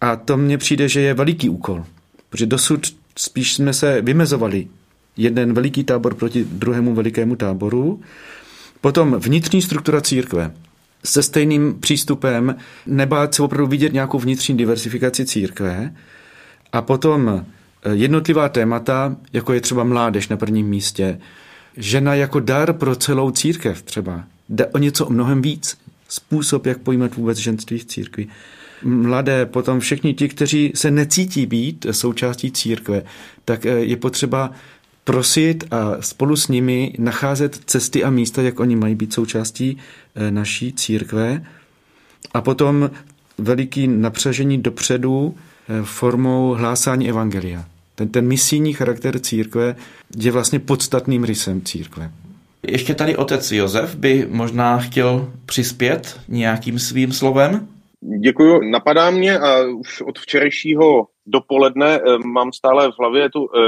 A 0.00 0.16
to 0.16 0.36
mně 0.36 0.58
přijde, 0.58 0.88
že 0.88 1.00
je 1.00 1.14
veliký 1.14 1.48
úkol. 1.48 1.84
Protože 2.30 2.46
dosud 2.46 2.94
spíš 3.18 3.54
jsme 3.54 3.72
se 3.72 4.02
vymezovali. 4.02 4.68
Jeden 5.16 5.54
veliký 5.54 5.84
tábor 5.84 6.14
proti 6.14 6.44
druhému 6.44 6.94
velikému 6.94 7.36
táboru. 7.36 8.00
Potom 8.80 9.14
vnitřní 9.18 9.62
struktura 9.62 10.00
církve. 10.00 10.54
Se 11.04 11.22
stejným 11.22 11.80
přístupem, 11.80 12.56
nebát 12.86 13.34
se 13.34 13.42
opravdu 13.42 13.66
vidět 13.66 13.92
nějakou 13.92 14.18
vnitřní 14.18 14.56
diversifikaci 14.56 15.26
církve. 15.26 15.94
A 16.72 16.82
potom 16.82 17.44
eh, 17.82 17.94
jednotlivá 17.94 18.48
témata, 18.48 19.16
jako 19.32 19.52
je 19.52 19.60
třeba 19.60 19.84
mládež 19.84 20.28
na 20.28 20.36
prvním 20.36 20.66
místě, 20.66 21.20
žena 21.76 22.14
jako 22.14 22.40
dar 22.40 22.72
pro 22.72 22.96
celou 22.96 23.30
církev 23.30 23.82
třeba, 23.82 24.24
jde 24.48 24.66
o 24.66 24.78
něco 24.78 25.10
mnohem 25.10 25.42
víc, 25.42 25.76
způsob, 26.08 26.66
jak 26.66 26.78
pojmout 26.78 27.16
vůbec 27.16 27.38
ženství 27.38 27.78
v 27.78 27.84
církvi 27.84 28.26
mladé, 28.84 29.46
potom 29.46 29.80
všichni 29.80 30.14
ti, 30.14 30.28
kteří 30.28 30.72
se 30.74 30.90
necítí 30.90 31.46
být 31.46 31.86
součástí 31.90 32.50
církve, 32.50 33.02
tak 33.44 33.66
eh, 33.66 33.70
je 33.70 33.96
potřeba 33.96 34.50
prosit 35.04 35.64
a 35.70 35.96
spolu 36.00 36.36
s 36.36 36.48
nimi 36.48 36.92
nacházet 36.98 37.60
cesty 37.66 38.04
a 38.04 38.10
místa, 38.10 38.42
jak 38.42 38.60
oni 38.60 38.76
mají 38.76 38.94
být 38.94 39.12
součástí 39.12 39.78
eh, 40.14 40.30
naší 40.30 40.72
církve. 40.72 41.44
A 42.34 42.40
potom 42.40 42.90
veliký 43.38 43.88
napřažení 43.88 44.62
dopředu 44.62 45.34
eh, 45.34 45.82
formou 45.84 46.54
hlásání 46.54 47.08
evangelia. 47.08 47.64
Ten, 47.94 48.08
ten 48.08 48.26
misijní 48.26 48.72
charakter 48.72 49.18
církve 49.18 49.76
je 50.18 50.32
vlastně 50.32 50.58
podstatným 50.58 51.24
rysem 51.24 51.62
církve. 51.62 52.10
Ještě 52.66 52.94
tady 52.94 53.16
otec 53.16 53.52
Josef 53.52 53.94
by 53.94 54.26
možná 54.30 54.78
chtěl 54.78 55.32
přispět 55.46 56.20
nějakým 56.28 56.78
svým 56.78 57.12
slovem? 57.12 57.68
Děkuju. 58.20 58.70
Napadá 58.70 59.10
mě 59.10 59.38
a 59.38 59.62
už 59.62 60.00
od 60.00 60.18
včerejšího 60.18 61.06
dopoledne 61.26 61.98
eh, 61.98 62.18
mám 62.26 62.52
stále 62.52 62.88
v 62.88 62.98
hlavě 62.98 63.30
tu 63.30 63.48
eh, 63.54 63.58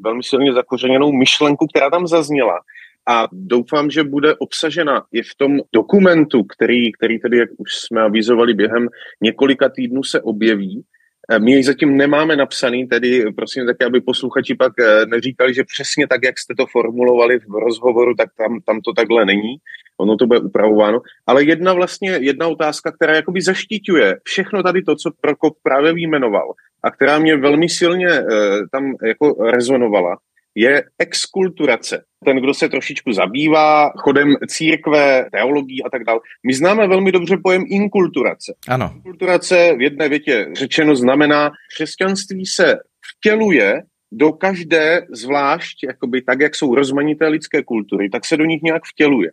velmi 0.00 0.22
silně 0.22 0.52
zakořeněnou 0.52 1.12
myšlenku, 1.12 1.66
která 1.66 1.90
tam 1.90 2.06
zazněla. 2.06 2.60
A 3.08 3.28
doufám, 3.32 3.90
že 3.90 4.04
bude 4.04 4.34
obsažena 4.34 5.04
i 5.12 5.22
v 5.22 5.34
tom 5.36 5.58
dokumentu, 5.72 6.44
který, 6.44 6.92
který 6.92 7.18
tedy, 7.18 7.38
jak 7.38 7.48
už 7.56 7.74
jsme 7.74 8.02
avizovali, 8.02 8.54
během 8.54 8.88
několika 9.20 9.68
týdnů 9.68 10.02
se 10.02 10.20
objeví. 10.20 10.84
Eh, 11.30 11.38
my 11.38 11.52
jej 11.52 11.62
zatím 11.62 11.96
nemáme 11.96 12.36
napsaný, 12.36 12.86
tedy 12.86 13.32
prosím 13.36 13.66
také, 13.66 13.84
aby 13.84 14.00
posluchači 14.00 14.54
pak 14.54 14.72
neříkali, 15.06 15.54
že 15.54 15.64
přesně 15.64 16.06
tak, 16.06 16.20
jak 16.24 16.38
jste 16.38 16.54
to 16.54 16.66
formulovali 16.66 17.38
v 17.38 17.54
rozhovoru, 17.64 18.14
tak 18.14 18.28
tam, 18.38 18.60
tam 18.66 18.80
to 18.80 18.92
takhle 18.92 19.24
není 19.24 19.56
ono 19.98 20.16
to 20.16 20.26
bude 20.26 20.40
upravováno. 20.40 21.00
Ale 21.26 21.44
jedna 21.44 21.72
vlastně, 21.72 22.10
jedna 22.10 22.48
otázka, 22.48 22.92
která 22.92 23.14
jakoby 23.14 23.40
zaštiťuje 23.42 24.16
všechno 24.24 24.62
tady 24.62 24.82
to, 24.82 24.96
co 24.96 25.10
Prokop 25.20 25.54
právě 25.62 25.92
výjmenoval 25.92 26.52
a 26.82 26.90
která 26.90 27.18
mě 27.18 27.36
velmi 27.36 27.68
silně 27.68 28.08
eh, 28.08 28.24
tam 28.72 28.94
jako 29.06 29.50
rezonovala, 29.50 30.16
je 30.54 30.84
exkulturace. 30.98 32.04
Ten, 32.24 32.36
kdo 32.36 32.54
se 32.54 32.68
trošičku 32.68 33.12
zabývá 33.12 33.90
chodem 33.96 34.34
církve, 34.48 35.26
teologií 35.32 35.84
a 35.84 35.90
tak 35.90 36.04
dále. 36.04 36.20
My 36.46 36.54
známe 36.54 36.88
velmi 36.88 37.12
dobře 37.12 37.36
pojem 37.42 37.64
inkulturace. 37.68 38.54
Ano. 38.68 38.92
Inkulturace 38.94 39.74
v 39.76 39.82
jedné 39.82 40.08
větě 40.08 40.46
řečeno 40.52 40.96
znamená, 40.96 41.50
křesťanství 41.74 42.46
se 42.46 42.76
vtěluje 43.14 43.82
do 44.12 44.32
každé 44.32 45.06
zvlášť, 45.12 45.78
jakoby 45.86 46.22
tak, 46.22 46.40
jak 46.40 46.54
jsou 46.54 46.74
rozmanité 46.74 47.28
lidské 47.28 47.62
kultury, 47.62 48.10
tak 48.10 48.24
se 48.24 48.36
do 48.36 48.44
nich 48.44 48.62
nějak 48.62 48.82
vtěluje 48.92 49.30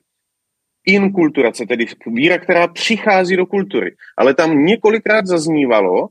inkulturace, 0.85 1.65
tedy 1.65 1.85
víra, 2.07 2.37
která 2.37 2.67
přichází 2.67 3.35
do 3.35 3.45
kultury. 3.45 3.95
Ale 4.17 4.33
tam 4.33 4.65
několikrát 4.65 5.27
zaznívalo 5.27 6.07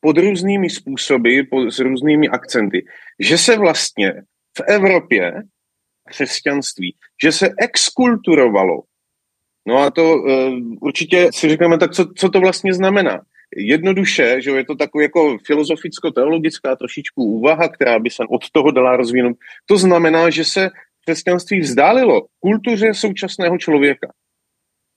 pod 0.00 0.18
různými 0.18 0.70
způsoby, 0.70 1.40
pod, 1.50 1.70
s 1.70 1.78
různými 1.78 2.28
akcenty, 2.28 2.84
že 3.18 3.38
se 3.38 3.56
vlastně 3.56 4.12
Evropě 4.66 5.42
křesťanství, 6.08 6.94
že 7.22 7.32
se 7.32 7.48
exkulturovalo. 7.58 8.82
No 9.66 9.78
a 9.78 9.90
to 9.90 10.14
uh, 10.14 10.26
určitě 10.80 11.28
si 11.34 11.48
řekneme, 11.48 11.78
tak 11.78 11.92
co, 11.92 12.06
co 12.16 12.28
to 12.28 12.40
vlastně 12.40 12.74
znamená? 12.74 13.20
Jednoduše, 13.56 14.42
že 14.42 14.50
je 14.50 14.64
to 14.64 14.74
takový 14.74 15.04
jako 15.04 15.36
filozoficko-teologická 15.46 16.76
trošičku 16.76 17.24
úvaha, 17.24 17.68
která 17.68 17.98
by 17.98 18.10
se 18.10 18.22
od 18.30 18.50
toho 18.52 18.70
dala 18.70 18.96
rozvinout. 18.96 19.36
To 19.66 19.76
znamená, 19.76 20.30
že 20.30 20.44
se 20.44 20.70
křesťanství 21.04 21.60
vzdálilo 21.60 22.26
kultuře 22.40 22.94
současného 22.94 23.58
člověka. 23.58 24.12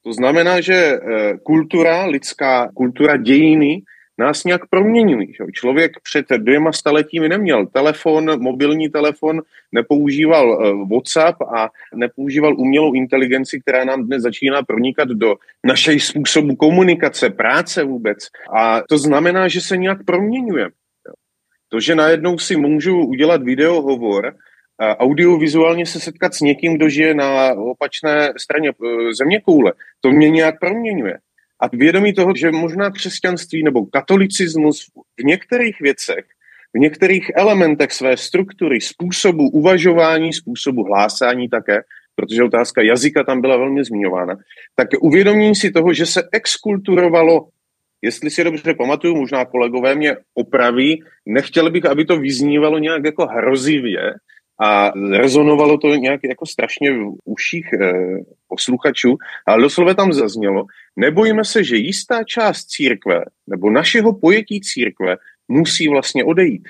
To 0.04 0.14
znamená, 0.14 0.62
že 0.62 0.76
eh, 0.76 1.00
kultura, 1.44 2.06
lidská 2.06 2.72
kultura, 2.74 3.18
dějiny 3.18 3.82
nás 4.18 4.44
nějak 4.44 4.68
proměňují. 4.70 5.34
Že? 5.34 5.44
Člověk 5.54 5.92
před 6.04 6.26
dvěma 6.30 6.72
staletími 6.72 7.30
neměl 7.30 7.66
telefon, 7.68 8.42
mobilní 8.42 8.90
telefon, 8.90 9.42
nepoužíval 9.72 10.46
eh, 10.54 10.86
WhatsApp 10.94 11.42
a 11.42 11.70
nepoužíval 11.96 12.56
umělou 12.58 12.94
inteligenci, 12.94 13.62
která 13.62 13.86
nám 13.86 14.04
dnes 14.04 14.24
začíná 14.24 14.64
pronikat 14.64 15.08
do 15.08 15.36
našeho 15.64 16.00
způsobu 16.00 16.56
komunikace, 16.56 17.30
práce 17.30 17.84
vůbec. 17.84 18.18
A 18.58 18.82
to 18.90 18.98
znamená, 18.98 19.48
že 19.48 19.62
se 19.62 19.78
nějak 19.78 20.06
proměňujeme. 20.06 20.72
To, 21.70 21.80
že 21.80 21.96
najednou 21.96 22.38
si 22.38 22.56
můžu 22.56 23.06
udělat 23.06 23.44
videohovor 23.44 24.36
audiovizuálně 24.80 25.86
se 25.86 26.00
setkat 26.00 26.34
s 26.34 26.40
někým, 26.40 26.76
kdo 26.78 26.90
žije 26.90 27.14
na 27.14 27.54
opačné 27.54 28.34
straně 28.38 28.70
e, 28.70 29.14
země 29.14 29.42
koule, 29.42 29.74
to 30.02 30.12
mě 30.12 30.30
nějak 30.30 30.60
proměňuje. 30.60 31.18
A 31.64 31.70
vědomí 31.74 32.14
toho, 32.14 32.34
že 32.36 32.52
možná 32.52 32.92
křesťanství 32.92 33.64
nebo 33.64 33.86
katolicismus 33.86 34.86
v 35.20 35.24
některých 35.24 35.82
věcech, 35.82 36.26
v 36.74 36.80
některých 36.80 37.32
elementech 37.36 37.92
své 37.92 38.18
struktury, 38.18 38.82
způsobu 38.82 39.50
uvažování, 39.50 40.34
způsobu 40.34 40.84
hlásání 40.84 41.50
také, 41.50 41.82
protože 42.16 42.44
otázka 42.44 42.82
jazyka 42.82 43.24
tam 43.24 43.42
byla 43.42 43.58
velmi 43.58 43.84
zmiňována, 43.84 44.36
tak 44.76 44.88
uvědomím 45.02 45.56
si 45.56 45.72
toho, 45.72 45.94
že 45.94 46.06
se 46.06 46.24
exkulturovalo 46.32 47.48
jestli 48.04 48.30
si 48.30 48.44
dobře 48.44 48.74
pamatuju, 48.74 49.16
možná 49.16 49.46
kolegové 49.46 49.96
mě 49.96 50.18
opraví, 50.34 51.04
nechtěl 51.26 51.72
bych, 51.72 51.86
aby 51.86 52.06
to 52.06 52.20
vyznívalo 52.20 52.78
nějak 52.80 53.06
jako 53.06 53.26
hrozivě 53.28 54.14
a 54.62 54.92
rezonovalo 55.18 55.78
to 55.78 55.88
nějak 55.88 56.20
jako 56.24 56.46
strašně 56.46 56.92
v 56.92 57.14
uších 57.26 57.74
eh, 57.74 57.94
posluchačů, 58.48 59.18
ale 59.48 59.64
doslova 59.64 59.94
tam 59.94 60.14
zaznělo, 60.14 60.66
nebojíme 60.96 61.46
se, 61.46 61.64
že 61.64 61.76
jistá 61.76 62.24
část 62.24 62.66
církve 62.66 63.22
nebo 63.48 63.70
našeho 63.70 64.20
pojetí 64.20 64.62
církve 64.62 65.18
musí 65.48 65.88
vlastně 65.88 66.24
odejít 66.24 66.64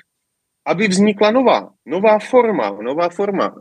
aby 0.65 0.87
vznikla 0.87 1.31
nová, 1.31 1.69
nová 1.85 2.19
forma, 2.19 2.77
nová 2.81 3.09
forma, 3.09 3.55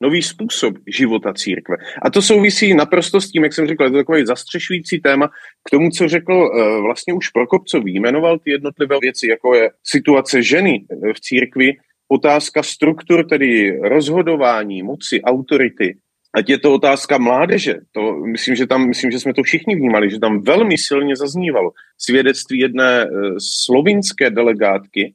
nový 0.00 0.22
způsob 0.22 0.74
života 0.86 1.34
církve. 1.34 1.76
A 2.02 2.10
to 2.10 2.22
souvisí 2.22 2.74
naprosto 2.74 3.20
s 3.20 3.30
tím, 3.30 3.44
jak 3.44 3.52
jsem 3.52 3.66
řekl, 3.66 3.84
je 3.84 3.90
to 3.90 3.96
takový 3.96 4.26
zastřešující 4.26 5.00
téma 5.00 5.28
k 5.64 5.70
tomu, 5.70 5.90
co 5.90 6.08
řekl 6.08 6.32
uh, 6.32 6.82
vlastně 6.82 7.14
už 7.14 7.28
Prokopcový. 7.28 8.00
Jmenoval 8.00 8.38
ty 8.38 8.50
jednotlivé 8.50 8.96
věci, 9.00 9.28
jako 9.28 9.54
je 9.54 9.70
situace 9.84 10.42
ženy 10.42 10.84
eh, 10.90 11.12
v 11.12 11.20
církvi, 11.20 11.72
otázka 12.08 12.62
struktur, 12.62 13.26
tedy 13.26 13.78
rozhodování, 13.80 14.82
moci, 14.82 15.22
autority, 15.22 15.96
ať 16.34 16.48
je 16.48 16.58
to 16.58 16.74
otázka 16.74 17.18
mládeže, 17.18 17.74
to 17.92 18.12
myslím, 18.12 18.56
že 18.56 18.66
tam, 18.66 18.88
myslím, 18.88 19.10
že 19.10 19.20
jsme 19.20 19.34
to 19.34 19.42
všichni 19.42 19.74
vnímali, 19.74 20.10
že 20.10 20.18
tam 20.20 20.42
velmi 20.42 20.78
silně 20.78 21.16
zaznívalo 21.16 21.70
svědectví 21.98 22.58
jedné 22.58 23.06
uh, 23.06 23.36
slovinské 23.38 24.30
delegátky, 24.30 25.14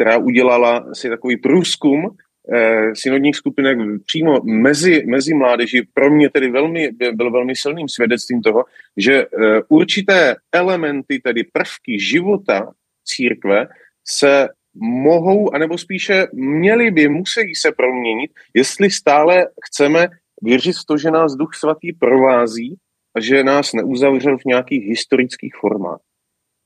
která 0.00 0.18
udělala 0.18 0.94
si 0.94 1.08
takový 1.08 1.36
průzkum 1.36 2.16
eh, 2.54 2.94
synodních 2.94 3.36
skupinek 3.36 3.78
přímo 4.06 4.40
mezi, 4.44 5.02
mezi 5.06 5.34
mládeži, 5.34 5.86
pro 5.94 6.10
mě 6.10 6.30
tedy 6.30 6.50
velmi, 6.50 6.88
byl 7.12 7.30
velmi 7.30 7.56
silným 7.56 7.88
svědectvím 7.88 8.42
toho, 8.42 8.64
že 8.96 9.22
eh, 9.22 9.26
určité 9.68 10.36
elementy, 10.52 11.20
tedy 11.20 11.44
prvky 11.52 12.00
života 12.00 12.72
církve 13.04 13.68
se 14.08 14.48
mohou, 14.74 15.54
anebo 15.54 15.78
spíše 15.78 16.26
měli 16.32 16.90
by, 16.90 17.08
musí 17.08 17.54
se 17.54 17.72
proměnit, 17.72 18.30
jestli 18.54 18.90
stále 18.90 19.46
chceme 19.66 20.08
věřit 20.42 20.72
v 20.72 20.86
to, 20.88 20.96
že 20.96 21.10
nás 21.10 21.34
Duch 21.34 21.54
Svatý 21.54 21.92
provází 21.92 22.76
a 23.16 23.20
že 23.20 23.44
nás 23.44 23.72
neuzavřel 23.72 24.38
v 24.38 24.44
nějakých 24.44 24.84
historických 24.84 25.52
formách. 25.60 25.98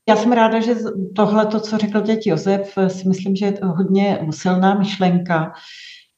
Já 0.09 0.15
jsem 0.15 0.31
ráda, 0.31 0.59
že 0.59 0.75
tohle, 1.15 1.45
to, 1.45 1.59
co 1.59 1.77
řekl 1.77 2.01
teď 2.01 2.27
Josef, 2.27 2.77
si 2.87 3.07
myslím, 3.07 3.35
že 3.35 3.45
je 3.45 3.51
to 3.51 3.67
hodně 3.67 4.27
silná 4.31 4.79
myšlenka. 4.79 5.53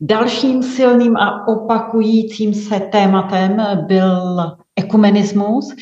Dalším 0.01 0.63
silným 0.63 1.17
a 1.17 1.47
opakujícím 1.47 2.53
se 2.53 2.79
tématem 2.79 3.57
byl 3.87 4.37
ekumenismus, 4.75 5.75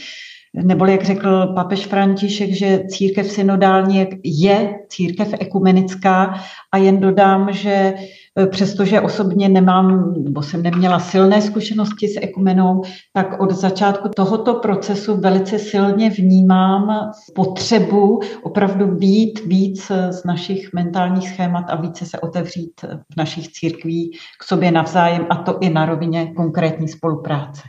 neboli 0.63 0.91
jak 0.91 1.03
řekl 1.03 1.51
papež 1.55 1.85
František, 1.85 2.49
že 2.49 2.83
církev 2.87 3.31
synodální 3.31 4.07
je 4.23 4.79
církev 4.89 5.33
ekumenická 5.39 6.35
a 6.71 6.77
jen 6.77 6.99
dodám, 6.99 7.53
že 7.53 7.93
E, 8.39 8.47
přestože 8.47 9.01
osobně 9.01 9.49
nemám, 9.49 10.13
nebo 10.23 10.41
jsem 10.41 10.63
neměla 10.63 10.99
silné 10.99 11.41
zkušenosti 11.41 12.07
s 12.07 12.19
ekumenou, 12.21 12.81
tak 13.13 13.41
od 13.41 13.51
začátku 13.51 14.09
tohoto 14.15 14.53
procesu 14.53 15.17
velice 15.17 15.59
silně 15.59 16.09
vnímám 16.09 17.11
potřebu 17.35 18.19
opravdu 18.43 18.87
být 18.87 19.45
víc 19.45 19.91
z 20.09 20.23
našich 20.23 20.73
mentálních 20.73 21.29
schémat 21.29 21.65
a 21.69 21.75
více 21.75 22.05
se 22.05 22.19
otevřít 22.19 22.81
v 23.13 23.17
našich 23.17 23.47
církví 23.47 24.11
k 24.39 24.43
sobě 24.43 24.71
navzájem 24.71 25.25
a 25.29 25.35
to 25.35 25.57
i 25.59 25.69
na 25.69 25.85
rovině 25.85 26.33
konkrétní 26.35 26.87
spolupráce. 26.87 27.61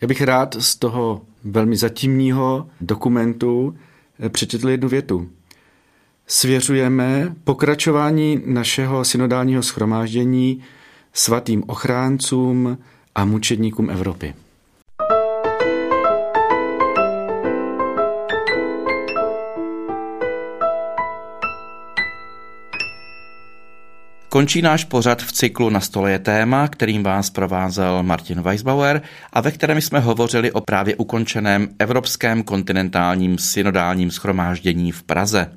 Já 0.00 0.08
bych 0.08 0.22
rád 0.22 0.54
z 0.54 0.76
toho 0.76 1.20
velmi 1.46 1.76
zatímního 1.76 2.68
dokumentu 2.80 3.76
přečetl 4.28 4.68
jednu 4.68 4.88
větu 4.88 5.28
svěřujeme 6.26 7.34
pokračování 7.44 8.42
našeho 8.46 9.04
synodálního 9.04 9.62
schromáždění 9.62 10.62
svatým 11.12 11.62
ochráncům 11.66 12.78
a 13.14 13.24
mučedníkům 13.24 13.90
Evropy. 13.90 14.34
Končí 24.36 24.62
náš 24.62 24.84
pořad 24.84 25.22
v 25.22 25.32
cyklu 25.32 25.70
Na 25.70 25.80
stole 25.80 26.10
je 26.10 26.18
téma, 26.18 26.68
kterým 26.68 27.02
vás 27.02 27.30
provázel 27.30 28.02
Martin 28.02 28.42
Weisbauer 28.42 29.02
a 29.32 29.40
ve 29.40 29.50
kterém 29.50 29.80
jsme 29.80 30.00
hovořili 30.00 30.52
o 30.52 30.60
právě 30.60 30.96
ukončeném 30.96 31.68
Evropském 31.78 32.42
kontinentálním 32.42 33.38
synodálním 33.38 34.10
schromáždění 34.10 34.92
v 34.92 35.02
Praze. 35.02 35.52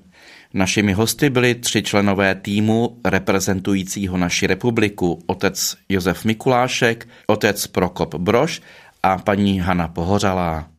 Našimi 0.53 0.93
hosty 0.93 1.29
byli 1.29 1.55
tři 1.55 1.83
členové 1.83 2.35
týmu 2.35 2.99
reprezentujícího 3.05 4.17
naši 4.17 4.47
republiku, 4.47 5.19
otec 5.25 5.75
Josef 5.89 6.25
Mikulášek, 6.25 7.07
otec 7.27 7.67
Prokop 7.67 8.15
Broš 8.15 8.61
a 9.03 9.17
paní 9.17 9.59
Hana 9.59 9.87
Pohořalá. 9.87 10.78